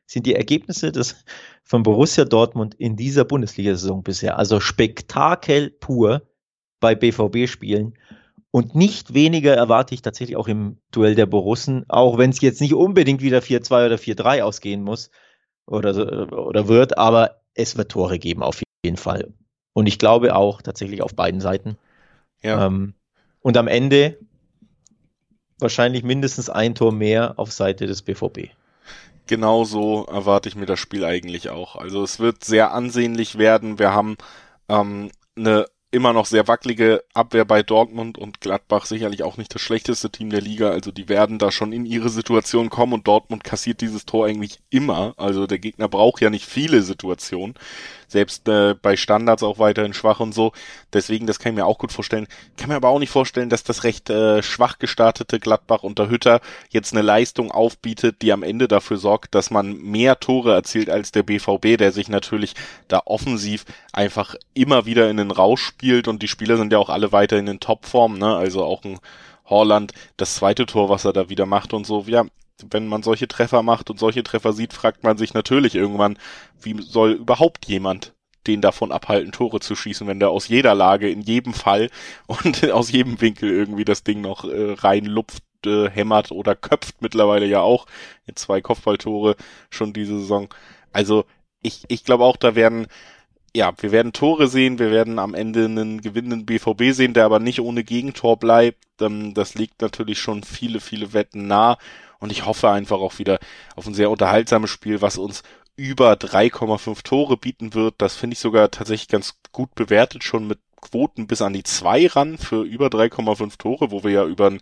sind 0.05 0.25
die 0.25 0.35
Ergebnisse 0.35 0.91
des, 0.91 1.15
von 1.63 1.83
Borussia 1.83 2.25
Dortmund 2.25 2.75
in 2.75 2.95
dieser 2.95 3.25
Bundesliga-Saison 3.25 4.03
bisher. 4.03 4.37
Also 4.37 4.59
Spektakel 4.59 5.69
pur 5.69 6.21
bei 6.79 6.95
BVB-Spielen. 6.95 7.97
Und 8.55 8.75
nicht 8.75 9.15
weniger 9.15 9.55
erwarte 9.55 9.95
ich 9.95 10.03
tatsächlich 10.03 10.37
auch 10.37 10.47
im 10.47 10.77
Duell 10.91 11.15
der 11.15 11.25
Borussen, 11.25 11.85
auch 11.89 12.19
wenn 12.19 12.29
es 12.29 12.39
jetzt 12.39 12.61
nicht 12.61 12.75
unbedingt 12.75 13.23
wieder 13.23 13.39
4-2 13.39 13.87
oder 13.87 13.95
4-3 13.95 14.43
ausgehen 14.43 14.83
muss 14.83 15.09
oder, 15.65 16.31
oder 16.31 16.67
wird, 16.67 16.95
aber 16.99 17.41
es 17.55 17.77
wird 17.77 17.91
Tore 17.91 18.19
geben 18.19 18.43
auf 18.43 18.61
jeden 18.85 18.97
Fall. 18.97 19.33
Und 19.73 19.87
ich 19.87 19.97
glaube 19.97 20.35
auch 20.35 20.61
tatsächlich 20.61 21.01
auf 21.01 21.15
beiden 21.15 21.41
Seiten. 21.41 21.79
Ja. 22.43 22.67
Ähm, 22.67 22.93
und 23.41 23.57
am 23.57 23.67
Ende 23.67 24.19
wahrscheinlich 25.57 26.03
mindestens 26.03 26.51
ein 26.51 26.75
Tor 26.75 26.91
mehr 26.91 27.33
auf 27.37 27.51
Seite 27.51 27.87
des 27.87 28.03
BVB. 28.03 28.51
Genauso 29.25 30.05
erwarte 30.05 30.47
ich 30.47 30.55
mir 30.55 30.67
das 30.67 30.79
Spiel 30.79 31.05
eigentlich 31.05 31.49
auch. 31.49 31.75
Also 31.75 32.03
es 32.03 32.19
wird 32.19 32.43
sehr 32.43 32.71
ansehnlich 32.71 33.39
werden. 33.39 33.79
Wir 33.79 33.93
haben 33.93 34.15
ähm, 34.69 35.09
eine 35.35 35.65
immer 35.93 36.11
noch 36.11 36.25
sehr 36.25 36.47
wackelige 36.47 37.03
Abwehr 37.13 37.45
bei 37.45 37.61
Dortmund 37.61 38.17
und 38.17 38.41
Gladbach 38.41 38.85
sicherlich 38.85 39.21
auch 39.21 39.37
nicht 39.37 39.53
das 39.53 39.61
schlechteste 39.61 40.09
Team 40.09 40.31
der 40.31 40.41
Liga. 40.41 40.71
Also 40.71 40.91
die 40.91 41.07
werden 41.07 41.37
da 41.37 41.51
schon 41.51 41.71
in 41.71 41.85
ihre 41.85 42.09
Situation 42.09 42.71
kommen 42.71 42.93
und 42.93 43.07
Dortmund 43.07 43.43
kassiert 43.43 43.79
dieses 43.79 44.05
Tor 44.05 44.25
eigentlich 44.25 44.59
immer. 44.71 45.13
Also 45.17 45.45
der 45.45 45.59
Gegner 45.59 45.87
braucht 45.87 46.19
ja 46.19 46.31
nicht 46.31 46.45
viele 46.45 46.81
Situationen 46.81 47.53
selbst 48.13 48.47
äh, 48.47 48.75
bei 48.81 48.95
Standards 48.95 49.43
auch 49.43 49.59
weiterhin 49.59 49.93
schwach 49.93 50.21
und 50.21 50.33
so. 50.33 50.53
Deswegen, 50.93 51.27
das 51.27 51.39
kann 51.39 51.51
ich 51.51 51.57
mir 51.57 51.65
auch 51.65 51.77
gut 51.77 51.91
vorstellen. 51.91 52.27
Kann 52.57 52.69
mir 52.69 52.75
aber 52.75 52.87
auch 52.87 52.99
nicht 52.99 53.09
vorstellen, 53.09 53.49
dass 53.49 53.63
das 53.63 53.83
recht 53.83 54.09
äh, 54.09 54.41
schwach 54.41 54.79
gestartete 54.79 55.39
Gladbach 55.39 55.83
unter 55.83 56.09
Hütter 56.09 56.39
jetzt 56.69 56.93
eine 56.93 57.01
Leistung 57.01 57.51
aufbietet, 57.51 58.21
die 58.21 58.31
am 58.31 58.43
Ende 58.43 58.69
dafür 58.69 58.97
sorgt, 58.97 59.35
dass 59.35 59.51
man 59.51 59.77
mehr 59.77 60.19
Tore 60.19 60.53
erzielt 60.53 60.89
als 60.89 61.11
der 61.11 61.23
BVB, 61.23 61.77
der 61.77 61.91
sich 61.91 62.07
natürlich 62.07 62.53
da 62.87 63.01
offensiv 63.05 63.65
einfach 63.91 64.35
immer 64.53 64.85
wieder 64.85 65.09
in 65.09 65.17
den 65.17 65.31
Rausch 65.31 65.63
spielt 65.63 66.07
und 66.07 66.21
die 66.21 66.27
Spieler 66.29 66.55
sind 66.57 66.71
ja 66.71 66.79
auch 66.79 66.89
alle 66.89 67.11
weiter 67.11 67.37
in 67.37 67.45
den 67.45 67.59
Topform, 67.59 68.17
ne? 68.17 68.35
Also 68.35 68.63
auch 68.63 68.83
ein 68.85 68.99
Horland, 69.45 69.91
das 70.17 70.35
zweite 70.35 70.65
Tor, 70.65 70.89
was 70.89 71.03
er 71.05 71.13
da 71.13 71.29
wieder 71.29 71.45
macht 71.45 71.73
und 71.73 71.85
so, 71.85 72.05
ja, 72.07 72.25
wenn 72.71 72.87
man 72.87 73.03
solche 73.03 73.27
Treffer 73.27 73.63
macht 73.63 73.89
und 73.89 73.99
solche 73.99 74.23
Treffer 74.23 74.53
sieht, 74.53 74.73
fragt 74.73 75.03
man 75.03 75.17
sich 75.17 75.33
natürlich 75.33 75.75
irgendwann, 75.75 76.17
wie 76.61 76.81
soll 76.81 77.11
überhaupt 77.11 77.65
jemand 77.67 78.13
den 78.47 78.61
davon 78.61 78.91
abhalten, 78.91 79.31
Tore 79.31 79.59
zu 79.61 79.75
schießen, 79.75 80.05
wenn 80.07 80.19
der 80.19 80.29
aus 80.29 80.47
jeder 80.47 80.75
Lage, 80.75 81.09
in 81.09 81.21
jedem 81.21 81.53
Fall 81.53 81.89
und 82.27 82.69
aus 82.71 82.91
jedem 82.91 83.21
Winkel 83.21 83.49
irgendwie 83.49 83.85
das 83.85 84.03
Ding 84.03 84.21
noch 84.21 84.43
äh, 84.45 84.73
reinlupft, 84.73 85.43
äh, 85.65 85.89
hämmert 85.89 86.31
oder 86.31 86.55
köpft 86.55 87.01
mittlerweile 87.01 87.45
ja 87.45 87.61
auch. 87.61 87.85
in 88.25 88.35
zwei 88.35 88.61
Kopfballtore 88.61 89.35
schon 89.69 89.93
diese 89.93 90.19
Saison. 90.19 90.53
Also 90.91 91.25
ich, 91.61 91.83
ich 91.87 92.03
glaube 92.03 92.25
auch, 92.25 92.37
da 92.37 92.55
werden 92.55 92.87
ja, 93.55 93.71
wir 93.79 93.91
werden 93.91 94.13
Tore 94.13 94.47
sehen, 94.47 94.79
wir 94.79 94.89
werden 94.91 95.19
am 95.19 95.35
Ende 95.35 95.65
einen 95.65 96.01
gewinnenden 96.01 96.45
BVB 96.45 96.91
sehen, 96.91 97.13
der 97.13 97.25
aber 97.25 97.39
nicht 97.39 97.61
ohne 97.61 97.83
Gegentor 97.83 98.37
bleibt. 98.37 98.83
Ähm, 98.99 99.33
das 99.33 99.53
liegt 99.55 99.81
natürlich 99.81 100.19
schon 100.19 100.43
viele, 100.43 100.79
viele 100.79 101.13
Wetten 101.13 101.47
nah. 101.47 101.77
Und 102.23 102.31
ich 102.31 102.45
hoffe 102.45 102.69
einfach 102.69 102.99
auch 102.99 103.19
wieder 103.19 103.37
auf 103.75 103.85
ein 103.85 103.93
sehr 103.93 104.09
unterhaltsames 104.09 104.69
Spiel, 104.69 105.01
was 105.01 105.17
uns 105.17 105.43
über 105.75 106.13
3,5 106.13 107.03
Tore 107.03 107.35
bieten 107.35 107.73
wird. 107.73 107.95
Das 107.97 108.15
finde 108.15 108.35
ich 108.35 108.39
sogar 108.39 108.71
tatsächlich 108.71 109.09
ganz 109.09 109.41
gut 109.51 109.75
bewertet, 109.75 110.23
schon 110.23 110.47
mit 110.47 110.59
Quoten 110.79 111.27
bis 111.27 111.41
an 111.41 111.51
die 111.51 111.63
2 111.63 112.07
ran 112.07 112.37
für 112.37 112.63
über 112.63 112.87
3,5 112.87 113.57
Tore, 113.57 113.91
wo 113.91 114.05
wir 114.05 114.11
ja 114.11 114.23
über 114.23 114.51
ein 114.51 114.61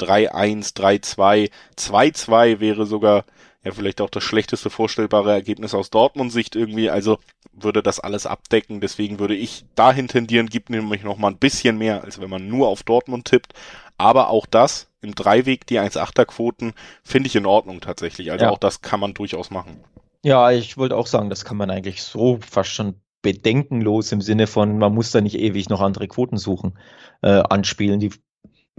3-1, 0.00 0.74
3-2, 0.74 1.50
2-2 1.76 2.60
wäre 2.60 2.86
sogar 2.86 3.26
ja 3.66 3.72
vielleicht 3.72 4.00
auch 4.00 4.10
das 4.10 4.22
schlechteste 4.22 4.70
vorstellbare 4.70 5.32
Ergebnis 5.32 5.74
aus 5.74 5.90
Dortmund-Sicht 5.90 6.56
irgendwie. 6.56 6.88
Also 6.88 7.18
würde 7.52 7.82
das 7.82 8.00
alles 8.00 8.26
abdecken. 8.26 8.80
Deswegen 8.80 9.18
würde 9.18 9.34
ich 9.34 9.64
dahin 9.74 10.08
tendieren, 10.08 10.48
gibt 10.48 10.70
nämlich 10.70 11.02
noch 11.02 11.18
mal 11.18 11.28
ein 11.28 11.38
bisschen 11.38 11.76
mehr, 11.76 12.04
als 12.04 12.20
wenn 12.20 12.30
man 12.30 12.48
nur 12.48 12.68
auf 12.68 12.82
Dortmund 12.82 13.26
tippt. 13.26 13.52
Aber 13.98 14.30
auch 14.30 14.46
das 14.46 14.88
im 15.00 15.14
Dreiweg, 15.14 15.66
die 15.66 15.80
1,8er 15.80 16.26
Quoten, 16.26 16.74
finde 17.02 17.26
ich 17.26 17.36
in 17.36 17.46
Ordnung 17.46 17.80
tatsächlich. 17.80 18.30
Also 18.30 18.46
ja. 18.46 18.50
auch 18.50 18.58
das 18.58 18.80
kann 18.82 19.00
man 19.00 19.14
durchaus 19.14 19.50
machen. 19.50 19.82
Ja, 20.22 20.50
ich 20.50 20.76
wollte 20.76 20.96
auch 20.96 21.06
sagen, 21.06 21.30
das 21.30 21.44
kann 21.44 21.56
man 21.56 21.70
eigentlich 21.70 22.02
so 22.02 22.38
fast 22.40 22.70
schon 22.70 23.00
bedenkenlos 23.22 24.12
im 24.12 24.20
Sinne 24.20 24.46
von, 24.46 24.78
man 24.78 24.94
muss 24.94 25.10
da 25.10 25.20
nicht 25.20 25.38
ewig 25.38 25.68
noch 25.68 25.80
andere 25.80 26.06
Quoten 26.06 26.36
suchen, 26.36 26.78
äh, 27.22 27.42
anspielen. 27.48 27.98
Die, 27.98 28.10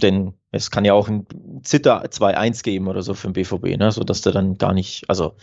denn 0.01 0.33
es 0.51 0.69
kann 0.69 0.85
ja 0.85 0.93
auch 0.93 1.07
ein 1.07 1.25
Zitter 1.63 2.03
2-1 2.03 2.63
geben 2.63 2.87
oder 2.87 3.01
so 3.01 3.13
für 3.13 3.27
den 3.27 3.33
BVB, 3.33 3.77
ne? 3.77 3.91
sodass 3.91 4.21
du 4.21 4.31
dann 4.31 4.57
gar 4.57 4.73
nicht, 4.73 5.09
also 5.09 5.35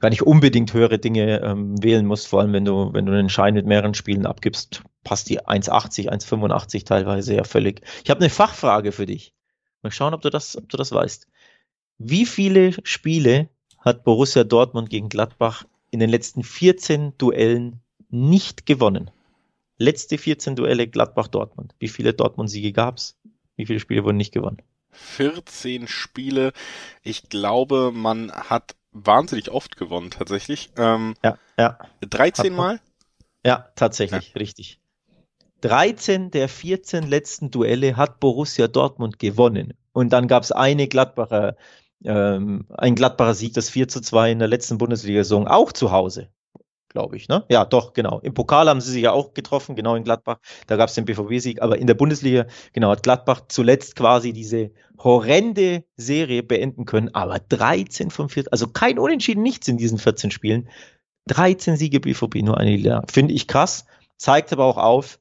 gar 0.00 0.08
nicht 0.08 0.22
unbedingt 0.22 0.72
höhere 0.72 0.98
Dinge 0.98 1.40
ähm, 1.42 1.82
wählen 1.82 2.06
musst, 2.06 2.26
vor 2.26 2.40
allem 2.40 2.52
wenn 2.52 2.64
du, 2.64 2.92
wenn 2.92 3.06
du 3.06 3.12
einen 3.12 3.28
Schein 3.28 3.54
mit 3.54 3.66
mehreren 3.66 3.94
Spielen 3.94 4.26
abgibst, 4.26 4.82
passt 5.04 5.28
die 5.28 5.40
1,80, 5.40 6.08
1,85 6.08 6.86
teilweise 6.86 7.34
ja 7.34 7.44
völlig. 7.44 7.82
Ich 8.02 8.10
habe 8.10 8.20
eine 8.20 8.30
Fachfrage 8.30 8.92
für 8.92 9.06
dich. 9.06 9.34
Mal 9.82 9.90
schauen, 9.90 10.14
ob 10.14 10.22
du 10.22 10.30
das, 10.30 10.56
ob 10.56 10.68
du 10.68 10.76
das 10.76 10.90
weißt. 10.90 11.28
Wie 11.98 12.26
viele 12.26 12.72
Spiele 12.84 13.48
hat 13.78 14.04
Borussia 14.04 14.44
Dortmund 14.44 14.90
gegen 14.90 15.08
Gladbach 15.08 15.64
in 15.90 16.00
den 16.00 16.10
letzten 16.10 16.42
14 16.42 17.12
Duellen 17.18 17.80
nicht 18.10 18.66
gewonnen. 18.66 19.10
Letzte 19.76 20.18
14 20.18 20.56
Duelle 20.56 20.88
Gladbach-Dortmund. 20.88 21.74
Wie 21.78 21.88
viele 21.88 22.12
Dortmund-Siege 22.12 22.72
gab's? 22.72 23.16
Wie 23.58 23.66
viele 23.66 23.80
Spiele 23.80 24.04
wurden 24.04 24.16
nicht 24.16 24.32
gewonnen? 24.32 24.62
14 24.92 25.86
Spiele. 25.86 26.52
Ich 27.02 27.28
glaube, 27.28 27.92
man 27.92 28.32
hat 28.32 28.74
wahnsinnig 28.92 29.50
oft 29.50 29.76
gewonnen, 29.76 30.10
tatsächlich. 30.10 30.70
Ähm, 30.78 31.14
ja, 31.22 31.36
ja. 31.58 31.78
13 32.00 32.54
Mal? 32.54 32.80
Ja, 33.44 33.68
tatsächlich, 33.76 34.32
ja. 34.34 34.38
richtig. 34.38 34.80
13 35.60 36.30
der 36.30 36.48
14 36.48 37.06
letzten 37.06 37.50
Duelle 37.50 37.96
hat 37.96 38.20
Borussia 38.20 38.68
Dortmund 38.68 39.18
gewonnen. 39.18 39.74
Und 39.92 40.12
dann 40.12 40.28
gab's 40.28 40.52
eine 40.52 40.86
Gladbacher 40.86 41.56
ähm, 42.04 42.66
ein 42.70 42.94
Gladbacher 42.94 43.34
Sieg, 43.34 43.54
das 43.54 43.70
4 43.70 43.88
zu 43.88 44.00
2 44.00 44.32
in 44.32 44.38
der 44.38 44.48
letzten 44.48 44.78
Bundesliga-Saison, 44.78 45.48
auch 45.48 45.72
zu 45.72 45.90
Hause, 45.90 46.28
glaube 46.88 47.16
ich. 47.16 47.28
Ne? 47.28 47.44
Ja, 47.48 47.64
doch, 47.64 47.92
genau. 47.92 48.20
Im 48.20 48.34
Pokal 48.34 48.68
haben 48.68 48.80
sie 48.80 48.92
sich 48.92 49.02
ja 49.02 49.12
auch 49.12 49.34
getroffen, 49.34 49.76
genau 49.76 49.94
in 49.94 50.04
Gladbach. 50.04 50.38
Da 50.66 50.76
gab 50.76 50.88
es 50.88 50.94
den 50.94 51.04
BVB-Sieg, 51.04 51.62
aber 51.62 51.78
in 51.78 51.86
der 51.86 51.94
Bundesliga, 51.94 52.46
genau, 52.72 52.90
hat 52.90 53.02
Gladbach 53.02 53.42
zuletzt 53.48 53.96
quasi 53.96 54.32
diese 54.32 54.70
horrende 54.98 55.84
Serie 55.96 56.42
beenden 56.42 56.84
können. 56.84 57.14
Aber 57.14 57.38
13 57.38 58.10
von 58.10 58.28
14, 58.28 58.52
also 58.52 58.68
kein 58.68 58.98
Unentschieden, 58.98 59.42
nichts 59.42 59.68
in 59.68 59.76
diesen 59.76 59.98
14 59.98 60.30
Spielen. 60.30 60.68
13 61.28 61.76
Siege 61.76 62.00
BVB, 62.00 62.36
nur 62.36 62.58
eine 62.58 62.74
Liga. 62.74 63.02
Finde 63.10 63.34
ich 63.34 63.46
krass, 63.46 63.84
zeigt 64.16 64.52
aber 64.52 64.64
auch 64.64 64.78
auf, 64.78 65.20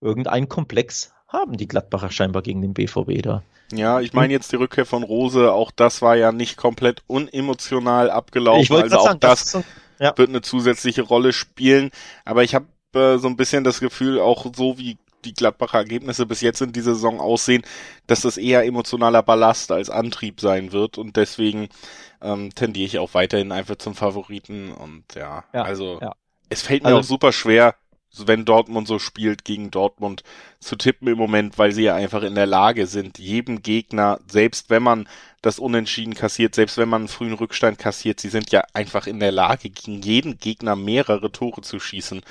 irgendein 0.00 0.48
Komplex 0.48 1.12
haben 1.28 1.56
die 1.56 1.66
Gladbacher 1.66 2.10
scheinbar 2.10 2.42
gegen 2.42 2.62
den 2.62 2.74
BVB 2.74 3.22
da. 3.22 3.42
Ja, 3.72 4.00
ich 4.00 4.12
meine 4.12 4.32
jetzt 4.32 4.52
die 4.52 4.56
Rückkehr 4.56 4.86
von 4.86 5.02
Rose, 5.02 5.52
auch 5.52 5.72
das 5.72 6.00
war 6.00 6.14
ja 6.14 6.30
nicht 6.30 6.56
komplett 6.56 7.02
unemotional 7.08 8.10
abgelaufen. 8.10 8.62
Ich 8.62 8.70
also 8.70 8.98
auch 8.98 9.06
sagen, 9.06 9.20
das, 9.20 9.50
das 9.50 9.64
ja. 9.98 10.16
wird 10.16 10.28
eine 10.28 10.42
zusätzliche 10.42 11.02
Rolle 11.02 11.32
spielen. 11.32 11.90
Aber 12.24 12.44
ich 12.44 12.54
habe 12.54 12.66
äh, 12.94 13.18
so 13.18 13.28
ein 13.28 13.36
bisschen 13.36 13.64
das 13.64 13.80
Gefühl, 13.80 14.20
auch 14.20 14.46
so 14.54 14.78
wie 14.78 14.98
die 15.24 15.34
Gladbacher 15.34 15.78
Ergebnisse 15.78 16.24
bis 16.24 16.40
jetzt 16.40 16.60
in 16.62 16.72
dieser 16.72 16.94
Saison 16.94 17.20
aussehen, 17.20 17.62
dass 18.06 18.22
das 18.22 18.36
eher 18.36 18.64
emotionaler 18.64 19.22
Ballast 19.22 19.72
als 19.72 19.90
Antrieb 19.90 20.40
sein 20.40 20.72
wird 20.72 20.98
und 20.98 21.16
deswegen 21.16 21.68
ähm, 22.22 22.54
tendiere 22.54 22.86
ich 22.86 22.98
auch 22.98 23.14
weiterhin 23.14 23.52
einfach 23.52 23.76
zum 23.76 23.94
Favoriten 23.94 24.72
und 24.72 25.04
ja, 25.14 25.44
ja 25.52 25.62
also 25.62 25.98
ja. 26.00 26.12
es 26.48 26.62
fällt 26.62 26.84
mir 26.84 26.90
also, 26.90 27.00
auch 27.00 27.04
super 27.04 27.32
schwer, 27.32 27.74
wenn 28.26 28.44
Dortmund 28.44 28.88
so 28.88 28.98
spielt, 28.98 29.44
gegen 29.44 29.70
Dortmund 29.70 30.22
zu 30.60 30.76
tippen 30.76 31.08
im 31.08 31.18
Moment, 31.18 31.58
weil 31.58 31.72
sie 31.72 31.82
ja 31.82 31.94
einfach 31.94 32.22
in 32.22 32.34
der 32.34 32.46
Lage 32.46 32.86
sind, 32.86 33.18
jedem 33.18 33.62
Gegner, 33.62 34.20
selbst 34.26 34.70
wenn 34.70 34.82
man 34.82 35.08
das 35.42 35.58
Unentschieden 35.58 36.14
kassiert, 36.14 36.54
selbst 36.54 36.78
wenn 36.78 36.88
man 36.88 37.02
einen 37.02 37.08
frühen 37.08 37.34
Rückstand 37.34 37.78
kassiert, 37.78 38.20
sie 38.20 38.28
sind 38.28 38.50
ja 38.50 38.64
einfach 38.72 39.06
in 39.06 39.20
der 39.20 39.32
Lage, 39.32 39.70
gegen 39.70 40.02
jeden 40.02 40.38
Gegner 40.38 40.76
mehrere 40.76 41.30
Tore 41.30 41.60
zu 41.60 41.78
schießen 41.78 42.22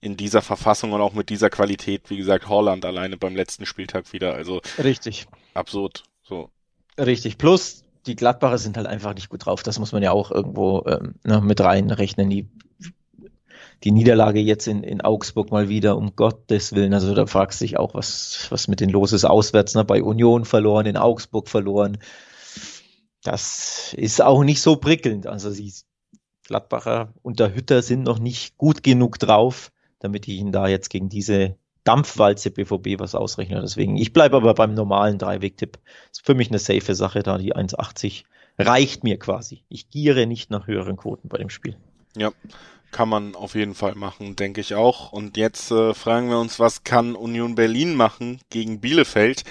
in 0.00 0.16
dieser 0.16 0.42
Verfassung 0.42 0.92
und 0.92 1.00
auch 1.00 1.14
mit 1.14 1.30
dieser 1.30 1.50
Qualität, 1.50 2.10
wie 2.10 2.16
gesagt, 2.16 2.48
Holland 2.48 2.84
alleine 2.84 3.16
beim 3.16 3.36
letzten 3.36 3.64
Spieltag 3.64 4.12
wieder, 4.12 4.34
also 4.34 4.60
richtig. 4.82 5.26
absurd, 5.54 6.04
so. 6.22 6.50
Richtig, 6.98 7.38
plus 7.38 7.84
die 8.06 8.16
Gladbacher 8.16 8.58
sind 8.58 8.76
halt 8.76 8.86
einfach 8.86 9.14
nicht 9.14 9.30
gut 9.30 9.46
drauf, 9.46 9.62
das 9.62 9.78
muss 9.78 9.92
man 9.92 10.02
ja 10.02 10.12
auch 10.12 10.30
irgendwo 10.30 10.84
ähm, 10.86 11.14
ne, 11.24 11.40
mit 11.40 11.60
reinrechnen, 11.60 12.28
die 12.28 12.48
die 13.84 13.90
Niederlage 13.90 14.40
jetzt 14.40 14.66
in, 14.66 14.82
in 14.82 15.02
Augsburg 15.02 15.50
mal 15.50 15.68
wieder, 15.68 15.98
um 15.98 16.16
Gottes 16.16 16.74
Willen. 16.74 16.94
Also 16.94 17.14
da 17.14 17.26
fragst 17.26 17.60
du 17.60 17.66
dich 17.66 17.78
auch, 17.78 17.94
was, 17.94 18.46
was 18.50 18.66
mit 18.66 18.80
den 18.80 18.88
los 18.88 19.12
ist 19.12 19.26
auswärts, 19.26 19.74
ne? 19.74 19.84
bei 19.84 20.02
Union 20.02 20.46
verloren, 20.46 20.86
in 20.86 20.96
Augsburg 20.96 21.48
verloren. 21.48 21.98
Das 23.22 23.94
ist 23.96 24.22
auch 24.22 24.42
nicht 24.42 24.62
so 24.62 24.76
prickelnd. 24.76 25.26
Also 25.26 25.52
die 25.52 25.72
Gladbacher 26.44 27.12
und 27.22 27.40
der 27.40 27.54
Hütter 27.54 27.82
sind 27.82 28.04
noch 28.04 28.18
nicht 28.18 28.56
gut 28.56 28.82
genug 28.82 29.18
drauf, 29.18 29.70
damit 29.98 30.28
ich 30.28 30.34
ihnen 30.34 30.52
da 30.52 30.66
jetzt 30.66 30.88
gegen 30.88 31.10
diese 31.10 31.56
Dampfwalze 31.84 32.50
BVB 32.50 32.98
was 32.98 33.14
ausrechne. 33.14 33.60
Deswegen, 33.60 33.98
ich 33.98 34.14
bleibe 34.14 34.36
aber 34.36 34.54
beim 34.54 34.72
normalen 34.72 35.18
Dreiweg-Tipp. 35.18 35.78
Ist 36.10 36.24
für 36.24 36.34
mich 36.34 36.48
eine 36.48 36.58
safe 36.58 36.94
Sache 36.94 37.22
da, 37.22 37.36
die 37.36 37.54
1,80 37.54 38.24
reicht 38.58 39.04
mir 39.04 39.18
quasi. 39.18 39.64
Ich 39.68 39.90
giere 39.90 40.26
nicht 40.26 40.50
nach 40.50 40.66
höheren 40.66 40.96
Quoten 40.96 41.28
bei 41.28 41.36
dem 41.36 41.50
Spiel. 41.50 41.76
Ja, 42.16 42.30
kann 42.94 43.08
man 43.08 43.34
auf 43.34 43.56
jeden 43.56 43.74
Fall 43.74 43.96
machen, 43.96 44.36
denke 44.36 44.60
ich 44.60 44.76
auch. 44.76 45.10
Und 45.10 45.36
jetzt 45.36 45.72
äh, 45.72 45.94
fragen 45.94 46.30
wir 46.30 46.38
uns, 46.38 46.60
was 46.60 46.84
kann 46.84 47.16
Union 47.16 47.56
Berlin 47.56 47.96
machen 47.96 48.40
gegen 48.50 48.80
Bielefeld? 48.80 49.42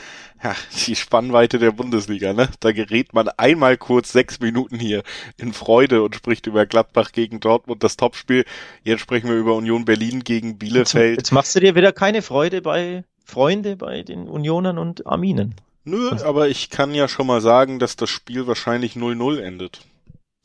Ja, 0.42 0.56
die 0.88 0.96
Spannweite 0.96 1.60
der 1.60 1.72
Bundesliga, 1.72 2.32
ne? 2.32 2.50
Da 2.62 2.72
gerät 2.72 3.14
man 3.14 3.28
einmal 3.28 3.76
kurz 3.78 4.14
sechs 4.14 4.40
Minuten 4.40 4.80
hier 4.80 5.04
in 5.38 5.52
Freude 5.52 6.04
und 6.04 6.16
spricht 6.16 6.48
über 6.48 6.66
Gladbach 6.66 7.12
gegen 7.12 7.42
Dortmund, 7.42 7.84
das 7.84 7.98
Topspiel. 7.98 8.46
Jetzt 8.84 9.02
sprechen 9.02 9.30
wir 9.30 9.36
über 9.36 9.56
Union 9.56 9.84
Berlin 9.84 10.24
gegen 10.24 10.58
Bielefeld. 10.58 11.18
Jetzt, 11.18 11.28
jetzt 11.28 11.32
machst 11.32 11.54
du 11.56 11.60
dir 11.60 11.76
wieder 11.76 11.92
keine 11.92 12.22
Freude 12.22 12.62
bei 12.62 13.04
Freunde 13.26 13.76
bei 13.76 14.04
den 14.04 14.30
Unionern 14.30 14.78
und 14.78 15.06
Arminen. 15.06 15.56
Nö, 15.86 16.12
aber 16.24 16.48
ich 16.48 16.70
kann 16.70 16.96
ja 16.96 17.10
schon 17.10 17.28
mal 17.28 17.42
sagen, 17.42 17.80
dass 17.80 17.98
das 17.98 18.10
Spiel 18.10 18.48
wahrscheinlich 18.48 18.94
0-0 18.94 19.40
endet. 19.40 19.82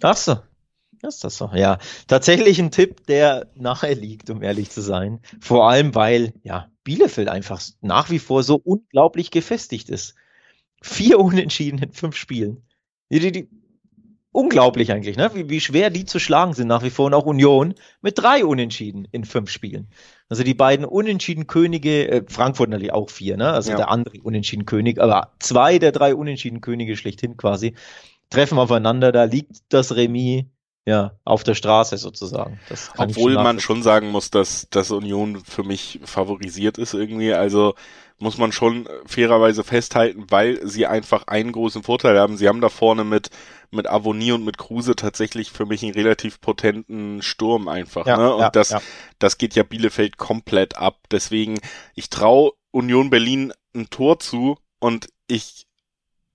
Ach 0.03 0.16
so. 0.16 0.38
Ist 1.03 1.24
das 1.24 1.36
so? 1.36 1.51
Ja, 1.55 1.78
tatsächlich 2.07 2.59
ein 2.59 2.70
Tipp, 2.70 3.07
der 3.07 3.46
nahe 3.55 3.94
liegt, 3.94 4.30
um 4.30 4.42
ehrlich 4.42 4.70
zu 4.70 4.80
sein. 4.80 5.20
Vor 5.40 5.68
allem, 5.68 5.94
weil, 5.94 6.32
ja, 6.42 6.70
Bielefeld 6.84 7.28
einfach 7.28 7.61
nach 7.80 8.11
wie 8.11 8.18
vor 8.18 8.42
so 8.42 8.57
unglaublich 8.57 9.30
gefestigt 9.30 9.90
ist. 9.90 10.14
Vier 10.82 11.18
Unentschieden 11.20 11.78
in 11.78 11.92
fünf 11.92 12.16
Spielen. 12.16 12.62
Die, 13.11 13.20
die, 13.20 13.32
die, 13.32 13.49
unglaublich 14.32 14.92
eigentlich, 14.92 15.16
ne? 15.16 15.30
Wie, 15.34 15.49
wie 15.49 15.61
schwer 15.61 15.90
die 15.90 16.05
zu 16.05 16.18
schlagen 16.18 16.53
sind 16.53 16.68
nach 16.68 16.82
wie 16.82 16.90
vor 16.90 17.07
und 17.07 17.14
auch 17.14 17.26
Union 17.26 17.74
mit 18.03 18.18
drei 18.18 18.44
Unentschieden 18.44 19.07
in 19.11 19.24
fünf 19.24 19.51
Spielen. 19.51 19.88
Also 20.28 20.44
die 20.44 20.55
beiden 20.55 20.84
Unentschieden 20.84 21.46
Könige, 21.46 22.09
äh, 22.09 22.24
Frankfurt 22.28 22.70
natürlich 22.70 22.92
auch 22.92 23.11
vier, 23.11 23.36
ne? 23.36 23.51
Also 23.51 23.70
ja. 23.70 23.76
der 23.76 23.90
andere 23.90 24.20
Unentschieden 24.22 24.66
König, 24.66 25.01
aber 25.01 25.32
zwei 25.40 25.78
der 25.78 25.92
drei 25.92 26.14
Unentschieden 26.14 26.61
Könige 26.61 26.96
schlechthin 26.96 27.36
quasi 27.36 27.74
treffen 28.30 28.59
aufeinander. 28.59 29.12
Da 29.12 29.24
liegt 29.24 29.59
das 29.70 29.96
Remis 29.96 30.44
ja, 30.89 31.12
auf 31.22 31.45
der 31.45 31.55
Straße 31.55 31.99
sozusagen. 31.99 32.59
Obwohl 32.97 33.34
schon 33.34 33.43
man 33.43 33.61
schon 33.61 33.82
sagen 33.82 34.09
muss, 34.11 34.30
dass, 34.30 34.68
dass 34.70 34.91
Union 34.91 35.43
für 35.45 35.62
mich 35.62 36.01
favorisiert 36.03 36.78
ist 36.78 36.95
irgendwie. 36.95 37.34
Also 37.34 37.74
muss 38.18 38.39
man 38.39 38.53
schon 38.53 38.89
fairerweise 39.05 39.64
festhalten, 39.64 40.24
weil 40.30 40.66
sie 40.66 40.86
einfach 40.86 41.26
einen 41.26 41.53
großen 41.53 41.82
Vorteil 41.82 42.18
haben. 42.18 42.39
Sie 42.39 42.49
haben 42.49 42.62
da 42.62 42.70
vorne 42.70 43.05
mit, 43.05 43.28
mit 43.70 43.86
Avonie 43.86 44.32
und 44.32 44.47
mit 44.47 44.57
Kruse 44.57 44.97
tatsächlich 44.97 45.51
für 45.51 45.66
mich 45.66 45.82
einen 45.82 45.93
relativ 45.93 46.41
potenten 46.41 47.20
Sturm 47.20 47.68
einfach. 47.68 48.07
Ja, 48.07 48.16
ne? 48.16 48.34
Und 48.34 48.41
ja, 48.41 48.51
das, 48.51 48.70
ja. 48.70 48.80
das 49.18 49.36
geht 49.36 49.55
ja 49.57 49.64
Bielefeld 49.64 50.16
komplett 50.16 50.78
ab. 50.78 51.01
Deswegen, 51.11 51.61
ich 51.97 52.09
traue 52.09 52.53
Union 52.70 53.11
Berlin 53.11 53.53
ein 53.74 53.91
Tor 53.91 54.20
zu 54.20 54.57
und 54.80 55.09
ich 55.26 55.66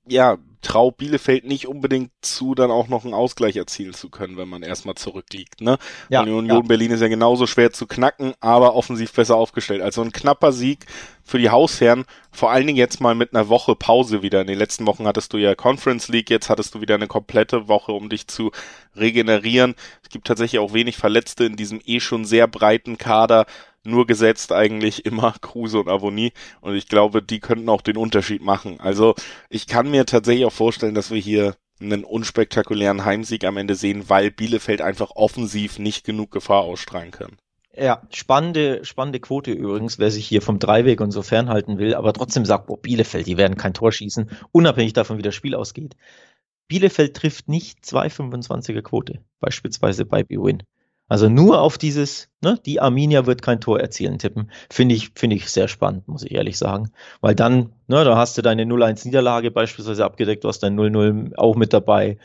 ja, 0.08 0.38
trau 0.64 0.92
Bielefeld 0.92 1.44
nicht 1.46 1.68
unbedingt 1.68 2.12
zu, 2.22 2.56
dann 2.56 2.72
auch 2.72 2.88
noch 2.88 3.04
einen 3.04 3.14
Ausgleich 3.14 3.58
erzielen 3.58 3.94
zu 3.94 4.10
können, 4.10 4.38
wenn 4.38 4.48
man 4.48 4.64
erstmal 4.64 4.96
zurückliegt. 4.96 5.62
Ne? 5.62 5.78
Ja, 6.10 6.22
und 6.22 6.30
Union 6.30 6.64
ja. 6.64 6.68
Berlin 6.68 6.92
ist 6.92 7.02
ja 7.02 7.10
genauso 7.10 7.46
schwer 7.48 7.72
zu 7.72 7.86
knacken, 7.86 8.34
aber 8.40 8.76
offensiv 8.76 9.12
besser 9.14 9.36
aufgestellt. 9.36 9.82
Also 9.82 10.02
ein 10.02 10.12
knapper 10.12 10.52
Sieg 10.52 10.86
für 11.22 11.38
die 11.38 11.50
Hausherren, 11.50 12.06
vor 12.32 12.52
allen 12.52 12.66
Dingen 12.66 12.78
jetzt 12.78 13.02
mal 13.02 13.14
mit 13.14 13.34
einer 13.34 13.50
Woche 13.50 13.76
Pause 13.76 14.22
wieder. 14.22 14.42
In 14.42 14.48
den 14.48 14.58
letzten 14.58 14.88
Wochen 14.88 15.06
hattest 15.06 15.34
du 15.34 15.38
ja 15.38 15.54
Conference 15.54 16.08
League, 16.08 16.30
jetzt 16.30 16.50
hattest 16.50 16.74
du 16.76 16.82
wieder 16.82 16.96
eine 16.96 17.08
komplette 17.08 17.68
Woche, 17.68 17.92
um 17.92 18.10
dich 18.10 18.28
zu 18.28 18.52
regenerieren. 18.96 19.76
Es 20.02 20.10
gibt 20.10 20.28
tatsächlich 20.28 20.60
auch 20.60 20.74
wenig 20.74 20.98
Verletzte 20.98 21.44
in 21.44 21.56
diesem 21.56 21.82
eh 21.86 22.00
schon 22.00 22.26
sehr 22.26 22.48
breiten 22.48 22.98
Kader 22.98 23.46
nur 23.86 24.08
gesetzt 24.08 24.52
eigentlich 24.52 25.06
immer 25.06 25.34
Kruse 25.42 25.80
und 25.80 25.90
Avonie 25.90 26.34
und 26.62 26.76
ich 26.76 26.88
glaube, 26.88 27.22
die 27.22 27.40
könnten 27.40 27.70
auch 27.70 27.82
den 27.82 27.98
Unterschied 27.98 28.42
machen. 28.42 28.80
Also 28.80 29.16
ich 29.50 29.68
kann 29.68 29.92
mir 29.92 30.06
tatsächlich 30.06 30.46
auch 30.46 30.54
vorstellen, 30.54 30.96
dass 30.96 31.12
wir 31.12 31.20
hier 31.20 31.56
einen 31.82 32.04
unspektakulären 32.04 33.04
Heimsieg 33.06 33.44
am 33.46 33.58
Ende 33.58 33.76
sehen, 33.76 34.10
weil 34.10 34.32
Bielefeld 34.32 34.82
einfach 34.82 35.12
offensiv 35.16 35.80
nicht 35.80 36.06
genug 36.06 36.32
Gefahr 36.32 36.62
ausstrahlen 36.62 37.12
kann. 37.12 37.38
Ja, 37.76 38.04
spannende, 38.12 38.86
spannende 38.86 39.20
Quote 39.20 39.52
übrigens, 39.52 39.98
wer 39.98 40.12
sich 40.12 40.28
hier 40.28 40.44
vom 40.44 40.60
Dreiweg 40.60 41.02
und 41.02 41.12
so 41.12 41.24
fernhalten 41.24 41.80
will, 41.80 41.96
aber 41.96 42.14
trotzdem 42.14 42.46
sagt, 42.46 42.68
boah, 42.68 42.80
Bielefeld, 42.80 43.26
die 43.26 43.38
werden 43.38 43.58
kein 43.58 43.74
Tor 43.74 43.92
schießen, 43.92 44.30
unabhängig 44.52 44.94
davon, 44.94 45.18
wie 45.18 45.24
das 45.24 45.34
Spiel 45.34 45.56
ausgeht. 45.56 45.96
Bielefeld 46.68 47.16
trifft 47.16 47.50
nicht 47.50 47.80
2,25er 47.84 48.84
Quote, 48.84 49.24
beispielsweise 49.40 50.06
bei 50.06 50.24
B-Win. 50.24 50.64
Also 51.10 51.30
nur 51.30 51.62
auf 51.62 51.78
dieses, 51.78 52.30
ne, 52.42 52.60
die 52.66 52.80
Arminia 52.80 53.26
wird 53.26 53.42
kein 53.42 53.62
Tor 53.62 53.80
erzielen 53.80 54.20
tippen, 54.20 54.50
finde 54.70 54.96
ich, 54.96 55.12
finde 55.16 55.36
ich 55.36 55.50
sehr 55.50 55.68
spannend, 55.68 56.08
muss 56.08 56.24
ich 56.24 56.32
ehrlich 56.32 56.58
sagen. 56.58 56.92
Weil 57.22 57.36
dann, 57.36 57.74
ne, 57.88 58.04
da 58.04 58.18
hast 58.18 58.38
du 58.38 58.42
deine 58.42 58.64
0-1-Niederlage 58.64 59.52
beispielsweise 59.52 60.06
abgedeckt, 60.06 60.44
du 60.44 60.48
hast 60.48 60.60
dein 60.64 60.80
0-0 60.80 61.36
auch 61.36 61.56
mit 61.56 61.74
dabei. 61.74 62.18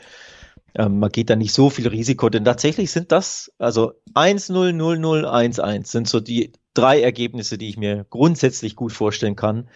Ähm, 0.75 0.99
man 0.99 1.11
geht 1.11 1.29
da 1.29 1.35
nicht 1.35 1.53
so 1.53 1.69
viel 1.69 1.87
Risiko, 1.87 2.29
denn 2.29 2.45
tatsächlich 2.45 2.91
sind 2.91 3.11
das, 3.11 3.51
also 3.57 3.93
1-0, 4.13 4.71
0-0, 4.71 5.25
1-1 5.25 5.85
sind 5.87 6.07
so 6.07 6.19
die 6.19 6.53
drei 6.73 7.01
Ergebnisse, 7.01 7.57
die 7.57 7.69
ich 7.69 7.77
mir 7.77 8.05
grundsätzlich 8.09 8.75
gut 8.75 8.93
vorstellen 8.93 9.35
kann. 9.35 9.67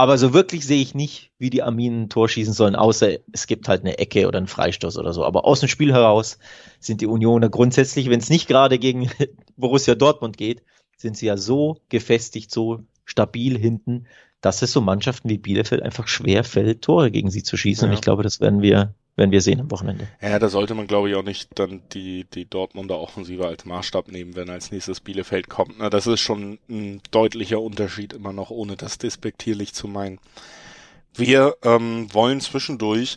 Aber 0.00 0.16
so 0.16 0.32
wirklich 0.32 0.64
sehe 0.64 0.80
ich 0.80 0.94
nicht, 0.94 1.30
wie 1.36 1.50
die 1.50 1.62
Arminen 1.62 2.04
ein 2.04 2.08
Tor 2.08 2.26
schießen 2.26 2.54
sollen, 2.54 2.74
außer 2.74 3.18
es 3.32 3.46
gibt 3.46 3.68
halt 3.68 3.82
eine 3.82 3.98
Ecke 3.98 4.26
oder 4.26 4.38
einen 4.38 4.46
Freistoß 4.46 4.96
oder 4.96 5.12
so. 5.12 5.26
Aber 5.26 5.44
aus 5.44 5.60
dem 5.60 5.68
Spiel 5.68 5.92
heraus 5.92 6.38
sind 6.78 7.02
die 7.02 7.06
Unioner 7.06 7.50
grundsätzlich, 7.50 8.08
wenn 8.08 8.18
es 8.18 8.30
nicht 8.30 8.48
gerade 8.48 8.78
gegen 8.78 9.10
Borussia 9.58 9.94
Dortmund 9.94 10.38
geht, 10.38 10.62
sind 10.96 11.18
sie 11.18 11.26
ja 11.26 11.36
so 11.36 11.82
gefestigt, 11.90 12.50
so 12.50 12.80
stabil 13.04 13.58
hinten, 13.58 14.06
dass 14.40 14.62
es 14.62 14.72
so 14.72 14.80
Mannschaften 14.80 15.28
wie 15.28 15.36
Bielefeld 15.36 15.82
einfach 15.82 16.08
schwer 16.08 16.44
fällt, 16.44 16.80
Tore 16.80 17.10
gegen 17.10 17.30
sie 17.30 17.42
zu 17.42 17.58
schießen. 17.58 17.84
Ja. 17.84 17.90
Und 17.90 17.94
ich 17.94 18.00
glaube, 18.00 18.22
das 18.22 18.40
werden 18.40 18.62
wir 18.62 18.94
werden 19.16 19.32
wir 19.32 19.40
sehen 19.40 19.60
am 19.60 19.70
Wochenende. 19.70 20.08
Ja, 20.20 20.38
da 20.38 20.48
sollte 20.48 20.74
man, 20.74 20.86
glaube 20.86 21.10
ich, 21.10 21.16
auch 21.16 21.22
nicht 21.22 21.50
dann 21.58 21.82
die, 21.92 22.24
die 22.32 22.46
Dortmunder 22.48 22.98
Offensive 22.98 23.46
als 23.46 23.64
Maßstab 23.64 24.08
nehmen, 24.08 24.36
wenn 24.36 24.50
als 24.50 24.72
nächstes 24.72 25.00
Bielefeld 25.00 25.48
kommt. 25.48 25.78
Na, 25.78 25.90
das 25.90 26.06
ist 26.06 26.20
schon 26.20 26.58
ein 26.68 27.00
deutlicher 27.10 27.60
Unterschied 27.60 28.12
immer 28.12 28.32
noch, 28.32 28.50
ohne 28.50 28.76
das 28.76 28.98
despektierlich 28.98 29.74
zu 29.74 29.88
meinen. 29.88 30.18
Wir 31.14 31.56
ähm, 31.62 32.12
wollen 32.14 32.40
zwischendurch 32.40 33.16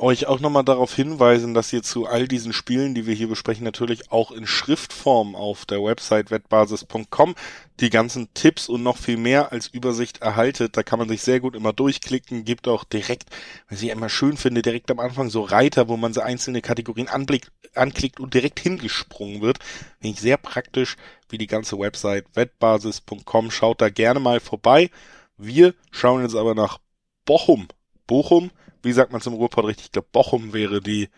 euch 0.00 0.26
auch 0.26 0.40
nochmal 0.40 0.64
darauf 0.64 0.94
hinweisen, 0.94 1.52
dass 1.52 1.72
ihr 1.72 1.82
zu 1.82 2.06
all 2.06 2.26
diesen 2.26 2.52
Spielen, 2.52 2.94
die 2.94 3.06
wir 3.06 3.14
hier 3.14 3.28
besprechen, 3.28 3.64
natürlich 3.64 4.10
auch 4.10 4.32
in 4.32 4.46
Schriftform 4.46 5.34
auf 5.34 5.66
der 5.66 5.82
Website 5.82 6.30
wettbasis.com 6.30 7.34
die 7.80 7.90
ganzen 7.90 8.32
Tipps 8.34 8.68
und 8.68 8.82
noch 8.82 8.96
viel 8.96 9.16
mehr 9.16 9.52
als 9.52 9.68
Übersicht 9.68 10.22
erhaltet. 10.22 10.76
Da 10.76 10.82
kann 10.82 10.98
man 10.98 11.08
sich 11.08 11.22
sehr 11.22 11.40
gut 11.40 11.54
immer 11.54 11.72
durchklicken, 11.72 12.44
gibt 12.44 12.66
auch 12.66 12.84
direkt, 12.84 13.28
was 13.68 13.82
ich 13.82 13.90
immer 13.90 14.08
schön 14.08 14.36
finde, 14.36 14.62
direkt 14.62 14.90
am 14.90 15.00
Anfang 15.00 15.28
so 15.28 15.42
Reiter, 15.42 15.88
wo 15.88 15.96
man 15.96 16.12
so 16.12 16.20
einzelne 16.20 16.62
Kategorien 16.62 17.08
anblickt, 17.08 17.52
anklickt 17.74 18.20
und 18.20 18.34
direkt 18.34 18.60
hingesprungen 18.60 19.42
wird. 19.42 19.58
Finde 20.00 20.14
ich 20.14 20.20
sehr 20.20 20.38
praktisch, 20.38 20.96
wie 21.28 21.38
die 21.38 21.46
ganze 21.46 21.78
Website 21.78 22.24
wettbasis.com. 22.34 23.50
Schaut 23.50 23.80
da 23.80 23.90
gerne 23.90 24.20
mal 24.20 24.40
vorbei. 24.40 24.90
Wir 25.36 25.74
schauen 25.90 26.22
jetzt 26.22 26.34
aber 26.34 26.54
nach 26.54 26.78
Bochum. 27.24 27.68
Bochum 28.06 28.50
wie 28.82 28.92
sagt 28.92 29.12
man 29.12 29.20
zum 29.20 29.34
Ruhrpott 29.34 29.66
richtig? 29.66 29.86
Ich 29.86 29.92
glaube, 29.92 30.08
Bochum 30.12 30.52
wäre 30.52 30.80
die, 30.80 31.08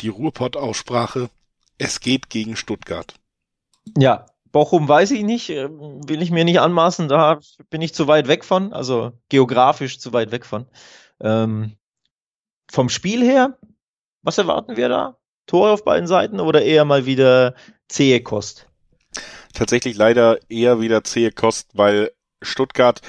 die 0.00 0.08
Ruhrpott-Aussprache. 0.08 1.30
Es 1.78 2.00
geht 2.00 2.30
gegen 2.30 2.56
Stuttgart. 2.56 3.14
Ja, 3.96 4.26
Bochum 4.52 4.86
weiß 4.86 5.10
ich 5.10 5.24
nicht, 5.24 5.50
äh, 5.50 5.68
will 5.68 6.22
ich 6.22 6.30
mir 6.30 6.44
nicht 6.44 6.60
anmaßen, 6.60 7.08
da 7.08 7.40
bin 7.70 7.82
ich 7.82 7.92
zu 7.92 8.06
weit 8.06 8.28
weg 8.28 8.44
von, 8.44 8.72
also 8.72 9.12
geografisch 9.28 9.98
zu 9.98 10.12
weit 10.12 10.30
weg 10.30 10.46
von. 10.46 10.66
Ähm, 11.20 11.76
vom 12.70 12.88
Spiel 12.88 13.22
her, 13.22 13.58
was 14.22 14.38
erwarten 14.38 14.76
wir 14.76 14.88
da? 14.88 15.18
Tore 15.46 15.72
auf 15.72 15.84
beiden 15.84 16.06
Seiten 16.06 16.40
oder 16.40 16.62
eher 16.62 16.84
mal 16.84 17.04
wieder 17.04 17.54
zähe 17.88 18.22
Kost? 18.22 18.68
Tatsächlich 19.52 19.96
leider 19.96 20.38
eher 20.48 20.80
wieder 20.80 21.04
zähe 21.04 21.32
Kost, 21.32 21.70
weil 21.74 22.12
Stuttgart 22.40 23.00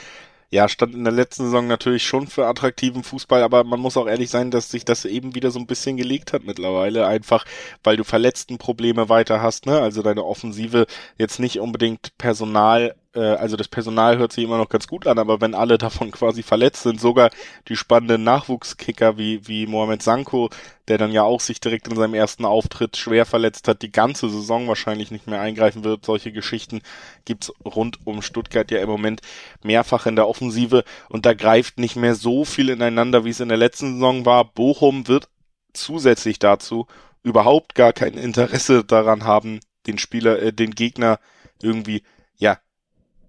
ja, 0.52 0.70
stand 0.70 0.93
in 0.93 1.04
der 1.04 1.14
letzten 1.14 1.46
Saison 1.46 1.68
natürlich 1.68 2.06
schon 2.06 2.28
für 2.28 2.48
attraktiven 2.48 3.04
Fußball, 3.04 3.43
aber 3.43 3.64
man 3.64 3.80
muss 3.80 3.98
auch 3.98 4.08
ehrlich 4.08 4.30
sein, 4.30 4.52
dass 4.52 4.70
sich 4.70 4.86
das 4.86 5.06
eben 5.06 5.36
wieder 5.36 5.52
so 5.52 5.60
ein 5.60 5.68
bisschen 5.68 5.98
gelegt 5.98 6.34
hat 6.34 6.43
mittlerweile, 6.43 7.08
einfach 7.08 7.46
weil 7.84 7.98
du 7.98 8.04
Verletztenprobleme 8.04 9.10
weiter 9.10 9.41
hast, 9.41 9.66
ne? 9.66 9.80
Also 9.80 10.02
deine 10.02 10.24
Offensive 10.24 10.86
jetzt 11.18 11.39
nicht 11.39 11.60
unbedingt 11.60 12.18
Personal 12.18 12.96
äh, 13.16 13.36
also 13.36 13.55
das 13.55 13.68
Personal 13.68 14.18
hört 14.18 14.34
sich 14.34 14.43
immer 14.43 14.57
noch 14.57 14.70
ganz 14.70 14.88
gut 14.88 15.07
an, 15.07 15.18
aber 15.18 15.41
wenn 15.41 15.55
alle 15.55 15.78
davon 15.78 16.11
quasi 16.11 16.43
verletzt 16.43 16.84
sind, 16.84 16.99
sogar 16.99 17.32
die 17.68 17.76
spannenden 17.76 18.24
Nachwuchskicker 18.24 19.18
wie, 19.18 19.47
wie 19.47 19.68
Mohamed 19.68 20.03
Sanko, 20.03 20.49
der 20.88 20.97
dann 20.97 21.11
ja 21.11 21.24
auch 21.24 21.39
sich 21.39 21.59
direkt 21.59 21.88
in 21.88 21.95
seinem 21.95 22.13
ersten 22.13 22.45
Auftritt 22.45 22.97
schwer 22.97 23.26
verletzt 23.26 23.68
hat, 23.68 23.82
die 23.82 23.91
ganze 23.91 24.30
Saison 24.30 24.68
wahrscheinlich 24.68 25.11
nicht 25.11 25.28
mehr 25.28 25.41
eingreifen 25.41 25.84
wird. 25.84 26.05
Solche 26.05 26.32
Geschichten 26.32 26.82
gibt's 27.26 27.51
rund 27.63 27.99
um 28.05 28.22
Stuttgart 28.22 28.70
ja 28.70 28.80
im 28.80 28.89
Moment 28.89 29.22
mehrfach 29.63 30.05
in 30.05 30.16
der 30.16 30.28
Offensive 30.28 30.84
und 31.09 31.26
da 31.26 31.34
greift 31.34 31.80
nicht 31.80 31.95
mehr 31.95 32.16
so 32.16 32.45
viel 32.45 32.70
ineinander, 32.70 33.26
wie 33.26 33.30
es 33.30 33.39
in 33.39 33.49
der 33.49 33.57
letzten 33.57 33.93
Saison 33.95 34.26
war. 34.26 34.45
Bochum 34.45 35.07
wird 35.07 35.28
zusätzlich 35.74 36.39
dazu 36.39 36.88
überhaupt 37.24 37.76
gar 37.76 37.91
kein 37.91 38.13
Interesse 38.13 38.84
daran 38.84 39.24
haben, 39.24 39.59
den 39.88 39.97
Spieler, 39.97 40.41
äh, 40.41 40.53
den 40.53 40.72
Gegner 40.72 41.20
irgendwie 41.61 42.03
ja 42.38 42.59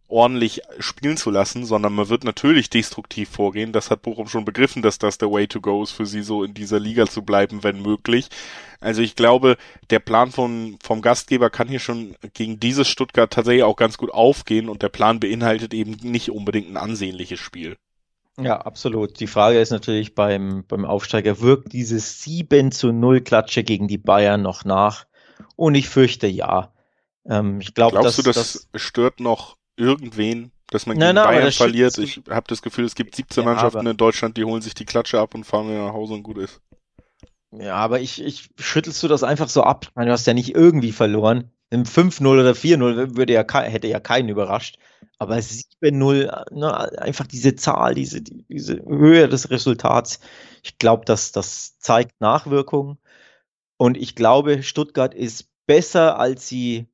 ordentlich 0.08 0.62
spielen 0.78 1.16
zu 1.16 1.30
lassen, 1.30 1.64
sondern 1.64 1.92
man 1.92 2.08
wird 2.08 2.24
natürlich 2.24 2.70
destruktiv 2.70 3.28
vorgehen. 3.28 3.72
Das 3.72 3.90
hat 3.90 4.02
Bochum 4.02 4.28
schon 4.28 4.44
begriffen, 4.44 4.82
dass 4.82 4.98
das 4.98 5.18
der 5.18 5.30
Way 5.30 5.48
to 5.48 5.60
go 5.60 5.82
ist, 5.82 5.92
für 5.92 6.06
sie 6.06 6.22
so 6.22 6.44
in 6.44 6.54
dieser 6.54 6.78
Liga 6.78 7.06
zu 7.06 7.22
bleiben, 7.22 7.64
wenn 7.64 7.82
möglich. 7.82 8.28
Also 8.80 9.02
ich 9.02 9.16
glaube, 9.16 9.56
der 9.90 9.98
Plan 9.98 10.30
von, 10.30 10.78
vom 10.82 11.02
Gastgeber 11.02 11.50
kann 11.50 11.68
hier 11.68 11.80
schon 11.80 12.14
gegen 12.34 12.60
dieses 12.60 12.88
Stuttgart 12.88 13.32
tatsächlich 13.32 13.64
auch 13.64 13.76
ganz 13.76 13.98
gut 13.98 14.12
aufgehen 14.12 14.68
und 14.68 14.82
der 14.82 14.90
Plan 14.90 15.18
beinhaltet 15.18 15.74
eben 15.74 15.96
nicht 16.02 16.30
unbedingt 16.30 16.70
ein 16.70 16.76
ansehnliches 16.76 17.40
Spiel. 17.40 17.76
Ja, 18.38 18.58
absolut. 18.60 19.18
Die 19.18 19.26
Frage 19.26 19.60
ist 19.60 19.70
natürlich 19.70 20.14
beim, 20.14 20.64
beim 20.68 20.84
Aufsteiger, 20.84 21.40
wirkt 21.40 21.72
dieses 21.72 22.22
7 22.22 22.70
zu 22.70 22.92
0 22.92 23.22
Klatsche 23.22 23.64
gegen 23.64 23.88
die 23.88 23.98
Bayern 23.98 24.42
noch 24.42 24.64
nach? 24.64 25.06
Und 25.56 25.74
ich 25.74 25.88
fürchte 25.88 26.26
ja. 26.26 26.72
Ähm, 27.24 27.60
ich 27.60 27.74
glaub, 27.74 27.92
Glaubst 27.92 28.06
dass, 28.06 28.16
du, 28.16 28.22
das, 28.22 28.68
das 28.70 28.82
stört 28.82 29.20
noch 29.20 29.56
irgendwen, 29.76 30.50
dass 30.70 30.86
man 30.86 30.96
nein, 30.96 31.14
gegen 31.14 31.24
nein, 31.24 31.38
Bayern 31.38 31.52
verliert. 31.52 31.98
Ich 31.98 32.20
habe 32.28 32.46
das 32.48 32.62
Gefühl, 32.62 32.84
es 32.84 32.94
gibt 32.94 33.14
17 33.14 33.44
ja, 33.44 33.50
Mannschaften 33.50 33.86
in 33.86 33.96
Deutschland, 33.96 34.36
die 34.36 34.44
holen 34.44 34.62
sich 34.62 34.74
die 34.74 34.84
Klatsche 34.84 35.20
ab 35.20 35.34
und 35.34 35.44
fahren 35.44 35.68
wieder 35.68 35.86
nach 35.86 35.92
Hause 35.92 36.14
und 36.14 36.22
gut 36.22 36.38
ist. 36.38 36.60
Ja, 37.52 37.76
aber 37.76 38.00
ich, 38.00 38.22
ich 38.22 38.50
schüttelst 38.58 39.02
du 39.02 39.08
das 39.08 39.22
einfach 39.22 39.48
so 39.48 39.62
ab. 39.62 39.88
Meine, 39.94 40.08
du 40.08 40.12
hast 40.12 40.26
ja 40.26 40.34
nicht 40.34 40.54
irgendwie 40.54 40.92
verloren. 40.92 41.50
Im 41.70 41.84
5-0 41.84 42.26
oder 42.26 42.52
4-0 42.52 43.16
würde 43.16 43.32
ja 43.32 43.44
hätte 43.62 43.88
ja 43.88 44.00
keinen 44.00 44.28
überrascht. 44.28 44.78
Aber 45.18 45.36
7-0, 45.36 46.54
ne, 46.54 47.00
einfach 47.00 47.26
diese 47.26 47.56
Zahl, 47.56 47.94
diese, 47.94 48.20
diese 48.20 48.84
Höhe 48.84 49.28
des 49.28 49.50
Resultats, 49.50 50.20
ich 50.62 50.78
glaube, 50.78 51.04
dass 51.04 51.32
das 51.32 51.78
zeigt 51.78 52.20
Nachwirkungen. 52.20 52.98
Und 53.78 53.96
ich 53.96 54.14
glaube, 54.14 54.62
Stuttgart 54.62 55.14
ist 55.14 55.48
besser, 55.66 56.18
als 56.18 56.48
sie 56.48 56.86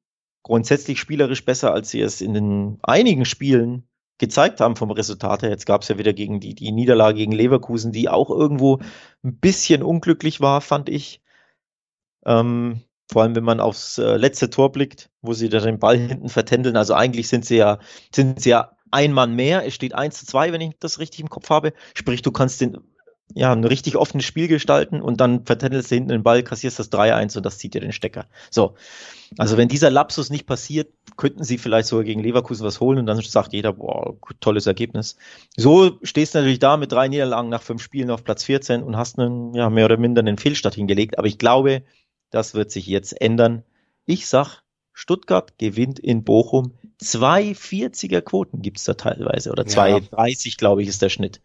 grundsätzlich 0.42 0.98
spielerisch 1.00 1.44
besser, 1.44 1.72
als 1.72 1.90
sie 1.90 2.00
es 2.00 2.20
in 2.20 2.34
den 2.34 2.78
einigen 2.82 3.24
Spielen 3.24 3.88
gezeigt 4.18 4.60
haben 4.60 4.76
vom 4.76 4.90
Resultat 4.90 5.42
her. 5.42 5.50
Jetzt 5.50 5.66
gab 5.66 5.82
es 5.82 5.88
ja 5.88 5.98
wieder 5.98 6.12
gegen 6.12 6.40
die, 6.40 6.54
die 6.54 6.72
Niederlage 6.72 7.18
gegen 7.18 7.32
Leverkusen, 7.32 7.92
die 7.92 8.08
auch 8.08 8.30
irgendwo 8.30 8.78
ein 9.24 9.38
bisschen 9.38 9.82
unglücklich 9.82 10.40
war, 10.40 10.60
fand 10.60 10.88
ich. 10.88 11.20
Ähm, 12.24 12.82
vor 13.10 13.22
allem, 13.22 13.34
wenn 13.34 13.44
man 13.44 13.60
aufs 13.60 13.98
äh, 13.98 14.16
letzte 14.16 14.48
Tor 14.48 14.72
blickt, 14.72 15.10
wo 15.20 15.32
sie 15.32 15.48
da 15.48 15.60
den 15.60 15.78
Ball 15.78 15.98
hinten 15.98 16.28
vertändeln. 16.28 16.76
Also 16.76 16.94
eigentlich 16.94 17.28
sind 17.28 17.44
sie 17.44 17.56
ja, 17.56 17.78
sind 18.14 18.40
sie 18.40 18.50
ja 18.50 18.76
ein 18.90 19.12
Mann 19.12 19.34
mehr. 19.34 19.66
Es 19.66 19.74
steht 19.74 19.94
1 19.94 20.20
zu 20.20 20.26
2, 20.26 20.52
wenn 20.52 20.60
ich 20.60 20.78
das 20.78 20.98
richtig 20.98 21.20
im 21.20 21.28
Kopf 21.28 21.50
habe. 21.50 21.72
Sprich, 21.94 22.22
du 22.22 22.30
kannst 22.30 22.60
den, 22.60 22.78
ja, 23.34 23.52
ein 23.52 23.64
richtig 23.64 23.96
offenes 23.96 24.24
Spiel 24.24 24.48
gestalten 24.48 25.00
und 25.00 25.20
dann 25.20 25.44
vertändelst 25.44 25.90
du 25.90 25.94
hinten 25.94 26.10
den 26.10 26.22
Ball, 26.22 26.42
kassierst 26.42 26.78
das 26.78 26.92
3-1 26.92 27.36
und 27.36 27.46
das 27.46 27.58
zieht 27.58 27.74
dir 27.74 27.80
den 27.80 27.92
Stecker. 27.92 28.26
So. 28.50 28.74
Also 29.38 29.56
wenn 29.56 29.68
dieser 29.68 29.90
Lapsus 29.90 30.28
nicht 30.30 30.46
passiert, 30.46 30.92
könnten 31.16 31.42
sie 31.42 31.56
vielleicht 31.56 31.88
sogar 31.88 32.04
gegen 32.04 32.22
Leverkusen 32.22 32.66
was 32.66 32.80
holen 32.80 32.98
und 32.98 33.06
dann 33.06 33.20
sagt 33.20 33.52
jeder, 33.52 33.72
boah, 33.72 34.14
tolles 34.40 34.66
Ergebnis. 34.66 35.16
So 35.56 35.98
stehst 36.02 36.34
du 36.34 36.38
natürlich 36.38 36.58
da 36.58 36.76
mit 36.76 36.92
drei 36.92 37.08
Niederlagen 37.08 37.48
nach 37.48 37.62
fünf 37.62 37.82
Spielen 37.82 38.10
auf 38.10 38.24
Platz 38.24 38.44
14 38.44 38.82
und 38.82 38.96
hast 38.96 39.18
einen, 39.18 39.54
ja, 39.54 39.70
mehr 39.70 39.86
oder 39.86 39.96
minder 39.96 40.20
einen 40.20 40.38
Fehlstart 40.38 40.74
hingelegt. 40.74 41.18
Aber 41.18 41.26
ich 41.26 41.38
glaube, 41.38 41.82
das 42.30 42.54
wird 42.54 42.70
sich 42.70 42.86
jetzt 42.86 43.18
ändern. 43.20 43.62
Ich 44.04 44.26
sag, 44.26 44.62
Stuttgart 44.92 45.58
gewinnt 45.58 45.98
in 45.98 46.24
Bochum. 46.24 46.74
Zwei 46.98 47.52
40er 47.52 48.20
Quoten 48.20 48.62
gibt's 48.62 48.84
da 48.84 48.94
teilweise 48.94 49.50
oder 49.50 49.66
zwei 49.66 50.00
30, 50.00 50.56
glaube 50.56 50.82
ich, 50.82 50.88
ist 50.88 51.02
der 51.02 51.08
Schnitt. 51.08 51.40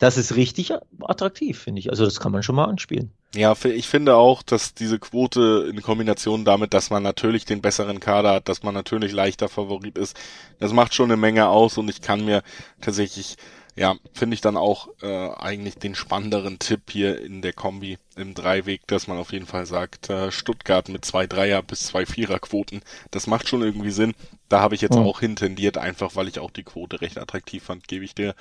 Das 0.00 0.16
ist 0.16 0.34
richtig 0.34 0.72
attraktiv, 1.02 1.58
finde 1.58 1.78
ich. 1.78 1.90
Also 1.90 2.06
das 2.06 2.18
kann 2.20 2.32
man 2.32 2.42
schon 2.42 2.56
mal 2.56 2.64
anspielen. 2.64 3.12
Ja, 3.34 3.54
ich 3.62 3.86
finde 3.86 4.16
auch, 4.16 4.42
dass 4.42 4.74
diese 4.74 4.98
Quote 4.98 5.70
in 5.70 5.82
Kombination 5.82 6.44
damit, 6.44 6.74
dass 6.74 6.90
man 6.90 7.02
natürlich 7.02 7.44
den 7.44 7.60
besseren 7.60 8.00
Kader 8.00 8.32
hat, 8.32 8.48
dass 8.48 8.62
man 8.62 8.74
natürlich 8.74 9.12
leichter 9.12 9.48
Favorit 9.48 9.98
ist, 9.98 10.18
das 10.58 10.72
macht 10.72 10.94
schon 10.94 11.12
eine 11.12 11.20
Menge 11.20 11.48
aus 11.48 11.78
und 11.78 11.88
ich 11.88 12.00
kann 12.00 12.24
mir 12.24 12.42
tatsächlich 12.80 13.36
ja, 13.76 13.94
finde 14.12 14.34
ich 14.34 14.40
dann 14.40 14.56
auch 14.56 14.88
äh, 15.00 15.30
eigentlich 15.30 15.76
den 15.76 15.94
spannenderen 15.94 16.58
Tipp 16.58 16.90
hier 16.90 17.20
in 17.20 17.40
der 17.40 17.52
Kombi 17.52 17.98
im 18.16 18.34
Dreiweg, 18.34 18.86
dass 18.86 19.06
man 19.06 19.16
auf 19.16 19.32
jeden 19.32 19.46
Fall 19.46 19.64
sagt, 19.64 20.10
äh, 20.10 20.32
Stuttgart 20.32 20.88
mit 20.88 21.04
zwei 21.04 21.26
Dreier 21.26 21.62
bis 21.62 21.80
zwei 21.84 22.04
Vierer 22.04 22.40
Quoten, 22.40 22.82
das 23.10 23.26
macht 23.26 23.48
schon 23.48 23.62
irgendwie 23.62 23.90
Sinn. 23.90 24.14
Da 24.48 24.60
habe 24.60 24.74
ich 24.74 24.80
jetzt 24.80 24.96
mhm. 24.96 25.06
auch 25.06 25.20
hintendiert, 25.20 25.78
einfach 25.78 26.16
weil 26.16 26.28
ich 26.28 26.40
auch 26.40 26.50
die 26.50 26.64
Quote 26.64 27.00
recht 27.00 27.16
attraktiv 27.16 27.62
fand, 27.62 27.86
gebe 27.86 28.04
ich 28.04 28.14
dir 28.14 28.34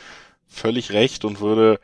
völlig 0.50 0.92
recht 0.92 1.26
und 1.26 1.40
würde 1.40 1.80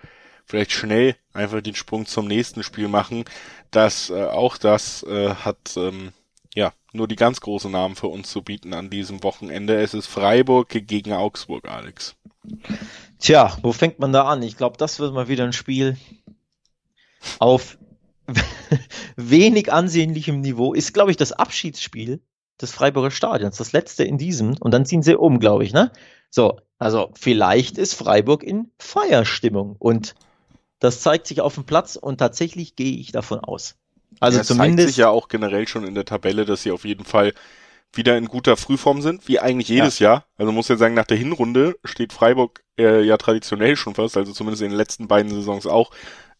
vielleicht 0.45 0.72
schnell 0.72 1.16
einfach 1.34 1.61
den 1.61 1.76
Sprung 1.76 2.05
zum 2.05 2.28
nächsten 2.28 2.63
Spiel 2.63 2.88
machen. 2.88 3.26
Das 3.72 4.09
äh, 4.09 4.26
auch 4.26 4.57
das 4.57 5.03
äh, 5.03 5.36
hat 5.36 5.76
ähm, 5.78 6.11
ja 6.53 6.74
nur 6.93 7.07
die 7.07 7.16
ganz 7.16 7.41
großen 7.41 7.72
Namen 7.72 7.95
für 7.95 8.07
uns 8.07 8.30
zu 8.30 8.41
bieten 8.41 8.74
an 8.74 8.89
diesem 8.89 9.24
Wochenende. 9.24 9.76
Es 9.82 9.93
ist 9.93 10.07
Freiburg 10.07 10.70
gegen 10.70 11.13
Augsburg, 11.13 11.68
Alex. 11.68 12.16
Tja, 13.20 13.57
wo 13.61 13.72
fängt 13.72 13.99
man 13.99 14.13
da 14.13 14.26
an? 14.26 14.41
Ich 14.43 14.57
glaube, 14.57 14.78
das 14.78 14.99
wird 14.99 15.13
mal 15.13 15.28
wieder 15.28 15.43
ein 15.43 15.53
Spiel 15.53 15.97
auf 17.39 17.78
wenig 19.16 19.72
ansehnlichem 19.72 20.41
Niveau. 20.41 20.74
Ist, 20.74 20.93
glaube 20.93 21.11
ich, 21.11 21.18
das 21.18 21.32
Abschiedsspiel 21.32 22.22
des 22.62 22.72
Freiburger 22.72 23.12
Stadions, 23.12 23.58
das 23.58 23.74
letzte 23.74 24.03
in 24.03 24.18
diesem. 24.18 24.56
Und 24.60 24.74
dann 24.74 24.86
ziehen 24.86 25.03
sie 25.03 25.16
um, 25.16 25.39
glaube 25.39 25.64
ich, 25.64 25.74
ne? 25.74 25.91
So, 26.30 26.60
also 26.80 27.12
vielleicht 27.14 27.78
ist 27.78 27.93
Freiburg 27.93 28.43
in 28.43 28.72
Feierstimmung 28.78 29.76
und 29.80 30.16
das 30.80 31.01
zeigt 31.01 31.28
sich 31.28 31.41
auf 31.41 31.56
dem 31.56 31.64
Platz 31.64 31.95
und 31.95 32.18
tatsächlich 32.18 32.76
gehe 32.76 32.97
ich 32.97 33.12
davon 33.12 33.39
aus. 33.39 33.76
Also 34.20 34.39
ja, 34.39 34.43
zumindest. 34.43 34.78
zeigt 34.78 34.89
sich 34.89 34.97
ja 34.97 35.10
auch 35.10 35.28
generell 35.28 35.68
schon 35.68 35.86
in 35.86 35.95
der 35.95 36.06
Tabelle, 36.06 36.45
dass 36.45 36.64
sie 36.64 36.72
auf 36.72 36.86
jeden 36.86 37.06
Fall 37.06 37.34
wieder 37.93 38.18
in 38.18 38.26
guter 38.26 38.58
Frühform 38.58 39.01
sind, 39.01 39.28
wie 39.28 39.39
eigentlich 39.39 39.70
jedes 39.70 39.99
ja. 39.99 40.10
Jahr. 40.10 40.26
Also 40.38 40.51
muss 40.51 40.68
ja 40.68 40.76
sagen, 40.76 40.95
nach 40.95 41.06
der 41.06 41.18
Hinrunde 41.18 41.78
steht 41.86 42.12
Freiburg 42.12 42.64
äh, 42.78 43.01
ja 43.01 43.18
traditionell 43.18 43.78
schon 43.78 43.95
fast, 43.95 44.18
also 44.18 44.34
zumindest 44.34 44.64
in 44.64 44.70
den 44.70 44.78
letzten 44.78 45.08
beiden 45.08 45.32
Saisons 45.32 45.66
auch 45.66 45.91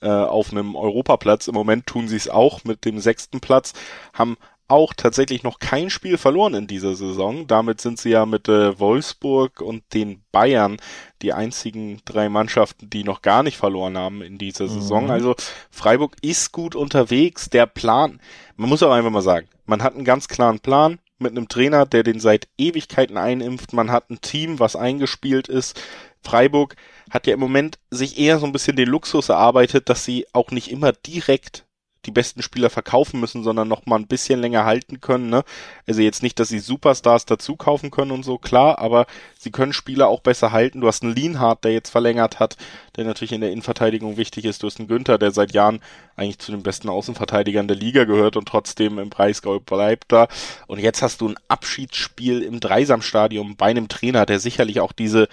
äh, 0.01 0.09
auf 0.09 0.51
einem 0.51 0.76
Europaplatz. 0.76 1.47
Im 1.47 1.53
Moment 1.53 1.88
tun 1.88 2.07
sie 2.07 2.18
es 2.18 2.30
auch 2.30 2.63
mit 2.66 2.84
dem 2.84 2.99
sechsten 2.99 3.39
Platz, 3.39 3.74
haben 4.13 4.36
auch 4.68 4.93
tatsächlich 4.93 5.43
noch 5.43 5.59
kein 5.59 5.89
Spiel 5.89 6.18
verloren 6.18 6.55
in 6.55 6.68
dieser 6.68 6.95
Saison. 6.95 7.47
Damit 7.47 7.82
sind 7.82 7.99
sie 7.99 8.09
ja 8.09 8.26
mit 8.26 8.49
äh, 8.49 8.80
Wolfsburg 8.80 9.61
und 9.61 9.84
den 9.93 10.24
Bayern 10.32 10.78
die 11.22 11.34
einzigen 11.34 12.01
drei 12.05 12.30
Mannschaften, 12.30 12.89
die 12.89 13.03
noch 13.03 13.22
gar 13.22 13.43
nicht 13.43 13.57
verloren 13.57 13.97
haben 13.97 14.22
in 14.22 14.38
dieser 14.38 14.68
Saison. 14.68 15.05
Mhm. 15.05 15.11
Also 15.11 15.36
Freiburg 15.70 16.16
ist 16.22 16.51
gut 16.51 16.76
unterwegs. 16.76 17.49
Der 17.49 17.68
Plan, 17.68 18.20
man 18.55 18.70
muss 18.70 18.84
auch 18.84 18.91
einfach 18.91 19.11
mal 19.11 19.22
sagen, 19.22 19.47
man 19.66 19.84
hat 19.84 19.95
einen 19.95 20.05
ganz 20.05 20.28
klaren 20.28 20.59
Plan 20.59 20.99
mit 21.20 21.32
einem 21.32 21.47
Trainer, 21.47 21.86
der 21.86 22.03
den 22.03 22.20
seit 22.20 22.47
Ewigkeiten 22.57 23.18
einimpft. 23.18 23.74
Man 23.74 23.91
hat 23.91 24.09
ein 24.09 24.22
Team, 24.22 24.59
was 24.59 24.76
eingespielt 24.76 25.47
ist. 25.47 25.80
Freiburg 26.24 26.76
hat 27.11 27.28
ja 27.28 27.36
im 27.36 27.39
Moment 27.39 27.78
sich 27.91 28.18
eher 28.18 28.39
so 28.39 28.45
ein 28.45 28.51
bisschen 28.51 28.76
den 28.76 28.89
Luxus 28.89 29.30
erarbeitet, 29.30 29.89
dass 29.89 30.03
sie 30.03 30.26
auch 30.34 30.51
nicht 30.51 30.72
immer 30.72 30.91
direkt 30.91 31.64
die 32.06 32.12
besten 32.12 32.41
Spieler 32.41 32.70
verkaufen 32.70 33.20
müssen, 33.20 33.43
sondern 33.43 33.68
noch 33.68 33.86
mal 33.86 33.97
ein 33.97 34.08
bisschen 34.08 34.39
länger 34.39 34.66
halten 34.66 35.01
können. 35.01 35.30
Ne? 35.30 35.43
Also 35.88 36.01
jetzt 36.01 36.24
nicht, 36.24 36.39
dass 36.39 36.49
sie 36.49 36.60
Superstars 36.60 37.26
dazu 37.26 37.56
kaufen 37.56 37.91
können 37.91 38.12
und 38.12 38.24
so, 38.24 38.38
klar, 38.38 38.80
aber 38.80 39.06
sie 39.38 39.51
können 39.51 39.74
Spieler 39.74 40.08
auch 40.08 40.22
besser 40.22 40.51
halten. 40.51 40.82
Du 40.82 40.88
hast 40.88 41.03
einen 41.03 41.16
Lienhardt, 41.16 41.64
der 41.64 41.74
jetzt 41.74 41.89
verlängert 41.89 42.39
hat, 42.39 42.58
der 42.95 43.06
natürlich 43.06 43.32
in 43.32 43.41
der 43.41 43.51
Innenverteidigung 43.51 44.18
wichtig 44.18 44.45
ist. 44.45 44.64
Du 44.64 44.68
hast 44.68 44.80
einen 44.80 44.88
Günther, 44.88 45.18
der 45.18 45.32
seit 45.32 45.53
Jahren 45.53 45.82
eigentlich 46.16 46.39
zu 46.39 46.51
den 46.51 46.64
besten 46.64 46.89
Außenverteidigern 46.89 47.68
der 47.68 47.78
Liga 47.78 48.06
gehört 48.06 48.38
und 48.38 48.47
trotzdem 48.47 48.99
im 48.99 49.10
Preisgau 49.10 49.60
bleibt 49.60 50.12
da. 50.12 50.28
Und 50.68 50.80
jetzt 50.80 51.01
hast 51.01 51.22
du 51.22 51.30
ein 51.30 51.36
Abschiedsspiel 51.47 52.41
im 52.41 52.60
Dreisamstadium 52.60 53.56
bei 53.56 53.68
einem 53.68 53.88
Trainer, 53.88 54.26
der 54.26 54.39
sicherlich 54.39 54.80
auch 54.80 54.91
diese 54.91 55.28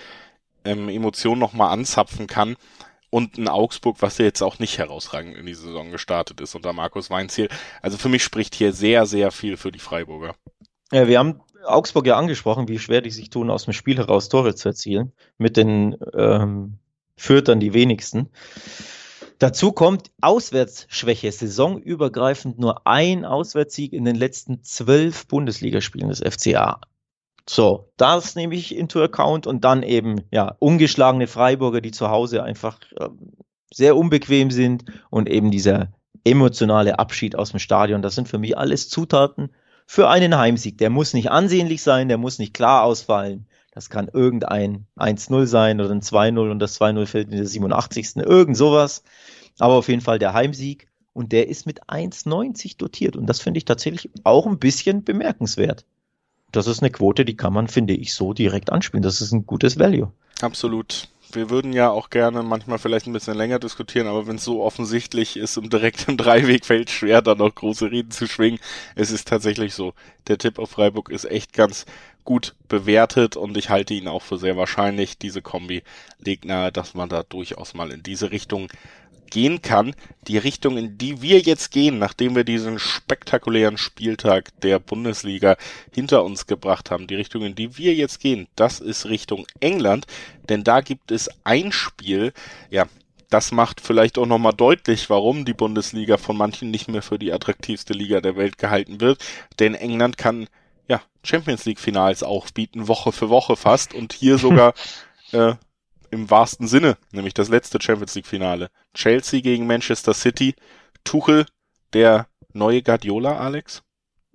ähm, 0.64 0.88
Emotionen 0.88 1.40
nochmal 1.40 1.72
anzapfen 1.72 2.26
kann 2.26 2.56
und 3.12 3.36
ein 3.36 3.46
Augsburg, 3.46 3.98
was 4.00 4.16
ja 4.16 4.24
jetzt 4.24 4.40
auch 4.40 4.58
nicht 4.58 4.78
herausragend 4.78 5.36
in 5.36 5.44
die 5.44 5.54
Saison 5.54 5.90
gestartet 5.90 6.40
ist 6.40 6.54
unter 6.54 6.72
Markus 6.72 7.10
Weinziel. 7.10 7.50
Also 7.82 7.98
für 7.98 8.08
mich 8.08 8.24
spricht 8.24 8.54
hier 8.54 8.72
sehr, 8.72 9.04
sehr 9.04 9.30
viel 9.30 9.58
für 9.58 9.70
die 9.70 9.78
Freiburger. 9.78 10.34
Ja, 10.90 11.06
wir 11.06 11.18
haben 11.18 11.42
Augsburg 11.62 12.06
ja 12.06 12.16
angesprochen, 12.16 12.68
wie 12.68 12.78
schwer 12.78 13.02
die 13.02 13.10
sich 13.10 13.28
tun, 13.28 13.50
aus 13.50 13.64
dem 13.64 13.74
Spiel 13.74 13.98
heraus 13.98 14.30
Tore 14.30 14.54
zu 14.54 14.70
erzielen. 14.70 15.12
Mit 15.36 15.58
den 15.58 15.94
ähm, 16.14 16.78
Fürtern 17.14 17.60
die 17.60 17.74
wenigsten. 17.74 18.30
Dazu 19.38 19.72
kommt 19.72 20.10
Auswärtsschwäche, 20.22 21.30
saisonübergreifend 21.32 22.58
nur 22.58 22.86
ein 22.86 23.26
Auswärtssieg 23.26 23.92
in 23.92 24.06
den 24.06 24.16
letzten 24.16 24.62
zwölf 24.62 25.26
Bundesligaspielen 25.26 26.08
des 26.08 26.20
FCA. 26.20 26.80
So, 27.48 27.88
das 27.96 28.34
nehme 28.34 28.54
ich 28.54 28.76
into 28.76 29.02
account 29.02 29.46
und 29.46 29.64
dann 29.64 29.82
eben, 29.82 30.22
ja, 30.30 30.56
ungeschlagene 30.58 31.26
Freiburger, 31.26 31.80
die 31.80 31.90
zu 31.90 32.08
Hause 32.08 32.42
einfach 32.42 32.78
äh, 32.96 33.08
sehr 33.72 33.96
unbequem 33.96 34.50
sind 34.50 34.84
und 35.10 35.28
eben 35.28 35.50
dieser 35.50 35.92
emotionale 36.24 36.98
Abschied 36.98 37.36
aus 37.36 37.50
dem 37.50 37.58
Stadion. 37.58 38.02
Das 38.02 38.14
sind 38.14 38.28
für 38.28 38.38
mich 38.38 38.56
alles 38.56 38.88
Zutaten 38.88 39.50
für 39.86 40.08
einen 40.08 40.36
Heimsieg. 40.36 40.78
Der 40.78 40.90
muss 40.90 41.14
nicht 41.14 41.30
ansehnlich 41.30 41.82
sein, 41.82 42.08
der 42.08 42.18
muss 42.18 42.38
nicht 42.38 42.54
klar 42.54 42.84
ausfallen. 42.84 43.46
Das 43.72 43.90
kann 43.90 44.08
irgendein 44.12 44.86
1-0 44.96 45.46
sein 45.46 45.80
oder 45.80 45.90
ein 45.90 46.02
2-0 46.02 46.50
und 46.50 46.58
das 46.58 46.80
2-0 46.80 47.06
fällt 47.06 47.30
in 47.30 47.36
der 47.36 47.46
87. 47.46 48.16
Irgend 48.16 48.56
sowas. 48.56 49.02
Aber 49.58 49.74
auf 49.74 49.88
jeden 49.88 50.02
Fall 50.02 50.18
der 50.18 50.34
Heimsieg. 50.34 50.88
Und 51.14 51.32
der 51.32 51.48
ist 51.48 51.66
mit 51.66 51.84
1,90 51.84 52.78
dotiert. 52.78 53.16
Und 53.16 53.26
das 53.26 53.40
finde 53.40 53.58
ich 53.58 53.64
tatsächlich 53.64 54.10
auch 54.24 54.46
ein 54.46 54.58
bisschen 54.58 55.04
bemerkenswert 55.04 55.84
das 56.52 56.66
ist 56.66 56.82
eine 56.82 56.90
Quote, 56.90 57.24
die 57.24 57.36
kann 57.36 57.52
man, 57.52 57.68
finde 57.68 57.94
ich, 57.94 58.14
so 58.14 58.32
direkt 58.32 58.70
anspielen. 58.70 59.02
Das 59.02 59.20
ist 59.20 59.32
ein 59.32 59.46
gutes 59.46 59.78
Value. 59.78 60.12
Absolut. 60.40 61.08
Wir 61.32 61.48
würden 61.48 61.72
ja 61.72 61.88
auch 61.88 62.10
gerne 62.10 62.42
manchmal 62.42 62.78
vielleicht 62.78 63.06
ein 63.06 63.14
bisschen 63.14 63.36
länger 63.36 63.58
diskutieren, 63.58 64.06
aber 64.06 64.26
wenn 64.26 64.36
es 64.36 64.44
so 64.44 64.62
offensichtlich 64.62 65.38
ist 65.38 65.56
im 65.56 65.70
direkten 65.70 66.18
Dreiweg, 66.18 66.66
fällt 66.66 66.90
schwer, 66.90 67.22
da 67.22 67.34
noch 67.34 67.54
große 67.54 67.90
Reden 67.90 68.10
zu 68.10 68.26
schwingen. 68.26 68.60
Es 68.96 69.10
ist 69.10 69.28
tatsächlich 69.28 69.72
so. 69.72 69.94
Der 70.28 70.36
Tipp 70.36 70.58
auf 70.58 70.70
Freiburg 70.70 71.08
ist 71.08 71.24
echt 71.24 71.54
ganz 71.54 71.86
gut 72.24 72.54
bewertet 72.68 73.36
und 73.36 73.56
ich 73.56 73.70
halte 73.70 73.94
ihn 73.94 74.08
auch 74.08 74.22
für 74.22 74.36
sehr 74.36 74.58
wahrscheinlich. 74.58 75.16
Diese 75.16 75.40
Kombi 75.40 75.82
legt 76.18 76.44
nahe, 76.44 76.70
dass 76.70 76.92
man 76.92 77.08
da 77.08 77.22
durchaus 77.22 77.72
mal 77.72 77.90
in 77.90 78.02
diese 78.02 78.30
Richtung 78.30 78.68
gehen 79.32 79.62
kann, 79.62 79.94
die 80.28 80.36
Richtung, 80.36 80.76
in 80.76 80.98
die 80.98 81.22
wir 81.22 81.40
jetzt 81.40 81.70
gehen, 81.72 81.98
nachdem 81.98 82.36
wir 82.36 82.44
diesen 82.44 82.78
spektakulären 82.78 83.78
Spieltag 83.78 84.50
der 84.60 84.78
Bundesliga 84.78 85.56
hinter 85.90 86.22
uns 86.22 86.46
gebracht 86.46 86.90
haben, 86.90 87.06
die 87.06 87.14
Richtung, 87.14 87.42
in 87.42 87.54
die 87.54 87.78
wir 87.78 87.94
jetzt 87.94 88.20
gehen, 88.20 88.46
das 88.56 88.78
ist 88.78 89.06
Richtung 89.06 89.46
England, 89.60 90.06
denn 90.50 90.64
da 90.64 90.82
gibt 90.82 91.10
es 91.10 91.30
ein 91.44 91.72
Spiel, 91.72 92.34
ja, 92.70 92.86
das 93.30 93.52
macht 93.52 93.80
vielleicht 93.80 94.18
auch 94.18 94.26
nochmal 94.26 94.52
deutlich, 94.52 95.08
warum 95.08 95.46
die 95.46 95.54
Bundesliga 95.54 96.18
von 96.18 96.36
manchen 96.36 96.70
nicht 96.70 96.88
mehr 96.88 97.00
für 97.00 97.18
die 97.18 97.32
attraktivste 97.32 97.94
Liga 97.94 98.20
der 98.20 98.36
Welt 98.36 98.58
gehalten 98.58 99.00
wird, 99.00 99.24
denn 99.58 99.74
England 99.74 100.18
kann 100.18 100.46
ja 100.88 101.00
Champions 101.24 101.64
League 101.64 101.80
Finals 101.80 102.22
auch 102.22 102.50
bieten, 102.50 102.86
Woche 102.86 103.12
für 103.12 103.30
Woche 103.30 103.56
fast 103.56 103.94
und 103.94 104.12
hier 104.12 104.36
sogar 104.36 104.74
äh, 105.32 105.54
im 106.12 106.30
wahrsten 106.30 106.68
Sinne, 106.68 106.96
nämlich 107.10 107.34
das 107.34 107.48
letzte 107.48 107.80
Champions 107.80 108.14
League 108.14 108.26
Finale. 108.26 108.70
Chelsea 108.94 109.40
gegen 109.40 109.66
Manchester 109.66 110.14
City. 110.14 110.54
Tuchel, 111.04 111.46
der 111.94 112.28
neue 112.52 112.82
Guardiola, 112.82 113.38
Alex? 113.38 113.82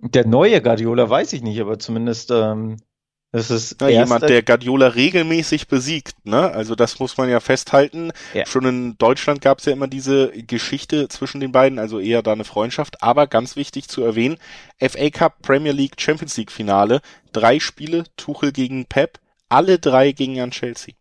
Der 0.00 0.26
neue 0.26 0.60
Guardiola 0.60 1.08
weiß 1.08 1.32
ich 1.32 1.42
nicht, 1.42 1.60
aber 1.60 1.78
zumindest 1.78 2.30
ähm, 2.30 2.76
Das 3.30 3.50
ist 3.50 3.80
ja, 3.80 3.88
jemand, 3.88 4.28
der 4.28 4.42
Guardiola 4.42 4.88
regelmäßig 4.88 5.68
besiegt, 5.68 6.14
ne? 6.24 6.50
Also 6.50 6.74
das 6.74 6.98
muss 6.98 7.16
man 7.16 7.28
ja 7.28 7.40
festhalten. 7.40 8.10
Ja. 8.34 8.44
Schon 8.46 8.64
in 8.64 8.98
Deutschland 8.98 9.40
gab 9.40 9.58
es 9.58 9.66
ja 9.66 9.72
immer 9.72 9.86
diese 9.86 10.30
Geschichte 10.30 11.08
zwischen 11.08 11.40
den 11.40 11.52
beiden, 11.52 11.78
also 11.78 12.00
eher 12.00 12.22
da 12.22 12.32
eine 12.32 12.44
Freundschaft. 12.44 13.02
Aber 13.02 13.26
ganz 13.26 13.54
wichtig 13.54 13.88
zu 13.88 14.02
erwähnen, 14.02 14.38
FA 14.80 15.10
Cup, 15.10 15.42
Premier 15.42 15.72
League, 15.72 16.00
Champions 16.00 16.36
League 16.36 16.50
Finale, 16.50 17.02
drei 17.32 17.60
Spiele, 17.60 18.04
Tuchel 18.16 18.50
gegen 18.52 18.86
Pep, 18.86 19.20
alle 19.48 19.78
drei 19.78 20.12
gegen 20.12 20.40
an 20.40 20.50
Chelsea. 20.50 20.94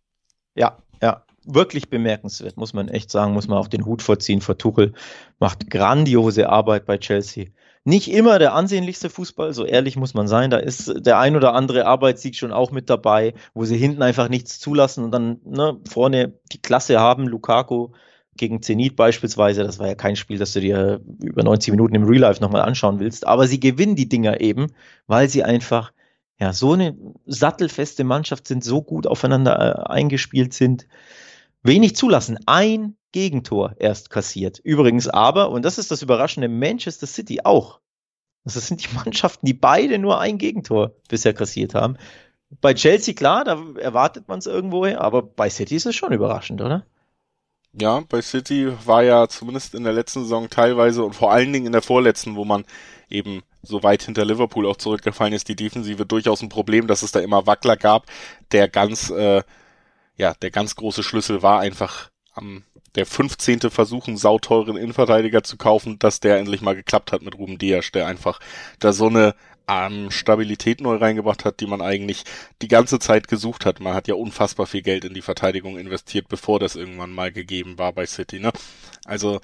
Ja, 0.58 0.78
ja, 1.02 1.24
wirklich 1.46 1.90
bemerkenswert, 1.90 2.58
muss 2.58 2.74
man 2.74 2.90
echt 2.90 3.12
sagen, 3.12 3.34
muss 3.34 3.48
man 3.48 3.58
auch 3.58 3.68
den 3.68 3.86
Hut 3.86 4.02
vorziehen 4.02 4.42
vor 4.42 4.58
Tuchel. 4.58 4.94
Macht 5.40 5.70
grandiose 5.70 6.50
Arbeit 6.50 6.86
bei 6.86 6.98
Chelsea 6.98 7.46
nicht 7.88 8.12
immer 8.12 8.38
der 8.38 8.54
ansehnlichste 8.54 9.10
Fußball, 9.10 9.54
so 9.54 9.64
ehrlich 9.64 9.96
muss 9.96 10.14
man 10.14 10.28
sein. 10.28 10.50
Da 10.50 10.58
ist 10.58 10.94
der 11.06 11.20
ein 11.20 11.38
oder 11.38 11.54
andere 11.54 11.86
Arbeitssieg 11.86 12.36
schon 12.36 12.52
auch 12.52 12.70
mit 12.70 12.90
dabei, 12.90 13.34
wo 13.54 13.64
sie 13.64 13.78
hinten 13.78 14.02
einfach 14.02 14.28
nichts 14.28 14.60
zulassen 14.60 15.06
und 15.06 15.12
dann 15.12 15.40
ne, 15.46 15.80
vorne 15.90 16.34
die 16.52 16.62
Klasse 16.62 17.00
haben. 17.00 17.30
Lukaku 17.30 17.92
gegen 18.36 18.62
Zenit 18.62 18.98
beispielsweise, 18.98 19.64
das 19.64 19.80
war 19.80 19.88
ja 19.88 19.96
kein 19.96 20.18
Spiel, 20.18 20.38
das 20.38 20.52
du 20.52 20.60
dir 20.60 21.00
über 21.22 21.44
90 21.44 21.72
Minuten 21.72 21.96
im 21.96 22.04
Real 22.04 22.24
Life 22.24 22.42
nochmal 22.42 22.64
anschauen 22.64 23.00
willst. 23.00 23.26
Aber 23.26 23.48
sie 23.48 23.62
gewinnen 23.62 23.96
die 23.96 24.10
Dinger 24.10 24.42
eben, 24.42 24.68
weil 25.08 25.30
sie 25.30 25.46
einfach 25.46 25.94
ja 26.40 26.54
so 26.54 26.74
eine 26.74 26.96
sattelfeste 27.26 28.04
Mannschaft 28.04 28.48
sind, 28.48 28.64
so 28.64 28.82
gut 28.82 29.08
aufeinander 29.08 29.88
äh, 29.88 29.92
eingespielt 29.92 30.54
sind, 30.54 30.88
wenig 31.64 31.96
zulassen. 31.96 32.40
Ein 32.46 32.96
Gegentor 33.12 33.76
erst 33.80 34.10
kassiert. 34.10 34.60
Übrigens 34.60 35.08
aber, 35.08 35.50
und 35.50 35.64
das 35.66 35.78
ist 35.78 35.92
das 35.92 36.02
Überraschende, 36.02 36.50
Manchester 36.50 37.08
City 37.08 37.42
auch. 37.44 37.80
Also 38.46 38.60
das 38.60 38.68
sind 38.68 38.84
die 38.84 38.96
Mannschaften, 38.96 39.46
die 39.46 39.54
beide 39.54 39.98
nur 39.98 40.20
ein 40.20 40.38
Gegentor 40.38 40.92
bisher 41.10 41.34
kassiert 41.34 41.74
haben. 41.74 41.98
Bei 42.62 42.74
Chelsea, 42.74 43.14
klar, 43.14 43.44
da 43.44 43.62
erwartet 43.80 44.28
man 44.28 44.40
es 44.40 44.46
irgendwoher, 44.46 45.02
aber 45.02 45.22
bei 45.22 45.50
City 45.50 45.76
ist 45.76 45.86
es 45.86 45.96
schon 45.96 46.14
überraschend, 46.14 46.62
oder? 46.62 46.86
Ja, 47.74 48.04
bei 48.08 48.22
City 48.22 48.72
war 48.86 49.04
ja 49.04 49.28
zumindest 49.28 49.76
in 49.76 49.84
der 49.84 49.94
letzten 49.94 50.22
Saison 50.22 50.50
teilweise 50.50 51.04
und 51.04 51.14
vor 51.14 51.32
allen 51.32 51.52
Dingen 51.52 51.68
in 51.68 51.72
der 51.74 51.82
vorletzten, 51.82 52.36
wo 52.36 52.46
man 52.46 52.64
eben 53.10 53.44
so 53.68 53.84
weit 53.84 54.04
hinter 54.04 54.26
Liverpool 54.26 54.66
auch 54.66 54.78
zurückgefallen 54.78 55.34
ist, 55.34 55.48
die 55.48 55.56
Defensive 55.56 56.06
durchaus 56.06 56.42
ein 56.42 56.50
Problem, 56.50 56.88
dass 56.88 57.04
es 57.04 57.12
da 57.12 57.20
immer 57.20 57.46
Wackler 57.46 57.78
gab. 57.78 58.06
Der 58.52 58.68
ganz, 58.68 59.10
äh, 59.10 59.44
ja, 60.16 60.34
der 60.36 60.52
ganz 60.52 60.76
große 60.76 61.04
Schlüssel 61.04 61.42
war 61.44 61.60
einfach 61.60 62.10
am 62.34 62.64
der 62.96 63.06
15. 63.06 63.70
Versuch, 63.70 64.08
einen 64.08 64.18
sauteuren 64.18 64.76
Innenverteidiger 64.76 65.44
zu 65.44 65.58
kaufen, 65.58 66.00
dass 66.00 66.20
der 66.20 66.38
endlich 66.38 66.62
mal 66.62 66.76
geklappt 66.76 67.12
hat 67.12 67.22
mit 67.22 67.38
Ruben 67.38 67.60
Dias, 67.60 67.92
der 67.92 68.08
einfach 68.08 68.40
da 68.80 68.92
so 68.92 69.08
eine 69.08 69.36
ähm, 69.68 70.10
Stabilität 70.10 70.82
neu 70.82 70.96
reingebracht 70.96 71.46
hat, 71.46 71.60
die 71.60 71.68
man 71.68 71.82
eigentlich 71.82 72.24
die 72.62 72.68
ganze 72.68 73.00
Zeit 73.00 73.28
gesucht 73.28 73.66
hat. 73.66 73.80
Man 73.80 73.94
hat 73.94 74.08
ja 74.08 74.16
unfassbar 74.16 74.66
viel 74.66 74.82
Geld 74.82 75.06
in 75.06 75.14
die 75.14 75.22
Verteidigung 75.22 75.78
investiert, 75.78 76.28
bevor 76.28 76.60
das 76.60 76.76
irgendwann 76.76 77.12
mal 77.12 77.32
gegeben 77.32 77.78
war 77.78 77.94
bei 77.94 78.06
City, 78.06 78.40
ne? 78.40 78.52
Also 79.06 79.42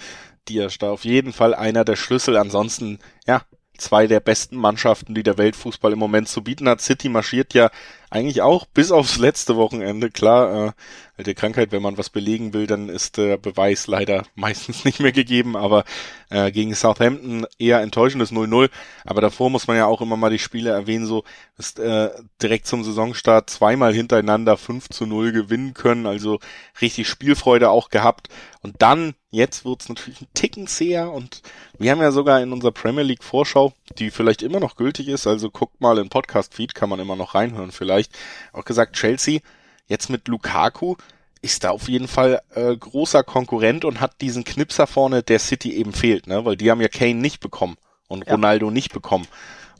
Dias 0.50 0.78
da 0.78 0.92
auf 0.92 1.06
jeden 1.06 1.34
Fall 1.34 1.54
einer 1.54 1.86
der 1.86 1.96
Schlüssel. 1.96 2.38
Ansonsten, 2.38 3.00
ja, 3.28 3.44
zwei 3.78 4.08
der 4.08 4.20
besten 4.20 4.56
Mannschaften, 4.56 5.16
die 5.16 5.24
der 5.24 5.38
Weltfußball 5.38 5.94
im 5.94 6.00
Moment 6.00 6.28
zu 6.28 6.44
bieten 6.44 6.70
hat. 6.70 6.82
City 6.82 7.10
marschiert 7.10 7.54
ja 7.54 7.70
eigentlich 8.14 8.44
auch 8.44 8.66
bis 8.68 8.92
aufs 8.92 9.18
letzte 9.18 9.56
Wochenende. 9.56 10.12
Klar, 10.12 10.68
äh, 10.68 10.72
alte 11.18 11.34
Krankheit, 11.34 11.72
wenn 11.72 11.82
man 11.82 11.98
was 11.98 12.10
belegen 12.12 12.54
will, 12.54 12.68
dann 12.68 12.90
ist 12.90 13.18
der 13.18 13.38
Beweis 13.38 13.88
leider 13.88 14.24
meistens 14.36 14.86
nicht 14.86 15.00
mehr 15.00 15.12
gegeben, 15.12 15.56
aber 15.56 15.84
äh, 16.30 16.52
gegen 16.52 16.76
Southampton 16.76 17.46
eher 17.58 17.82
enttäuschendes 17.82 18.32
0-0. 18.32 18.70
Aber 19.04 19.22
davor 19.22 19.50
muss 19.50 19.68
man 19.68 19.78
ja 19.78 19.88
auch 19.88 20.02
immer 20.02 20.16
mal 20.16 20.30
die 20.30 20.40
Spiele 20.40 20.70
erwähnen, 20.70 21.06
so 21.06 21.24
ist 21.58 21.80
äh, 21.80 22.12
direkt 22.42 22.68
zum 22.68 22.84
Saisonstart 22.84 23.50
zweimal 23.50 23.94
hintereinander 23.94 24.58
5 24.58 24.90
zu 24.90 25.06
0 25.06 25.32
gewinnen 25.32 25.74
können, 25.74 26.06
also 26.06 26.40
richtig 26.82 27.08
Spielfreude 27.08 27.70
auch 27.70 27.90
gehabt. 27.90 28.30
Und 28.62 28.82
dann, 28.82 29.14
jetzt 29.30 29.66
wird's 29.66 29.90
natürlich 29.90 30.22
ein 30.22 30.28
Ticken 30.34 30.68
zäher 30.68 31.12
und 31.12 31.42
wir 31.78 31.92
haben 31.92 32.02
ja 32.02 32.12
sogar 32.12 32.42
in 32.42 32.54
unserer 32.54 32.72
Premier 32.72 33.04
League 33.04 33.24
Vorschau, 33.24 33.74
die 34.00 34.10
vielleicht 34.10 34.42
immer 34.42 34.60
noch 34.60 34.76
gültig 34.78 35.10
ist, 35.10 35.28
also 35.28 35.50
guckt 35.52 35.82
mal 35.82 35.98
in 35.98 36.10
Podcast-Feed, 36.10 36.74
kann 36.74 36.90
man 36.90 37.00
immer 37.00 37.16
noch 37.16 37.36
reinhören 37.36 37.72
vielleicht, 37.72 38.03
auch 38.52 38.66
gesagt, 38.66 38.96
Chelsea 38.96 39.40
jetzt 39.88 40.10
mit 40.10 40.28
Lukaku 40.28 40.96
ist 41.42 41.66
da 41.66 41.72
auf 41.72 41.90
jeden 41.90 42.08
Fall 42.08 42.42
äh, 42.56 42.76
großer 42.76 43.24
Konkurrent 43.24 43.84
und 43.84 44.00
hat 44.00 44.22
diesen 44.22 44.46
Knipser 44.46 44.88
vorne, 44.88 45.24
der 45.24 45.40
City 45.40 45.74
eben 45.74 45.92
fehlt, 45.92 46.26
ne? 46.26 46.46
Weil 46.46 46.56
die 46.56 46.72
haben 46.72 46.80
ja 46.80 46.88
Kane 46.88 47.16
nicht 47.16 47.42
bekommen 47.42 47.76
und 48.08 48.26
ja. 48.26 48.34
Ronaldo 48.34 48.72
nicht 48.72 48.94
bekommen. 48.94 49.28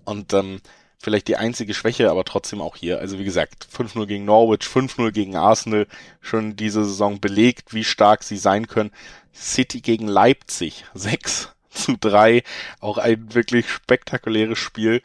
Und 0.04 0.34
ähm, 0.34 0.60
vielleicht 1.00 1.28
die 1.30 1.38
einzige 1.38 1.74
Schwäche, 1.74 2.10
aber 2.10 2.26
trotzdem 2.26 2.62
auch 2.62 2.76
hier. 2.76 3.00
Also 3.00 3.18
wie 3.18 3.24
gesagt, 3.24 3.68
5-0 3.74 4.06
gegen 4.08 4.26
Norwich, 4.26 4.68
5-0 4.68 5.12
gegen 5.12 5.36
Arsenal, 5.38 5.88
schon 6.20 6.56
diese 6.56 6.84
Saison 6.84 7.20
belegt, 7.20 7.74
wie 7.74 7.86
stark 7.86 8.24
sie 8.24 8.38
sein 8.38 8.68
können. 8.68 8.92
City 9.34 9.82
gegen 9.82 10.08
Leipzig, 10.08 10.86
6 10.94 11.50
zu 11.70 11.98
3, 12.00 12.44
auch 12.82 12.98
ein 12.98 13.34
wirklich 13.34 13.70
spektakuläres 13.70 14.60
Spiel. 14.60 15.02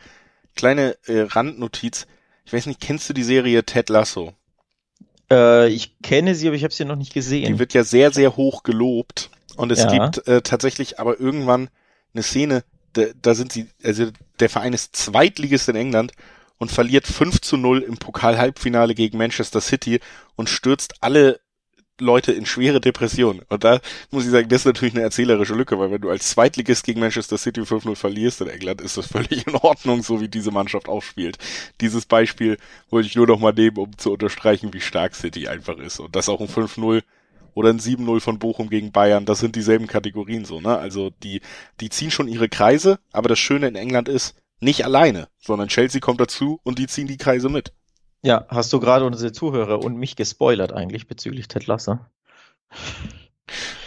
Kleine 0.55 0.97
äh, 1.07 1.21
Randnotiz, 1.21 2.07
ich 2.49 2.53
weiß 2.55 2.65
nicht, 2.65 2.81
kennst 2.81 3.07
du 3.11 3.13
die 3.13 3.25
Serie 3.25 3.63
Ted 3.63 3.91
Lasso? 3.91 4.33
Äh, 5.31 5.69
ich 5.69 6.01
kenne 6.01 6.35
sie, 6.35 6.47
aber 6.47 6.57
ich 6.57 6.65
habe 6.65 6.73
sie 6.73 6.87
noch 6.87 6.97
nicht 6.97 7.13
gesehen. 7.13 7.45
Die 7.45 7.59
wird 7.59 7.75
ja 7.75 7.85
sehr, 7.85 8.11
sehr 8.11 8.39
hoch 8.39 8.63
gelobt. 8.63 9.29
Und 9.57 9.71
es 9.71 9.81
ja. 9.81 9.93
gibt 9.93 10.27
äh, 10.27 10.41
tatsächlich 10.41 10.99
aber 10.99 11.21
irgendwann 11.21 11.69
eine 12.15 12.23
Szene, 12.23 12.65
da, 12.95 13.03
da 13.21 13.35
sind 13.35 13.53
sie, 13.53 13.67
also 13.85 14.07
der 14.41 14.49
Verein 14.49 14.73
ist 14.73 14.97
Zweitligist 14.97 15.69
in 15.69 15.77
England 15.77 16.13
und 16.57 16.73
verliert 16.73 17.07
5 17.07 17.43
zu 17.43 17.59
0 17.59 17.81
im 17.81 17.99
Pokal-Halbfinale 17.99 18.95
gegen 18.95 19.19
Manchester 19.19 19.61
City 19.61 20.01
und 20.35 20.49
stürzt 20.49 21.03
alle 21.03 21.41
Leute 22.01 22.33
in 22.33 22.47
schwere 22.47 22.81
Depressionen. 22.81 23.43
Und 23.49 23.65
da 23.65 23.81
muss 24.11 24.25
ich 24.25 24.31
sagen, 24.31 24.49
das 24.49 24.63
ist 24.63 24.67
natürlich 24.67 24.95
eine 24.95 25.03
erzählerische 25.03 25.55
Lücke, 25.55 25.79
weil 25.79 25.91
wenn 25.91 26.01
du 26.01 26.11
als 26.11 26.31
Zweitligist 26.31 26.85
gegen 26.85 27.01
Manchester 27.01 27.39
City 27.39 27.61
5-0 27.61 27.97
verlierst 27.97 28.41
in 28.41 28.49
England, 28.49 28.81
ist 28.81 28.97
das 28.97 29.07
völlig 29.09 29.47
in 29.47 29.55
Ordnung, 29.57 30.03
so 30.03 30.21
wie 30.21 30.29
diese 30.29 30.51
Mannschaft 30.51 30.89
auch 30.89 31.03
spielt. 31.03 31.39
Dieses 31.81 32.07
Beispiel 32.07 32.59
wollte 32.91 33.09
ich 33.09 33.17
nur 33.17 33.27
noch 33.27 33.41
mal 33.41 33.53
nehmen, 33.53 33.77
um 33.79 33.97
zu 33.99 34.13
unterstreichen, 34.13 34.73
wie 34.73 34.81
stark 34.81 35.15
City 35.15 35.49
einfach 35.49 35.79
ist. 35.79 36.01
Und 36.01 36.15
das 36.17 36.29
auch 36.29 36.41
ein 36.41 36.49
5-0 36.49 37.03
oder 37.55 37.71
ein 37.71 37.81
7-0 37.81 38.21
von 38.21 38.39
Bochum 38.39 38.71
gegen 38.71 38.93
Bayern, 38.93 39.25
das 39.25 39.41
sind 39.41 39.57
dieselben 39.57 39.89
Kategorien 39.89 40.45
so, 40.45 40.61
ne? 40.61 40.79
Also 40.79 41.11
die, 41.25 41.41
die 41.81 41.91
ziehen 41.91 42.13
schon 42.13 42.29
ihre 42.29 42.49
Kreise, 42.49 43.01
aber 43.13 43.29
das 43.29 43.41
Schöne 43.41 43.67
in 43.67 43.75
England 43.75 44.09
ist, 44.09 44.37
nicht 44.61 44.85
alleine, 44.85 45.29
sondern 45.39 45.69
Chelsea 45.69 46.01
kommt 46.01 46.21
dazu 46.21 46.61
und 46.63 46.79
die 46.79 46.87
ziehen 46.87 47.07
die 47.07 47.17
Kreise 47.17 47.49
mit. 47.49 47.73
Ja, 48.23 48.47
hast 48.49 48.73
du 48.73 48.81
gerade 48.81 49.05
unsere 49.05 49.33
Zuhörer 49.33 49.83
und 49.83 49.97
mich 49.97 50.17
gespoilert 50.17 50.73
eigentlich 50.73 51.07
bezüglich 51.07 51.49
Ted 51.49 51.67
Lasso? 51.67 51.99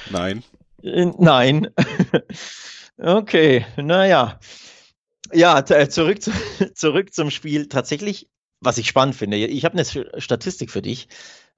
Nein. 0.09 0.43
Äh, 0.81 1.11
nein. 1.17 1.67
okay, 2.97 3.65
naja. 3.77 4.39
Ja, 5.33 5.59
äh, 5.59 5.89
zurück, 5.89 6.21
zu, 6.21 6.31
zurück 6.75 7.13
zum 7.13 7.29
Spiel. 7.29 7.67
Tatsächlich, 7.67 8.29
was 8.59 8.77
ich 8.77 8.87
spannend 8.87 9.15
finde, 9.15 9.37
ich 9.37 9.65
habe 9.65 9.77
eine 9.77 10.21
Statistik 10.21 10.71
für 10.71 10.81
dich. 10.81 11.07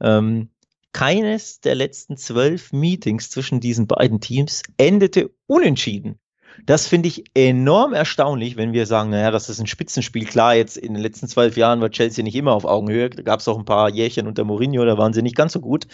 Ähm, 0.01 0.49
keines 0.93 1.59
der 1.59 1.75
letzten 1.75 2.17
zwölf 2.17 2.71
Meetings 2.71 3.29
zwischen 3.29 3.59
diesen 3.59 3.87
beiden 3.87 4.19
Teams 4.21 4.61
endete 4.77 5.31
unentschieden. 5.47 6.19
Das 6.65 6.87
finde 6.87 7.07
ich 7.09 7.25
enorm 7.33 7.93
erstaunlich, 7.93 8.57
wenn 8.57 8.73
wir 8.73 8.85
sagen, 8.85 9.09
naja, 9.09 9.31
das 9.31 9.49
ist 9.49 9.59
ein 9.59 9.67
Spitzenspiel. 9.67 10.25
Klar, 10.25 10.55
jetzt 10.55 10.77
in 10.77 10.93
den 10.93 11.01
letzten 11.01 11.27
zwölf 11.27 11.57
Jahren 11.57 11.81
war 11.81 11.89
Chelsea 11.89 12.23
nicht 12.23 12.35
immer 12.35 12.53
auf 12.53 12.65
Augenhöhe. 12.65 13.09
Da 13.09 13.23
gab 13.23 13.39
es 13.39 13.47
auch 13.47 13.57
ein 13.57 13.65
paar 13.65 13.89
Jährchen 13.89 14.27
unter 14.27 14.43
Mourinho, 14.43 14.85
da 14.85 14.97
waren 14.97 15.13
sie 15.13 15.21
nicht 15.21 15.35
ganz 15.35 15.53
so 15.53 15.59
gut. 15.59 15.87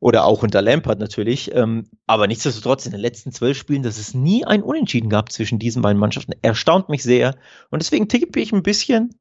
Oder 0.00 0.24
auch 0.24 0.42
unter 0.42 0.62
Lampard 0.62 0.98
natürlich. 0.98 1.54
Ähm, 1.54 1.88
aber 2.06 2.26
nichtsdestotrotz, 2.26 2.86
in 2.86 2.92
den 2.92 3.00
letzten 3.00 3.30
zwölf 3.30 3.56
Spielen, 3.56 3.84
dass 3.84 3.98
es 3.98 4.14
nie 4.14 4.44
ein 4.44 4.62
Unentschieden 4.62 5.08
gab 5.08 5.30
zwischen 5.30 5.60
diesen 5.60 5.80
beiden 5.80 6.00
Mannschaften, 6.00 6.32
erstaunt 6.42 6.88
mich 6.88 7.04
sehr. 7.04 7.36
Und 7.70 7.82
deswegen 7.82 8.08
tippe 8.08 8.40
ich 8.40 8.52
ein 8.52 8.64
bisschen, 8.64 9.14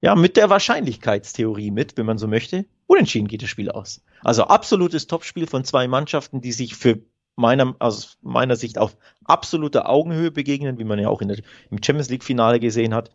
ja, 0.00 0.14
mit 0.14 0.36
der 0.36 0.48
Wahrscheinlichkeitstheorie 0.48 1.70
mit, 1.70 1.96
wenn 1.96 2.06
man 2.06 2.16
so 2.16 2.28
möchte. 2.28 2.64
Unentschieden 2.86 3.28
geht 3.28 3.42
das 3.42 3.50
Spiel 3.50 3.70
aus. 3.70 4.02
Also 4.22 4.44
absolutes 4.44 5.06
Topspiel 5.06 5.46
von 5.46 5.64
zwei 5.64 5.88
Mannschaften, 5.88 6.40
die 6.40 6.52
sich 6.52 6.76
für 6.76 7.00
meiner, 7.36 7.74
aus 7.78 8.18
meiner 8.22 8.56
Sicht 8.56 8.78
auf 8.78 8.96
absoluter 9.24 9.88
Augenhöhe 9.88 10.30
begegnen, 10.30 10.78
wie 10.78 10.84
man 10.84 10.98
ja 10.98 11.08
auch 11.08 11.20
der, 11.22 11.38
im 11.70 11.82
Champions 11.82 12.08
League 12.08 12.24
Finale 12.24 12.58
gesehen 12.60 12.94
hat, 12.94 13.10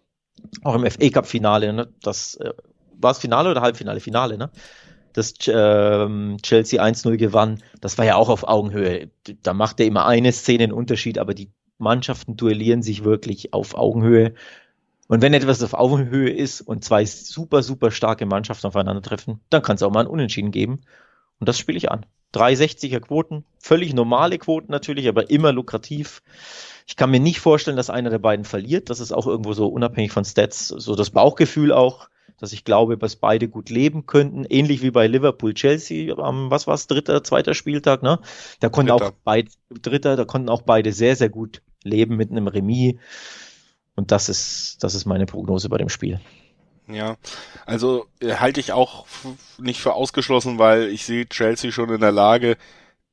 auch 0.63 0.75
im 0.75 0.89
FA 0.89 1.09
Cup 1.09 1.27
Finale, 1.27 1.73
ne? 1.73 1.93
das 2.01 2.35
äh, 2.35 2.53
war 3.01 3.11
es 3.11 3.19
Finale 3.19 3.51
oder 3.51 3.61
Halbfinale? 3.61 3.99
Finale, 3.99 4.37
ne? 4.37 4.51
Das 5.13 5.33
ähm, 5.47 6.37
Chelsea 6.41 6.81
1-0 6.81 7.17
gewann, 7.17 7.61
das 7.81 7.97
war 7.97 8.05
ja 8.05 8.15
auch 8.15 8.29
auf 8.29 8.47
Augenhöhe. 8.47 9.09
Da 9.43 9.53
macht 9.53 9.79
er 9.81 9.85
immer 9.85 10.05
eine 10.05 10.31
Szene 10.31 10.63
einen 10.63 10.71
Unterschied, 10.71 11.17
aber 11.17 11.33
die 11.33 11.51
Mannschaften 11.79 12.37
duellieren 12.37 12.81
sich 12.81 13.03
wirklich 13.03 13.53
auf 13.53 13.75
Augenhöhe. 13.75 14.35
Und 15.09 15.21
wenn 15.21 15.33
etwas 15.33 15.61
auf 15.63 15.73
Augenhöhe 15.73 16.29
ist 16.29 16.61
und 16.61 16.85
zwei 16.85 17.05
super, 17.05 17.63
super 17.63 17.91
starke 17.91 18.25
Mannschaften 18.25 18.67
aufeinandertreffen, 18.67 19.41
dann 19.49 19.61
kann 19.61 19.75
es 19.75 19.83
auch 19.83 19.91
mal 19.91 20.01
ein 20.01 20.07
Unentschieden 20.07 20.51
geben. 20.51 20.81
Und 21.39 21.49
das 21.49 21.59
spiele 21.59 21.77
ich 21.77 21.91
an. 21.91 22.05
360er 22.33 22.99
Quoten, 23.01 23.43
völlig 23.59 23.93
normale 23.93 24.37
Quoten 24.37 24.71
natürlich, 24.71 25.07
aber 25.07 25.29
immer 25.29 25.51
lukrativ. 25.51 26.21
Ich 26.87 26.95
kann 26.95 27.11
mir 27.11 27.19
nicht 27.19 27.39
vorstellen, 27.39 27.77
dass 27.77 27.89
einer 27.89 28.09
der 28.09 28.19
beiden 28.19 28.45
verliert. 28.45 28.89
Das 28.89 28.99
ist 28.99 29.11
auch 29.11 29.27
irgendwo 29.27 29.53
so 29.53 29.67
unabhängig 29.67 30.11
von 30.11 30.25
Stats, 30.25 30.67
so 30.67 30.95
das 30.95 31.09
Bauchgefühl 31.11 31.71
auch. 31.71 32.09
dass 32.41 32.53
ich 32.53 32.65
glaube, 32.65 32.97
dass 32.97 33.15
beide 33.15 33.47
gut 33.47 33.69
leben 33.69 34.07
könnten, 34.07 34.45
ähnlich 34.45 34.81
wie 34.81 34.91
bei 34.91 35.07
Liverpool 35.07 35.53
Chelsea 35.53 36.17
am 36.17 36.49
was 36.49 36.65
war's 36.67 36.87
dritter, 36.87 37.23
zweiter 37.23 37.53
Spieltag, 37.53 38.01
ne? 38.01 38.19
Da 38.59 38.69
konnten 38.69 38.91
dritter. 38.91 39.07
auch 39.09 39.13
beide 39.23 39.51
dritter, 39.69 40.15
da 40.15 40.25
konnten 40.25 40.49
auch 40.49 40.63
beide 40.63 40.91
sehr 40.91 41.15
sehr 41.15 41.29
gut 41.29 41.61
leben 41.83 42.17
mit 42.17 42.31
einem 42.31 42.47
Remis 42.47 42.95
und 43.95 44.11
das 44.11 44.27
ist 44.27 44.77
das 44.83 44.95
ist 44.95 45.05
meine 45.05 45.27
Prognose 45.27 45.69
bei 45.69 45.77
dem 45.77 45.89
Spiel. 45.89 46.19
Ja, 46.93 47.17
also 47.65 48.07
äh, 48.19 48.35
halte 48.35 48.59
ich 48.59 48.71
auch 48.71 49.05
nicht 49.57 49.79
für 49.81 49.93
ausgeschlossen, 49.93 50.59
weil 50.59 50.89
ich 50.89 51.05
sehe 51.05 51.27
Chelsea 51.27 51.71
schon 51.71 51.89
in 51.89 52.01
der 52.01 52.11
Lage, 52.11 52.57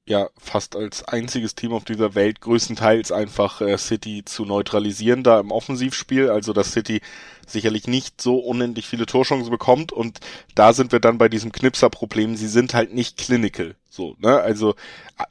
ja 0.09 0.31
fast 0.39 0.75
als 0.75 1.05
einziges 1.05 1.55
Team 1.55 1.73
auf 1.73 1.85
dieser 1.85 2.15
Welt 2.15 2.41
größtenteils 2.41 3.13
einfach 3.13 3.61
äh, 3.61 3.77
City 3.79 4.25
zu 4.25 4.45
neutralisieren 4.45 5.23
da 5.23 5.39
im 5.39 5.51
Offensivspiel, 5.51 6.31
also 6.31 6.53
dass 6.53 6.73
City 6.73 7.01
sicherlich 7.47 7.87
nicht 7.87 8.21
so 8.21 8.39
unendlich 8.39 8.87
viele 8.87 9.07
Torchancen 9.07 9.51
bekommt. 9.51 9.93
Und 9.93 10.21
da 10.55 10.73
sind 10.73 10.93
wir 10.93 11.01
dann 11.01 11.19
bei 11.19 11.29
diesem 11.29 11.53
Knipser-Problem, 11.53 12.37
sie 12.37 12.49
sind 12.49 12.75
halt 12.75 12.95
nicht 12.95 13.19
clinical. 13.19 13.75
So, 13.91 14.17
ne? 14.19 14.41
Also, 14.41 14.75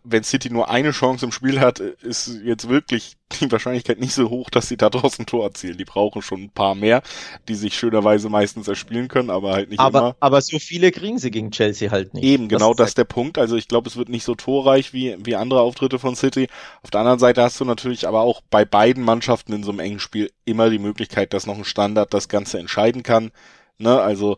wenn 0.03 0.23
City 0.23 0.49
nur 0.49 0.69
eine 0.69 0.91
Chance 0.91 1.25
im 1.25 1.31
Spiel 1.31 1.59
hat, 1.59 1.79
ist 1.79 2.39
jetzt 2.43 2.67
wirklich 2.69 3.17
die 3.39 3.51
Wahrscheinlichkeit 3.51 3.99
nicht 3.99 4.13
so 4.13 4.29
hoch, 4.29 4.49
dass 4.49 4.67
sie 4.67 4.77
da 4.77 4.89
draußen 4.89 5.23
ein 5.23 5.25
Tor 5.27 5.43
erzielen. 5.43 5.77
Die 5.77 5.85
brauchen 5.85 6.21
schon 6.21 6.43
ein 6.43 6.49
paar 6.49 6.73
mehr, 6.73 7.03
die 7.47 7.55
sich 7.55 7.77
schönerweise 7.77 8.29
meistens 8.29 8.67
erspielen 8.67 9.09
können, 9.09 9.29
aber 9.29 9.53
halt 9.53 9.69
nicht 9.69 9.79
aber, 9.79 9.99
immer. 9.99 10.15
Aber 10.19 10.41
so 10.41 10.57
viele 10.57 10.91
kriegen 10.91 11.19
sie 11.19 11.29
gegen 11.29 11.51
Chelsea 11.51 11.91
halt 11.91 12.13
nicht. 12.13 12.23
Eben, 12.23 12.47
genau 12.47 12.69
das, 12.69 12.77
das 12.77 12.87
ist 12.89 12.97
der 12.97 13.03
Punkt. 13.03 13.37
Also 13.37 13.55
ich 13.57 13.67
glaube, 13.67 13.89
es 13.89 13.97
wird 13.97 14.09
nicht 14.09 14.23
so 14.23 14.33
torreich 14.33 14.91
wie, 14.91 15.15
wie 15.19 15.35
andere 15.35 15.61
Auftritte 15.61 15.99
von 15.99 16.15
City. 16.15 16.47
Auf 16.81 16.89
der 16.89 17.01
anderen 17.01 17.19
Seite 17.19 17.43
hast 17.43 17.59
du 17.59 17.65
natürlich 17.65 18.07
aber 18.07 18.21
auch 18.21 18.41
bei 18.49 18.65
beiden 18.65 19.03
Mannschaften 19.03 19.53
in 19.53 19.63
so 19.63 19.71
einem 19.71 19.79
engen 19.79 19.99
Spiel 19.99 20.31
immer 20.45 20.69
die 20.69 20.79
Möglichkeit, 20.79 21.33
dass 21.33 21.45
noch 21.45 21.57
ein 21.57 21.65
Standard 21.65 22.13
das 22.13 22.27
Ganze 22.27 22.57
entscheiden 22.57 23.03
kann. 23.03 23.31
Ne? 23.77 24.01
Also, 24.01 24.37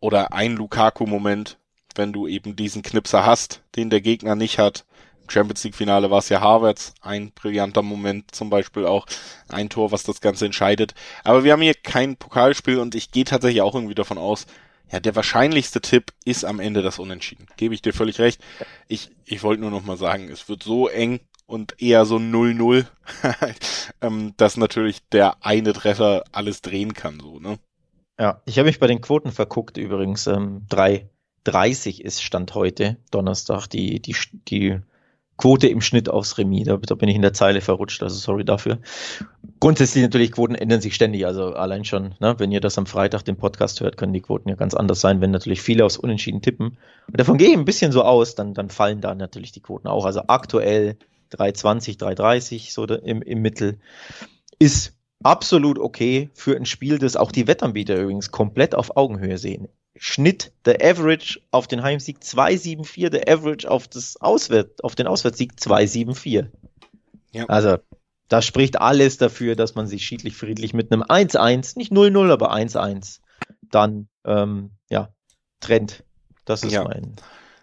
oder 0.00 0.34
ein 0.34 0.56
Lukaku-Moment, 0.56 1.56
wenn 1.94 2.12
du 2.12 2.26
eben 2.26 2.56
diesen 2.56 2.82
Knipser 2.82 3.24
hast, 3.24 3.62
den 3.76 3.90
der 3.90 4.00
Gegner 4.00 4.34
nicht 4.34 4.58
hat. 4.58 4.84
Im 5.22 5.30
Champions 5.30 5.64
League 5.64 5.74
Finale 5.74 6.10
war 6.10 6.18
es 6.18 6.28
ja 6.28 6.40
Harvards, 6.40 6.94
ein 7.00 7.32
brillanter 7.32 7.82
Moment 7.82 8.34
zum 8.34 8.50
Beispiel 8.50 8.86
auch, 8.86 9.06
ein 9.48 9.70
Tor, 9.70 9.90
was 9.90 10.02
das 10.02 10.20
Ganze 10.20 10.44
entscheidet. 10.46 10.94
Aber 11.24 11.44
wir 11.44 11.52
haben 11.52 11.62
hier 11.62 11.74
kein 11.74 12.16
Pokalspiel 12.16 12.78
und 12.78 12.94
ich 12.94 13.10
gehe 13.10 13.24
tatsächlich 13.24 13.62
auch 13.62 13.74
irgendwie 13.74 13.94
davon 13.94 14.18
aus, 14.18 14.46
ja, 14.92 15.00
der 15.00 15.16
wahrscheinlichste 15.16 15.80
Tipp 15.80 16.12
ist 16.24 16.44
am 16.44 16.60
Ende 16.60 16.82
das 16.82 16.98
Unentschieden. 16.98 17.46
Gebe 17.56 17.74
ich 17.74 17.82
dir 17.82 17.92
völlig 17.92 18.18
recht. 18.20 18.40
Ich, 18.86 19.10
ich 19.24 19.42
wollte 19.42 19.62
nur 19.62 19.70
noch 19.70 19.84
mal 19.84 19.96
sagen, 19.96 20.28
es 20.30 20.48
wird 20.48 20.62
so 20.62 20.88
eng 20.88 21.20
und 21.46 21.80
eher 21.80 22.04
so 22.04 22.16
0-0, 22.16 22.86
ähm, 24.00 24.34
dass 24.36 24.56
natürlich 24.56 25.00
der 25.08 25.44
eine 25.44 25.72
Treffer 25.72 26.24
alles 26.32 26.62
drehen 26.62 26.94
kann, 26.94 27.18
so, 27.20 27.38
ne? 27.38 27.58
Ja, 28.18 28.40
ich 28.44 28.58
habe 28.58 28.66
mich 28.66 28.78
bei 28.78 28.86
den 28.86 29.00
Quoten 29.00 29.32
verguckt 29.32 29.76
übrigens. 29.76 30.28
Ähm, 30.28 30.66
drei 30.68 31.08
30 31.44 32.04
ist 32.04 32.22
Stand 32.22 32.54
heute, 32.54 32.96
Donnerstag, 33.10 33.66
die, 33.66 34.00
die, 34.00 34.16
die 34.48 34.80
Quote 35.36 35.66
im 35.66 35.80
Schnitt 35.80 36.08
aufs 36.08 36.38
Remis. 36.38 36.66
Da, 36.66 36.76
da 36.76 36.94
bin 36.94 37.08
ich 37.08 37.16
in 37.16 37.22
der 37.22 37.32
Zeile 37.32 37.60
verrutscht, 37.60 38.02
also 38.02 38.16
sorry 38.16 38.44
dafür. 38.44 38.78
Grundsätzlich 39.60 40.02
natürlich, 40.02 40.32
Quoten 40.32 40.54
ändern 40.54 40.80
sich 40.80 40.94
ständig. 40.94 41.26
Also 41.26 41.54
allein 41.54 41.84
schon, 41.84 42.14
ne, 42.20 42.34
wenn 42.38 42.52
ihr 42.52 42.60
das 42.60 42.78
am 42.78 42.86
Freitag 42.86 43.22
den 43.22 43.36
Podcast 43.36 43.80
hört, 43.80 43.96
können 43.96 44.12
die 44.12 44.20
Quoten 44.20 44.48
ja 44.48 44.54
ganz 44.54 44.74
anders 44.74 45.00
sein, 45.00 45.20
wenn 45.20 45.32
natürlich 45.32 45.60
viele 45.60 45.84
aus 45.84 45.96
Unentschieden 45.96 46.40
tippen. 46.40 46.78
Und 47.08 47.20
davon 47.20 47.36
gehe 47.36 47.48
ich 47.48 47.56
ein 47.56 47.64
bisschen 47.64 47.92
so 47.92 48.02
aus, 48.02 48.34
dann, 48.34 48.54
dann 48.54 48.70
fallen 48.70 49.00
da 49.00 49.14
natürlich 49.14 49.52
die 49.52 49.60
Quoten 49.60 49.88
auch. 49.88 50.04
Also 50.04 50.22
aktuell 50.28 50.96
320, 51.30 51.98
330 51.98 52.72
so 52.72 52.84
im, 52.84 53.20
im 53.22 53.42
Mittel 53.42 53.78
ist 54.58 54.96
absolut 55.22 55.78
okay 55.78 56.30
für 56.34 56.56
ein 56.56 56.66
Spiel, 56.66 56.98
das 56.98 57.16
auch 57.16 57.32
die 57.32 57.48
Wettanbieter 57.48 57.96
übrigens 57.96 58.30
komplett 58.30 58.74
auf 58.74 58.96
Augenhöhe 58.96 59.38
sehen. 59.38 59.68
Schnitt, 59.96 60.52
der 60.64 60.82
Average 60.82 61.40
auf 61.50 61.68
den 61.68 61.82
Heimsieg 61.82 62.18
2,74, 62.18 63.10
der 63.10 63.28
Average 63.32 63.70
auf, 63.70 63.88
das 63.88 64.16
Auswärt, 64.20 64.82
auf 64.82 64.94
den 64.94 65.06
Auswärtssieg 65.06 65.52
2,74. 65.52 66.48
Ja. 67.32 67.46
Also, 67.46 67.78
das 68.28 68.44
spricht 68.44 68.80
alles 68.80 69.18
dafür, 69.18 69.54
dass 69.54 69.74
man 69.74 69.86
sich 69.86 70.04
schiedlich 70.04 70.36
friedlich 70.36 70.74
mit 70.74 70.90
einem 70.90 71.02
1-1, 71.02 71.76
nicht 71.76 71.92
0-0, 71.92 72.32
aber 72.32 72.52
1-1, 72.52 73.20
dann, 73.62 74.08
ähm, 74.24 74.72
ja, 74.88 75.10
trennt. 75.60 76.04
Das 76.44 76.62
ist 76.62 76.72
ja. 76.72 76.84
mein. 76.84 77.16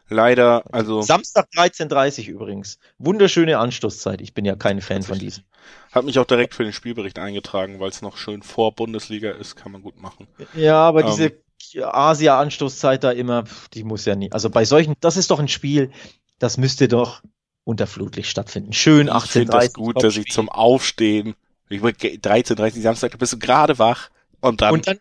Leider, 0.10 0.64
also. 0.74 1.02
Samstag 1.02 1.48
13.30 1.56 2.28
übrigens. 2.28 2.80
Wunderschöne 2.98 3.58
Anstoßzeit. 3.58 4.20
Ich 4.20 4.34
bin 4.34 4.44
ja 4.44 4.56
kein 4.56 4.82
Fan 4.82 5.04
von 5.04 5.18
diesem. 5.18 5.46
Hat 5.92 6.04
mich 6.04 6.20
auch 6.20 6.26
direkt 6.26 6.54
für 6.54 6.64
den 6.64 6.74
Spielbericht 6.74 7.18
eingetragen, 7.18 7.80
weil 7.80 7.90
es 7.90 8.02
noch 8.02 8.18
schön 8.18 8.42
vor 8.42 8.76
Bundesliga 8.76 9.32
ist, 9.32 9.56
kann 9.56 9.72
man 9.72 9.82
gut 9.82 10.02
machen. 10.02 10.28
Ja, 10.54 10.82
aber 10.82 11.02
ähm, 11.02 11.08
diese 11.08 11.32
Asia-Anstoßzeit 11.82 13.04
da 13.04 13.12
immer, 13.12 13.46
die 13.74 13.84
muss 13.84 14.06
ja 14.06 14.16
nie. 14.16 14.32
Also 14.32 14.50
bei 14.50 14.66
solchen, 14.66 14.96
das 15.00 15.18
ist 15.18 15.32
doch 15.32 15.40
ein 15.40 15.48
Spiel, 15.48 15.92
das 16.40 16.58
müsste 16.58 16.88
doch 16.88 17.22
unter 17.64 17.88
Flutlicht 17.88 18.30
stattfinden. 18.30 18.74
Schön 18.74 19.10
18.30 19.10 19.24
Ich 19.26 19.32
finde 19.32 19.52
das 19.52 19.74
gut, 19.74 20.04
dass 20.04 20.18
ich 20.18 20.32
zum 20.32 20.50
Aufstehen, 20.50 21.36
13.30 21.70 22.82
Samstag, 22.82 23.12
da 23.12 23.18
bist 23.18 23.34
du 23.34 23.40
gerade 23.40 23.80
wach 23.80 24.10
und 24.42 24.62
dann, 24.62 24.74
und 24.74 24.88
dann 24.88 25.00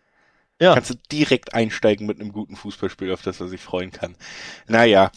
ja. 0.61 0.75
kannst 0.75 0.91
du 0.91 0.95
direkt 1.11 1.55
einsteigen 1.55 2.07
mit 2.07 2.21
einem 2.21 2.33
guten 2.33 2.57
Fußballspiel, 2.57 3.13
auf 3.13 3.23
das 3.23 3.41
er 3.41 3.49
sich 3.49 3.61
freuen 3.61 3.91
kann. 3.91 4.15
Naja, 4.69 5.11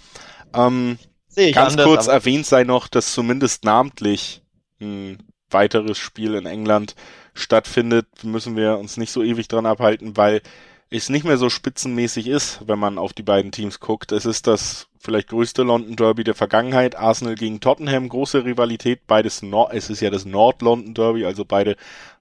ähm, 0.53 0.97
ganz 1.35 1.73
anders, 1.73 1.85
kurz 1.85 2.07
erwähnt 2.07 2.45
sei 2.45 2.63
noch, 2.63 2.87
dass 2.87 3.13
zumindest 3.13 3.65
namentlich 3.65 4.41
ein 4.79 5.21
weiteres 5.49 5.97
Spiel 5.97 6.33
in 6.35 6.45
England 6.45 6.95
stattfindet, 7.33 8.07
müssen 8.23 8.55
wir 8.55 8.77
uns 8.77 8.97
nicht 8.97 9.11
so 9.11 9.23
ewig 9.23 9.47
dran 9.47 9.65
abhalten, 9.65 10.17
weil 10.17 10.41
es 10.97 11.09
nicht 11.09 11.25
mehr 11.25 11.37
so 11.37 11.49
spitzenmäßig 11.49 12.27
ist, 12.27 12.61
wenn 12.67 12.79
man 12.79 12.97
auf 12.97 13.13
die 13.13 13.23
beiden 13.23 13.51
Teams 13.51 13.79
guckt. 13.79 14.11
Es 14.11 14.25
ist 14.25 14.47
das 14.47 14.87
vielleicht 14.99 15.29
größte 15.29 15.63
London 15.63 15.95
Derby 15.95 16.23
der 16.23 16.35
Vergangenheit. 16.35 16.95
Arsenal 16.95 17.35
gegen 17.35 17.59
Tottenham, 17.59 18.09
große 18.09 18.45
Rivalität. 18.45 19.07
Beides 19.07 19.41
Nord, 19.41 19.73
es 19.73 19.89
ist 19.89 20.01
ja 20.01 20.09
das 20.09 20.25
Nord 20.25 20.61
London 20.61 20.93
Derby, 20.93 21.25
also 21.25 21.45
beide 21.45 21.75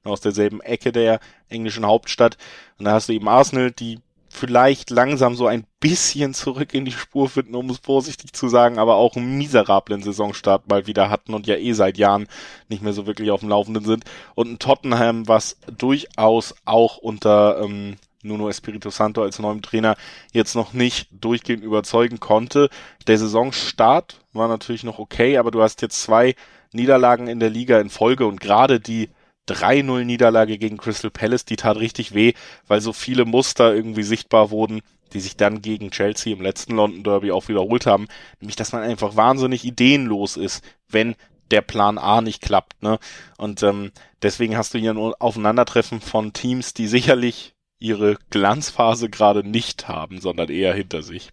aus 0.05 0.21
derselben 0.21 0.61
Ecke 0.61 0.91
der 0.91 1.21
englischen 1.49 1.87
Hauptstadt. 1.87 2.39
Und 2.79 2.87
da 2.87 2.93
hast 2.93 3.09
du 3.09 3.13
eben 3.13 3.29
Arsenal, 3.29 3.71
die 3.71 4.01
vielleicht 4.33 4.89
langsam 4.89 5.35
so 5.35 5.47
ein 5.47 5.67
bisschen 5.79 6.33
zurück 6.33 6.73
in 6.73 6.87
die 6.87 6.93
Spur 6.93 7.29
finden, 7.29 7.55
um 7.55 7.69
es 7.69 7.79
vorsichtig 7.79 8.33
zu 8.33 8.49
sagen, 8.49 8.79
aber 8.79 8.97
auch 8.97 9.17
einen 9.17 9.37
miserablen 9.37 10.03
Saisonstart 10.03 10.69
mal 10.69 10.87
wieder 10.87 11.11
hatten 11.11 11.35
und 11.35 11.47
ja 11.47 11.57
eh 11.57 11.75
seit 11.75 11.99
Jahren 11.99 12.27
nicht 12.69 12.83
mehr 12.83 12.95
so 12.95 13.07
wirklich 13.07 13.31
auf 13.31 13.41
dem 13.41 13.51
Laufenden 13.51 13.85
sind. 13.85 14.05
Und 14.35 14.51
ein 14.51 14.59
Tottenham, 14.59 15.29
was 15.29 15.59
durchaus 15.77 16.55
auch 16.65 16.97
unter 16.97 17.61
ähm, 17.63 17.99
Nuno 18.23 18.49
Espirito 18.49 18.91
Santo 18.91 19.23
als 19.23 19.39
neuem 19.39 19.63
Trainer 19.63 19.97
jetzt 20.33 20.55
noch 20.55 20.73
nicht 20.73 21.09
durchgehend 21.11 21.65
überzeugen 21.65 22.21
konnte. 22.21 22.71
Der 23.07 23.19
Saisonstart 23.19 24.21
war 24.33 24.49
natürlich 24.49 24.85
noch 24.85 24.99
okay, 24.99 25.37
aber 25.39 25.51
du 25.51 25.63
hast 25.63 25.83
jetzt 25.83 26.01
zwei 26.03 26.35
Niederlagen 26.73 27.27
in 27.27 27.41
der 27.41 27.51
Liga 27.51 27.81
in 27.81 27.91
Folge 27.91 28.27
und 28.27 28.41
gerade 28.41 28.81
die 28.81 29.11
3-0 29.49 30.05
Niederlage 30.05 30.57
gegen 30.59 30.77
Crystal 30.77 31.11
Palace, 31.11 31.45
die 31.45 31.57
tat 31.57 31.77
richtig 31.77 32.15
weh, 32.15 32.33
weil 32.69 32.81
so 32.81 32.93
viele 32.93 33.25
Muster 33.25 33.75
irgendwie 33.75 34.05
sichtbar 34.05 34.51
wurden, 34.51 34.83
die 35.13 35.21
sich 35.21 35.37
dann 35.37 35.61
gegen 35.61 35.91
Chelsea 35.91 36.33
im 36.33 36.41
letzten 36.41 36.77
London 36.77 37.03
Derby 37.03 37.33
auch 37.33 37.49
wiederholt 37.49 37.87
haben, 37.87 38.09
nämlich 38.41 38.57
dass 38.57 38.73
man 38.73 38.83
einfach 38.83 39.17
wahnsinnig 39.17 39.65
ideenlos 39.65 40.37
ist, 40.37 40.65
wenn 40.89 41.17
der 41.51 41.61
Plan 41.61 41.99
A 41.99 42.21
nicht 42.23 42.41
klappt, 42.41 42.83
ne? 42.83 42.99
Und 43.37 43.63
ähm, 43.63 43.93
deswegen 44.23 44.57
hast 44.57 44.73
du 44.73 44.79
hier 44.79 44.93
ein 44.93 45.15
Aufeinandertreffen 45.19 46.01
von 46.01 46.33
Teams, 46.33 46.73
die 46.73 46.87
sicherlich 46.87 47.55
ihre 47.83 48.17
Glanzphase 48.31 49.11
gerade 49.11 49.47
nicht 49.47 49.89
haben, 49.89 50.21
sondern 50.21 50.49
eher 50.49 50.73
hinter 50.75 51.03
sich. 51.03 51.31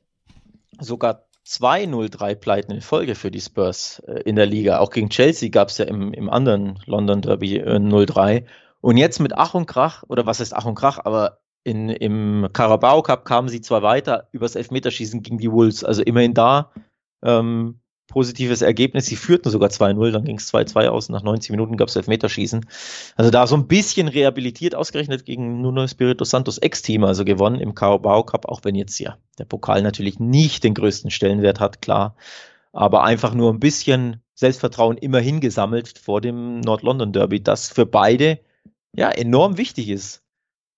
Sogar 0.80 1.26
zwei 1.44 1.84
0-3 1.84 2.36
Pleiten 2.36 2.72
in 2.72 2.82
Folge 2.82 3.16
für 3.16 3.32
die 3.32 3.42
Spurs 3.42 4.00
äh, 4.08 4.22
in 4.22 4.36
der 4.36 4.46
Liga. 4.46 4.80
Auch 4.80 4.92
gegen 4.92 5.10
Chelsea 5.10 5.50
gab 5.50 5.70
es 5.70 5.78
ja 5.78 5.86
im, 5.86 6.14
im 6.14 6.30
anderen 6.30 6.80
London 6.86 7.22
Derby 7.22 7.58
äh, 7.58 7.76
0-3. 7.76 8.46
Und 8.82 8.98
jetzt 8.98 9.20
mit 9.20 9.34
Ach 9.34 9.54
und 9.54 9.66
Krach, 9.66 10.04
oder 10.08 10.26
was 10.26 10.40
heißt 10.40 10.56
Ach 10.56 10.66
und 10.66 10.76
Krach, 10.76 11.00
aber 11.04 11.40
in, 11.64 11.90
im 11.90 12.48
Carabao 12.54 13.04
Cup 13.04 13.26
kamen 13.26 13.50
sie 13.50 13.62
zwar 13.62 13.84
weiter 13.84 14.30
übers 14.32 14.56
Elfmeterschießen 14.56 15.22
gegen 15.22 15.38
die 15.38 15.52
Wolves, 15.52 15.84
also 15.84 16.02
immerhin 16.02 16.34
da 16.34 16.72
ähm, 17.22 17.82
positives 18.10 18.62
Ergebnis. 18.62 19.06
Sie 19.06 19.16
führten 19.16 19.50
sogar 19.50 19.70
2-0, 19.70 20.12
dann 20.12 20.26
ging 20.26 20.38
es 20.38 20.54
2-2 20.54 20.88
aus. 20.88 21.10
Nach 21.10 21.24
90 21.24 21.52
Minuten 21.52 21.78
gab 21.78 21.88
es 21.88 21.96
Elfmeterschießen. 21.96 22.66
Also 23.16 23.32
da 23.32 23.48
so 23.48 23.56
ein 23.56 23.68
bisschen 23.68 24.08
rehabilitiert, 24.08 24.76
ausgerechnet 24.76 25.26
gegen 25.26 25.62
Nuno 25.62 25.84
Espirito 25.84 26.26
Santos 26.26 26.58
Ex-Team, 26.58 27.06
also 27.06 27.24
gewonnen 27.24 27.62
im 27.62 27.76
Carabao 27.76 28.24
Cup, 28.24 28.46
auch 28.46 28.62
wenn 28.64 28.76
jetzt 28.76 29.00
ja 29.00 29.18
der 29.38 29.46
Pokal 29.46 29.82
natürlich 29.82 30.20
nicht 30.20 30.64
den 30.64 30.74
größten 30.74 31.12
Stellenwert 31.12 31.60
hat, 31.60 31.82
klar. 31.82 32.16
Aber 32.74 33.04
einfach 33.04 33.34
nur 33.34 33.54
ein 33.54 33.60
bisschen 33.60 34.22
Selbstvertrauen 34.36 34.98
immerhin 34.98 35.40
gesammelt 35.40 36.00
vor 36.00 36.22
dem 36.22 36.60
Nord-London 36.60 37.14
Derby, 37.14 37.42
das 37.42 37.70
für 37.70 37.86
beide 37.86 38.40
ja 38.94 39.10
enorm 39.10 39.58
wichtig 39.58 39.90
ist. 39.90 40.24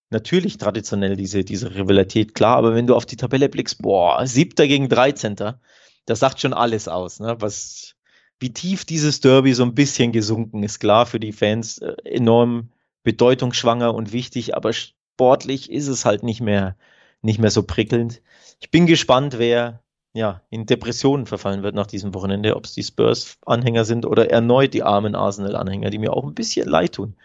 Natürlich 0.09 0.57
traditionell 0.57 1.15
diese, 1.15 1.45
diese 1.45 1.73
Rivalität, 1.73 2.35
klar, 2.35 2.57
aber 2.57 2.75
wenn 2.75 2.85
du 2.85 2.95
auf 2.95 3.05
die 3.05 3.15
Tabelle 3.15 3.47
blickst, 3.47 3.81
boah, 3.81 4.27
siebter 4.27 4.67
gegen 4.67 4.89
dreizehnter, 4.89 5.61
das 6.05 6.19
sagt 6.19 6.39
schon 6.39 6.53
alles 6.53 6.87
aus, 6.87 7.19
ne? 7.19 7.37
Was, 7.39 7.95
wie 8.39 8.53
tief 8.53 8.85
dieses 8.85 9.21
Derby 9.21 9.53
so 9.53 9.63
ein 9.63 9.75
bisschen 9.75 10.11
gesunken 10.11 10.63
ist, 10.63 10.79
klar 10.79 11.05
für 11.05 11.19
die 11.19 11.31
Fans 11.31 11.77
äh, 11.77 11.95
enorm 12.03 12.71
bedeutungsschwanger 13.03 13.93
und 13.93 14.11
wichtig, 14.11 14.55
aber 14.55 14.73
sportlich 14.73 15.71
ist 15.71 15.87
es 15.87 16.05
halt 16.05 16.23
nicht 16.23 16.41
mehr, 16.41 16.75
nicht 17.21 17.39
mehr 17.39 17.51
so 17.51 17.63
prickelnd. 17.63 18.21
Ich 18.59 18.71
bin 18.71 18.85
gespannt, 18.87 19.37
wer 19.37 19.81
ja, 20.13 20.41
in 20.49 20.65
Depressionen 20.65 21.25
verfallen 21.25 21.63
wird 21.63 21.75
nach 21.75 21.87
diesem 21.87 22.13
Wochenende, 22.13 22.55
ob 22.55 22.65
es 22.65 22.73
die 22.73 22.83
Spurs-Anhänger 22.83 23.85
sind 23.85 24.05
oder 24.05 24.29
erneut 24.29 24.73
die 24.73 24.83
armen 24.83 25.15
Arsenal-Anhänger, 25.15 25.89
die 25.89 25.99
mir 25.99 26.13
auch 26.13 26.25
ein 26.25 26.35
bisschen 26.35 26.67
leid 26.67 26.93
tun. 26.93 27.15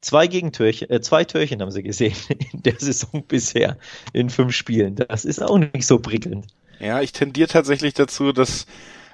Zwei 0.00 0.26
Gegentörchen, 0.26 0.90
äh, 0.90 1.00
zwei 1.00 1.24
Törchen 1.24 1.60
haben 1.62 1.70
sie 1.70 1.82
gesehen 1.82 2.16
in 2.52 2.62
der 2.62 2.78
Saison 2.78 3.24
bisher 3.26 3.76
in 4.12 4.30
fünf 4.30 4.54
Spielen. 4.54 4.96
Das 4.96 5.24
ist 5.24 5.42
auch 5.42 5.58
nicht 5.58 5.86
so 5.86 5.98
prickelnd. 5.98 6.46
Ja, 6.82 7.00
ich 7.00 7.12
tendiere 7.12 7.48
tatsächlich 7.48 7.94
dazu, 7.94 8.32
dass 8.32 8.66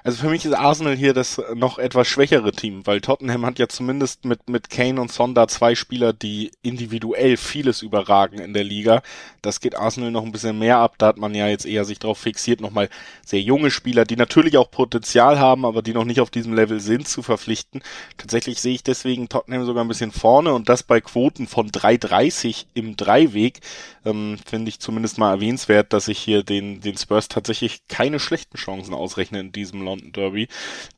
also 0.03 0.17
für 0.19 0.29
mich 0.29 0.45
ist 0.45 0.53
Arsenal 0.53 0.95
hier 0.95 1.13
das 1.13 1.41
noch 1.55 1.77
etwas 1.77 2.07
schwächere 2.07 2.51
Team, 2.51 2.85
weil 2.85 3.01
Tottenham 3.01 3.45
hat 3.45 3.59
ja 3.59 3.67
zumindest 3.67 4.25
mit, 4.25 4.49
mit 4.49 4.69
Kane 4.69 4.99
und 5.01 5.11
Sonda 5.11 5.47
zwei 5.47 5.75
Spieler, 5.75 6.13
die 6.13 6.51
individuell 6.61 7.37
vieles 7.37 7.81
überragen 7.81 8.39
in 8.39 8.53
der 8.53 8.63
Liga. 8.63 9.01
Das 9.41 9.59
geht 9.59 9.75
Arsenal 9.75 10.11
noch 10.11 10.23
ein 10.23 10.31
bisschen 10.31 10.57
mehr 10.57 10.77
ab. 10.77 10.95
Da 10.97 11.07
hat 11.07 11.17
man 11.17 11.35
ja 11.35 11.47
jetzt 11.47 11.65
eher 11.65 11.85
sich 11.85 11.99
darauf 11.99 12.17
fixiert, 12.17 12.61
nochmal 12.61 12.89
sehr 13.25 13.41
junge 13.41 13.71
Spieler, 13.71 14.05
die 14.05 14.15
natürlich 14.15 14.57
auch 14.57 14.71
Potenzial 14.71 15.39
haben, 15.39 15.65
aber 15.65 15.81
die 15.81 15.93
noch 15.93 16.05
nicht 16.05 16.21
auf 16.21 16.29
diesem 16.29 16.53
Level 16.53 16.79
sind, 16.79 17.07
zu 17.07 17.21
verpflichten. 17.21 17.81
Tatsächlich 18.17 18.61
sehe 18.61 18.75
ich 18.75 18.83
deswegen 18.83 19.29
Tottenham 19.29 19.65
sogar 19.65 19.83
ein 19.83 19.87
bisschen 19.89 20.11
vorne 20.11 20.53
und 20.53 20.69
das 20.69 20.83
bei 20.83 21.01
Quoten 21.01 21.47
von 21.47 21.69
3,30 21.69 22.65
im 22.73 22.95
Dreiweg. 22.95 23.59
Ähm, 24.05 24.37
Finde 24.45 24.69
ich 24.69 24.79
zumindest 24.79 25.17
mal 25.17 25.31
erwähnenswert, 25.31 25.93
dass 25.93 26.07
ich 26.07 26.19
hier 26.19 26.43
den, 26.43 26.81
den 26.81 26.97
Spurs 26.97 27.27
tatsächlich 27.27 27.87
keine 27.87 28.19
schlechten 28.19 28.57
Chancen 28.57 28.93
ausrechne 28.93 29.39
in 29.39 29.51
diesem 29.51 29.83
London 29.89 30.11
Derby, 30.11 30.47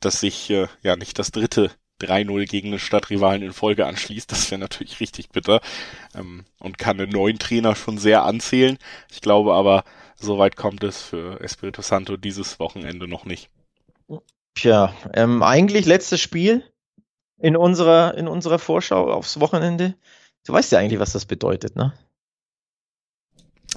dass 0.00 0.20
sich 0.20 0.50
äh, 0.50 0.68
ja 0.82 0.96
nicht 0.96 1.18
das 1.18 1.30
dritte 1.30 1.70
3-0 2.00 2.46
gegen 2.46 2.68
eine 2.68 2.78
Stadtrivalen 2.78 3.42
in 3.42 3.52
Folge 3.52 3.86
anschließt. 3.86 4.30
Das 4.30 4.50
wäre 4.50 4.60
natürlich 4.60 5.00
richtig 5.00 5.30
bitter 5.30 5.60
ähm, 6.14 6.44
und 6.58 6.78
kann 6.78 7.00
einen 7.00 7.12
neuen 7.12 7.38
Trainer 7.38 7.74
schon 7.74 7.98
sehr 7.98 8.24
anzählen. 8.24 8.78
Ich 9.10 9.20
glaube 9.20 9.54
aber, 9.54 9.84
soweit 10.16 10.56
kommt 10.56 10.84
es 10.84 11.02
für 11.02 11.40
Espirito 11.40 11.82
Santo 11.82 12.16
dieses 12.16 12.58
Wochenende 12.58 13.08
noch 13.08 13.24
nicht. 13.24 13.50
Tja, 14.54 14.94
ähm, 15.14 15.42
eigentlich 15.42 15.86
letztes 15.86 16.20
Spiel 16.20 16.62
in 17.38 17.56
unserer, 17.56 18.16
in 18.16 18.28
unserer 18.28 18.58
Vorschau 18.58 19.10
aufs 19.10 19.40
Wochenende. 19.40 19.94
Du 20.44 20.52
weißt 20.52 20.72
ja 20.72 20.78
eigentlich, 20.78 21.00
was 21.00 21.12
das 21.12 21.24
bedeutet, 21.24 21.76
ne? 21.76 21.94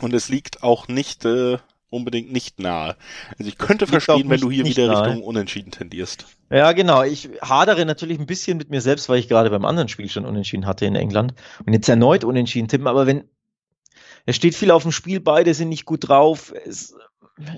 Und 0.02 0.14
es 0.14 0.28
liegt 0.28 0.62
auch 0.62 0.90
nicht 0.90 1.24
äh, 1.24 1.58
unbedingt 1.90 2.32
nicht 2.32 2.60
nahe. 2.60 2.96
Also 3.38 3.48
ich 3.48 3.58
könnte 3.58 3.88
verstehen, 3.88 4.30
wenn 4.30 4.42
du 4.42 4.52
hier 4.52 4.66
wieder 4.66 4.88
nahe. 4.88 5.06
Richtung 5.06 5.24
Unentschieden 5.24 5.72
tendierst. 5.72 6.26
Ja, 6.50 6.72
genau. 6.74 7.04
Ich 7.04 7.30
hadere 7.42 7.86
natürlich 7.86 8.20
ein 8.20 8.26
bisschen 8.26 8.58
mit 8.58 8.70
mir 8.70 8.82
selbst, 8.82 9.10
weil 9.10 9.20
ich 9.20 9.28
gerade 9.28 9.50
beim 9.50 9.66
anderen 9.66 9.88
Spiel 9.88 10.10
schon 10.10 10.26
Unentschieden 10.26 10.66
hatte 10.66 10.86
in 10.86 10.96
England 10.96 11.34
und 11.66 11.74
jetzt 11.74 11.90
erneut 11.90 12.24
Unentschieden 12.24 12.68
tippen. 12.68 12.88
Aber 12.88 13.08
wenn 13.08 13.30
es 14.26 14.36
steht 14.36 14.56
viel 14.56 14.72
auf 14.72 14.84
dem 14.84 14.92
Spiel, 14.92 15.20
beide 15.20 15.54
sind 15.54 15.70
nicht 15.70 15.86
gut 15.86 16.08
drauf. 16.08 16.54
Es, 16.66 16.96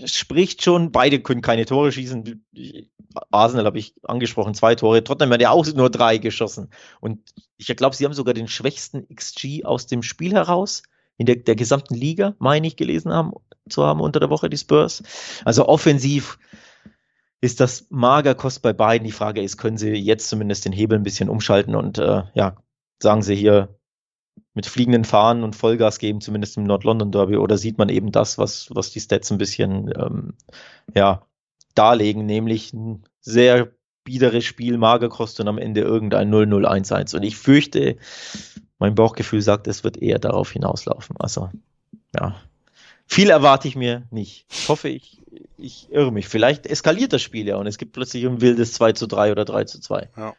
es 0.02 0.16
spricht 0.16 0.64
schon, 0.64 0.92
beide 0.92 1.22
können 1.22 1.42
keine 1.42 1.66
Tore 1.66 1.92
schießen. 1.92 2.46
Arsenal 3.32 3.66
habe 3.66 3.80
ich 3.80 3.96
angesprochen, 4.04 4.54
zwei 4.54 4.76
Tore. 4.76 5.04
Tottenham 5.04 5.32
hat 5.32 5.42
ja 5.42 5.52
auch 5.52 5.66
nur 5.74 5.90
drei 5.90 6.18
geschossen. 6.18 6.70
Und 7.00 7.34
ich 7.58 7.68
glaube, 7.76 7.96
sie 7.96 8.06
haben 8.06 8.14
sogar 8.14 8.34
den 8.34 8.48
schwächsten 8.48 9.08
XG 9.14 9.64
aus 9.64 9.88
dem 9.88 10.04
Spiel 10.04 10.34
heraus 10.34 10.84
in 11.18 11.26
der, 11.26 11.38
der 11.38 11.56
gesamten 11.56 11.96
Liga, 11.96 12.36
meine 12.40 12.68
ich, 12.68 12.76
gelesen 12.76 13.12
haben, 13.12 13.34
zu 13.70 13.84
haben 13.84 14.02
unter 14.02 14.20
der 14.20 14.30
Woche, 14.30 14.50
die 14.50 14.58
Spurs. 14.58 15.04
Also 15.46 15.68
offensiv 15.68 16.38
ist 17.42 17.60
das 17.60 17.88
mager 17.90 18.36
Kost 18.36 18.62
bei 18.62 18.74
beiden. 18.74 19.06
Die 19.06 19.12
Frage 19.12 19.42
ist, 19.42 19.58
können 19.58 19.78
sie 19.78 19.94
jetzt 19.94 20.30
zumindest 20.30 20.66
den 20.66 20.72
Hebel 20.72 20.98
ein 20.98 21.04
bisschen 21.04 21.30
umschalten 21.30 21.76
und 21.76 21.98
äh, 21.98 22.24
ja, 22.34 22.58
sagen 23.02 23.22
sie 23.22 23.36
hier 23.36 23.78
mit 24.54 24.66
fliegenden 24.66 25.06
Fahnen 25.06 25.44
und 25.44 25.56
Vollgas 25.56 26.00
geben, 26.00 26.22
zumindest 26.22 26.58
im 26.58 26.64
Nord-London 26.64 27.12
Derby, 27.12 27.38
oder 27.38 27.58
sieht 27.58 27.78
man 27.78 27.90
eben 27.90 28.12
das, 28.12 28.38
was, 28.38 28.70
was 28.74 28.92
die 28.92 29.00
Stats 29.00 29.32
ein 29.32 29.38
bisschen 29.38 29.94
ähm, 29.96 30.34
ja, 30.96 31.28
darlegen, 31.76 32.26
nämlich 32.26 32.74
ein 32.74 33.04
sehr 33.22 33.72
biederes 34.08 34.46
Spiel, 34.46 34.78
mager 34.78 35.10
Kost 35.10 35.42
und 35.42 35.50
am 35.50 35.58
Ende 35.58 35.82
irgendein 35.82 36.34
0-0-1-1. 36.34 37.14
Und 37.14 37.24
ich 37.24 37.36
fürchte, 37.36 37.98
mein 38.80 38.96
Bauchgefühl 38.96 39.42
sagt, 39.42 39.68
es 39.68 39.84
wird 39.84 39.98
eher 39.98 40.18
darauf 40.18 40.50
hinauslaufen. 40.50 41.18
Also, 41.20 41.50
ja. 42.16 42.36
Viel 43.06 43.30
erwarte 43.30 43.68
ich 43.68 43.76
mir 43.76 44.04
nicht. 44.10 44.46
Ich 44.50 44.70
hoffe, 44.70 44.88
ich, 44.88 45.22
ich 45.58 45.92
irre 45.92 46.14
mich. 46.14 46.30
Vielleicht 46.30 46.66
eskaliert 46.66 47.12
das 47.12 47.22
Spiel 47.22 47.46
ja 47.48 47.58
und 47.58 47.68
es 47.68 47.78
gibt 47.78 47.92
plötzlich 47.92 48.26
ein 48.26 48.40
wildes 48.40 48.74
2 48.74 48.94
zu 48.94 49.08
3 49.08 49.34
oder 49.34 49.44
3 49.44 49.66
zu 49.66 49.82
2. 49.82 50.10
Ja. 50.16 50.34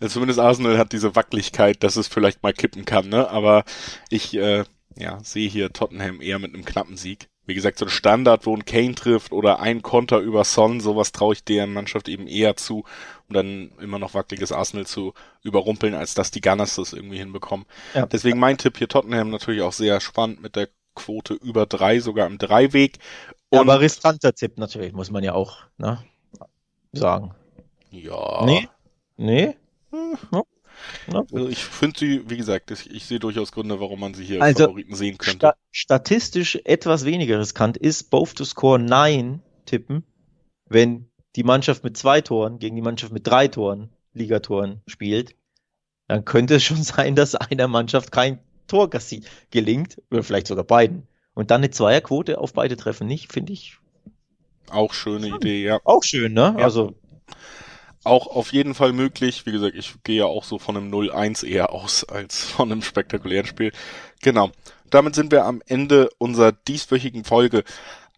Also 0.00 0.14
zumindest 0.14 0.40
Arsenal 0.40 0.78
hat 0.78 0.92
diese 0.92 1.14
Wackeligkeit, 1.14 1.82
dass 1.82 1.96
es 1.96 2.08
vielleicht 2.08 2.42
mal 2.42 2.54
kippen 2.54 2.86
kann, 2.86 3.10
ne? 3.10 3.28
Aber 3.28 3.64
ich 4.08 4.34
äh, 4.34 4.64
ja, 4.96 5.18
sehe 5.22 5.48
hier 5.48 5.72
Tottenham 5.72 6.22
eher 6.22 6.38
mit 6.38 6.54
einem 6.54 6.64
knappen 6.64 6.96
Sieg. 6.96 7.28
Wie 7.50 7.54
gesagt, 7.54 7.78
so 7.78 7.86
ein 7.86 7.90
Standard, 7.90 8.46
wo 8.46 8.54
ein 8.54 8.64
Kane 8.64 8.94
trifft 8.94 9.32
oder 9.32 9.60
ein 9.60 9.82
Konter 9.82 10.18
über 10.18 10.44
Son, 10.44 10.80
sowas 10.80 11.12
traue 11.12 11.34
ich 11.34 11.44
deren 11.44 11.72
Mannschaft 11.72 12.08
eben 12.08 12.26
eher 12.26 12.56
zu 12.56 12.84
um 13.30 13.34
dann 13.34 13.70
immer 13.80 13.98
noch 13.98 14.14
wackeliges 14.14 14.52
Arsenal 14.52 14.86
zu 14.86 15.14
überrumpeln, 15.42 15.94
als 15.94 16.14
dass 16.14 16.30
die 16.30 16.40
Gunners 16.40 16.74
das 16.74 16.92
irgendwie 16.92 17.18
hinbekommen. 17.18 17.64
Ja. 17.94 18.06
Deswegen 18.06 18.38
mein 18.38 18.58
Tipp 18.58 18.76
hier 18.76 18.88
Tottenham 18.88 19.30
natürlich 19.30 19.62
auch 19.62 19.72
sehr 19.72 20.00
spannend 20.00 20.42
mit 20.42 20.56
der 20.56 20.68
Quote 20.94 21.34
über 21.34 21.66
drei, 21.66 22.00
sogar 22.00 22.26
im 22.26 22.38
Dreiweg. 22.38 22.98
Und 23.48 23.56
ja, 23.56 23.60
aber 23.60 23.80
riskanter 23.80 24.34
Tipp 24.34 24.58
natürlich, 24.58 24.92
muss 24.92 25.10
man 25.10 25.22
ja 25.22 25.34
auch 25.34 25.58
ne, 25.78 26.02
sagen. 26.92 27.34
Ja. 27.90 28.44
Nee? 28.44 28.68
Nee? 29.16 29.56
Hm. 29.90 30.42
Also 31.12 31.48
ich 31.48 31.64
finde 31.64 31.98
sie, 31.98 32.30
wie 32.30 32.36
gesagt, 32.36 32.70
ich, 32.70 32.90
ich, 32.90 33.06
sehe 33.06 33.18
durchaus 33.18 33.52
Gründe, 33.52 33.80
warum 33.80 34.00
man 34.00 34.14
sie 34.14 34.24
hier 34.24 34.42
als 34.42 34.56
also 34.56 34.68
Favoriten 34.68 34.94
sehen 34.94 35.18
könnte. 35.18 35.38
Sta 35.38 35.54
statistisch 35.70 36.58
etwas 36.64 37.04
weniger 37.04 37.38
riskant 37.38 37.76
ist, 37.76 38.10
both 38.10 38.36
to 38.36 38.44
score 38.44 38.78
9 38.78 39.42
tippen, 39.66 40.04
wenn 40.66 41.10
die 41.36 41.44
Mannschaft 41.44 41.84
mit 41.84 41.96
zwei 41.96 42.20
Toren 42.20 42.58
gegen 42.58 42.76
die 42.76 42.82
Mannschaft 42.82 43.12
mit 43.12 43.26
drei 43.26 43.48
Toren, 43.48 43.90
Ligatoren 44.12 44.82
spielt, 44.86 45.36
dann 46.08 46.24
könnte 46.24 46.56
es 46.56 46.64
schon 46.64 46.82
sein, 46.82 47.14
dass 47.14 47.34
einer 47.34 47.68
Mannschaft 47.68 48.12
kein 48.12 48.40
Tor 48.66 48.88
gelingt, 49.50 50.00
oder 50.10 50.22
vielleicht 50.22 50.46
sogar 50.46 50.64
beiden. 50.64 51.06
Und 51.34 51.50
dann 51.50 51.60
eine 51.60 51.70
Zweierquote 51.70 52.38
auf 52.38 52.52
beide 52.52 52.76
Treffen 52.76 53.06
nicht, 53.06 53.32
finde 53.32 53.52
ich. 53.52 53.78
Auch 54.68 54.92
schöne 54.92 55.28
Idee, 55.28 55.64
ja. 55.64 55.80
Auch 55.84 56.04
schön, 56.04 56.32
ne? 56.32 56.54
Ja. 56.58 56.64
Also. 56.64 56.94
Auch 58.04 58.26
auf 58.28 58.52
jeden 58.52 58.74
Fall 58.74 58.92
möglich. 58.92 59.44
Wie 59.46 59.52
gesagt, 59.52 59.74
ich 59.76 59.94
gehe 60.04 60.18
ja 60.18 60.24
auch 60.24 60.44
so 60.44 60.58
von 60.58 60.76
einem 60.76 60.90
0-1 60.90 61.44
eher 61.44 61.72
aus 61.72 62.04
als 62.04 62.44
von 62.44 62.72
einem 62.72 62.82
spektakulären 62.82 63.46
Spiel. 63.46 63.72
Genau. 64.22 64.50
Damit 64.88 65.14
sind 65.14 65.30
wir 65.30 65.44
am 65.44 65.62
Ende 65.66 66.10
unserer 66.18 66.52
dieswöchigen 66.52 67.24
Folge 67.24 67.62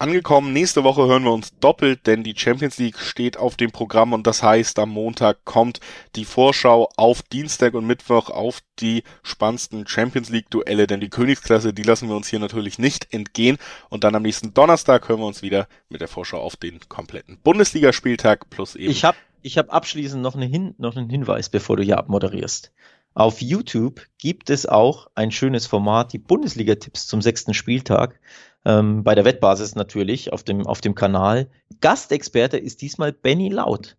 angekommen. 0.02 0.52
Nächste 0.52 0.82
Woche 0.82 1.06
hören 1.06 1.22
wir 1.22 1.32
uns 1.32 1.56
doppelt, 1.60 2.06
denn 2.06 2.24
die 2.24 2.34
Champions 2.36 2.78
League 2.78 2.98
steht 2.98 3.36
auf 3.36 3.56
dem 3.56 3.70
Programm 3.70 4.12
und 4.12 4.26
das 4.26 4.42
heißt, 4.42 4.78
am 4.80 4.90
Montag 4.90 5.44
kommt 5.44 5.78
die 6.16 6.24
Vorschau 6.24 6.88
auf 6.96 7.22
Dienstag 7.22 7.74
und 7.74 7.86
Mittwoch 7.86 8.28
auf 8.28 8.60
die 8.80 9.04
spannendsten 9.22 9.86
Champions 9.86 10.28
League 10.30 10.50
Duelle, 10.50 10.88
denn 10.88 11.00
die 11.00 11.08
Königsklasse, 11.08 11.72
die 11.72 11.84
lassen 11.84 12.08
wir 12.08 12.16
uns 12.16 12.26
hier 12.26 12.40
natürlich 12.40 12.80
nicht 12.80 13.14
entgehen 13.14 13.58
und 13.90 14.02
dann 14.02 14.16
am 14.16 14.22
nächsten 14.22 14.52
Donnerstag 14.52 15.08
hören 15.08 15.20
wir 15.20 15.26
uns 15.26 15.42
wieder 15.42 15.68
mit 15.88 16.00
der 16.00 16.08
Vorschau 16.08 16.40
auf 16.40 16.56
den 16.56 16.80
kompletten 16.88 17.38
Bundesligaspieltag 17.38 18.50
plus 18.50 18.74
eben. 18.74 18.90
Ich 18.90 19.04
habe 19.04 19.16
ich 19.42 19.58
hab 19.58 19.72
abschließend 19.72 20.22
noch, 20.22 20.34
eine 20.34 20.46
Hin 20.46 20.74
noch 20.78 20.96
einen 20.96 21.10
Hinweis, 21.10 21.48
bevor 21.48 21.76
du 21.76 21.82
hier 21.82 21.98
abmoderierst. 21.98 22.72
Auf 23.14 23.42
YouTube 23.42 24.00
gibt 24.18 24.48
es 24.48 24.66
auch 24.66 25.08
ein 25.14 25.30
schönes 25.30 25.66
Format, 25.66 26.12
die 26.12 26.18
Bundesliga-Tipps 26.18 27.06
zum 27.06 27.20
sechsten 27.20 27.52
Spieltag 27.52 28.18
ähm, 28.64 29.04
bei 29.04 29.14
der 29.14 29.24
Wettbasis 29.24 29.74
natürlich 29.74 30.32
auf 30.32 30.42
dem, 30.42 30.66
auf 30.66 30.80
dem 30.80 30.94
Kanal. 30.94 31.50
Gastexperte 31.80 32.56
ist 32.56 32.80
diesmal 32.80 33.12
Benny 33.12 33.50
Laut, 33.50 33.96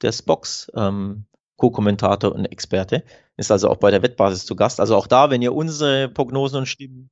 der 0.00 0.12
Spox 0.12 0.72
ähm, 0.74 1.26
Co-Kommentator 1.56 2.34
und 2.34 2.46
Experte, 2.46 3.04
ist 3.36 3.50
also 3.50 3.68
auch 3.68 3.76
bei 3.76 3.90
der 3.90 4.02
Wettbasis 4.02 4.46
zu 4.46 4.56
Gast. 4.56 4.80
Also 4.80 4.96
auch 4.96 5.06
da, 5.06 5.30
wenn 5.30 5.42
ihr 5.42 5.54
unsere 5.54 6.08
Prognosen 6.08 6.58
und 6.58 6.66
Stimmen 6.66 7.10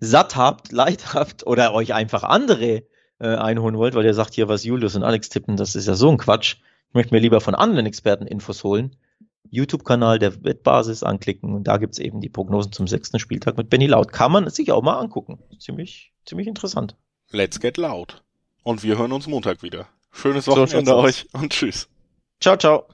satt 0.00 0.36
habt, 0.36 0.70
leid 0.72 1.14
habt 1.14 1.46
oder 1.46 1.72
euch 1.72 1.94
einfach 1.94 2.24
andere 2.24 2.84
äh, 3.20 3.36
einholen 3.36 3.76
wollt, 3.76 3.94
weil 3.94 4.04
ihr 4.04 4.14
sagt 4.14 4.34
hier, 4.34 4.48
was 4.48 4.64
Julius 4.64 4.96
und 4.96 5.02
Alex 5.02 5.28
tippen, 5.30 5.56
das 5.56 5.74
ist 5.74 5.86
ja 5.86 5.94
so 5.94 6.10
ein 6.10 6.18
Quatsch. 6.18 6.56
Ich 6.90 6.94
möchte 6.94 7.14
mir 7.14 7.20
lieber 7.20 7.40
von 7.40 7.54
anderen 7.54 7.86
Experten 7.86 8.26
Infos 8.26 8.64
holen. 8.64 8.96
YouTube-Kanal 9.48 10.18
der 10.18 10.42
Wettbasis 10.42 11.04
anklicken 11.04 11.54
und 11.54 11.64
da 11.64 11.76
gibt's 11.76 11.98
eben 11.98 12.20
die 12.20 12.28
Prognosen 12.28 12.72
zum 12.72 12.88
sechsten 12.88 13.20
Spieltag 13.20 13.56
mit 13.56 13.70
Benny 13.70 13.86
Laut. 13.86 14.12
Kann 14.12 14.32
man 14.32 14.50
sich 14.50 14.72
auch 14.72 14.82
mal 14.82 14.98
angucken. 14.98 15.38
Ziemlich, 15.58 16.12
ziemlich 16.24 16.48
interessant. 16.48 16.96
Let's 17.30 17.60
get 17.60 17.76
loud. 17.76 18.24
Und 18.64 18.82
wir 18.82 18.98
hören 18.98 19.12
uns 19.12 19.28
Montag 19.28 19.62
wieder. 19.62 19.86
Schönes 20.10 20.48
Wochenende 20.48 20.90
so 20.90 20.96
euch 20.96 21.26
und 21.32 21.52
tschüss. 21.52 21.88
Ciao, 22.40 22.56
ciao. 22.56 22.86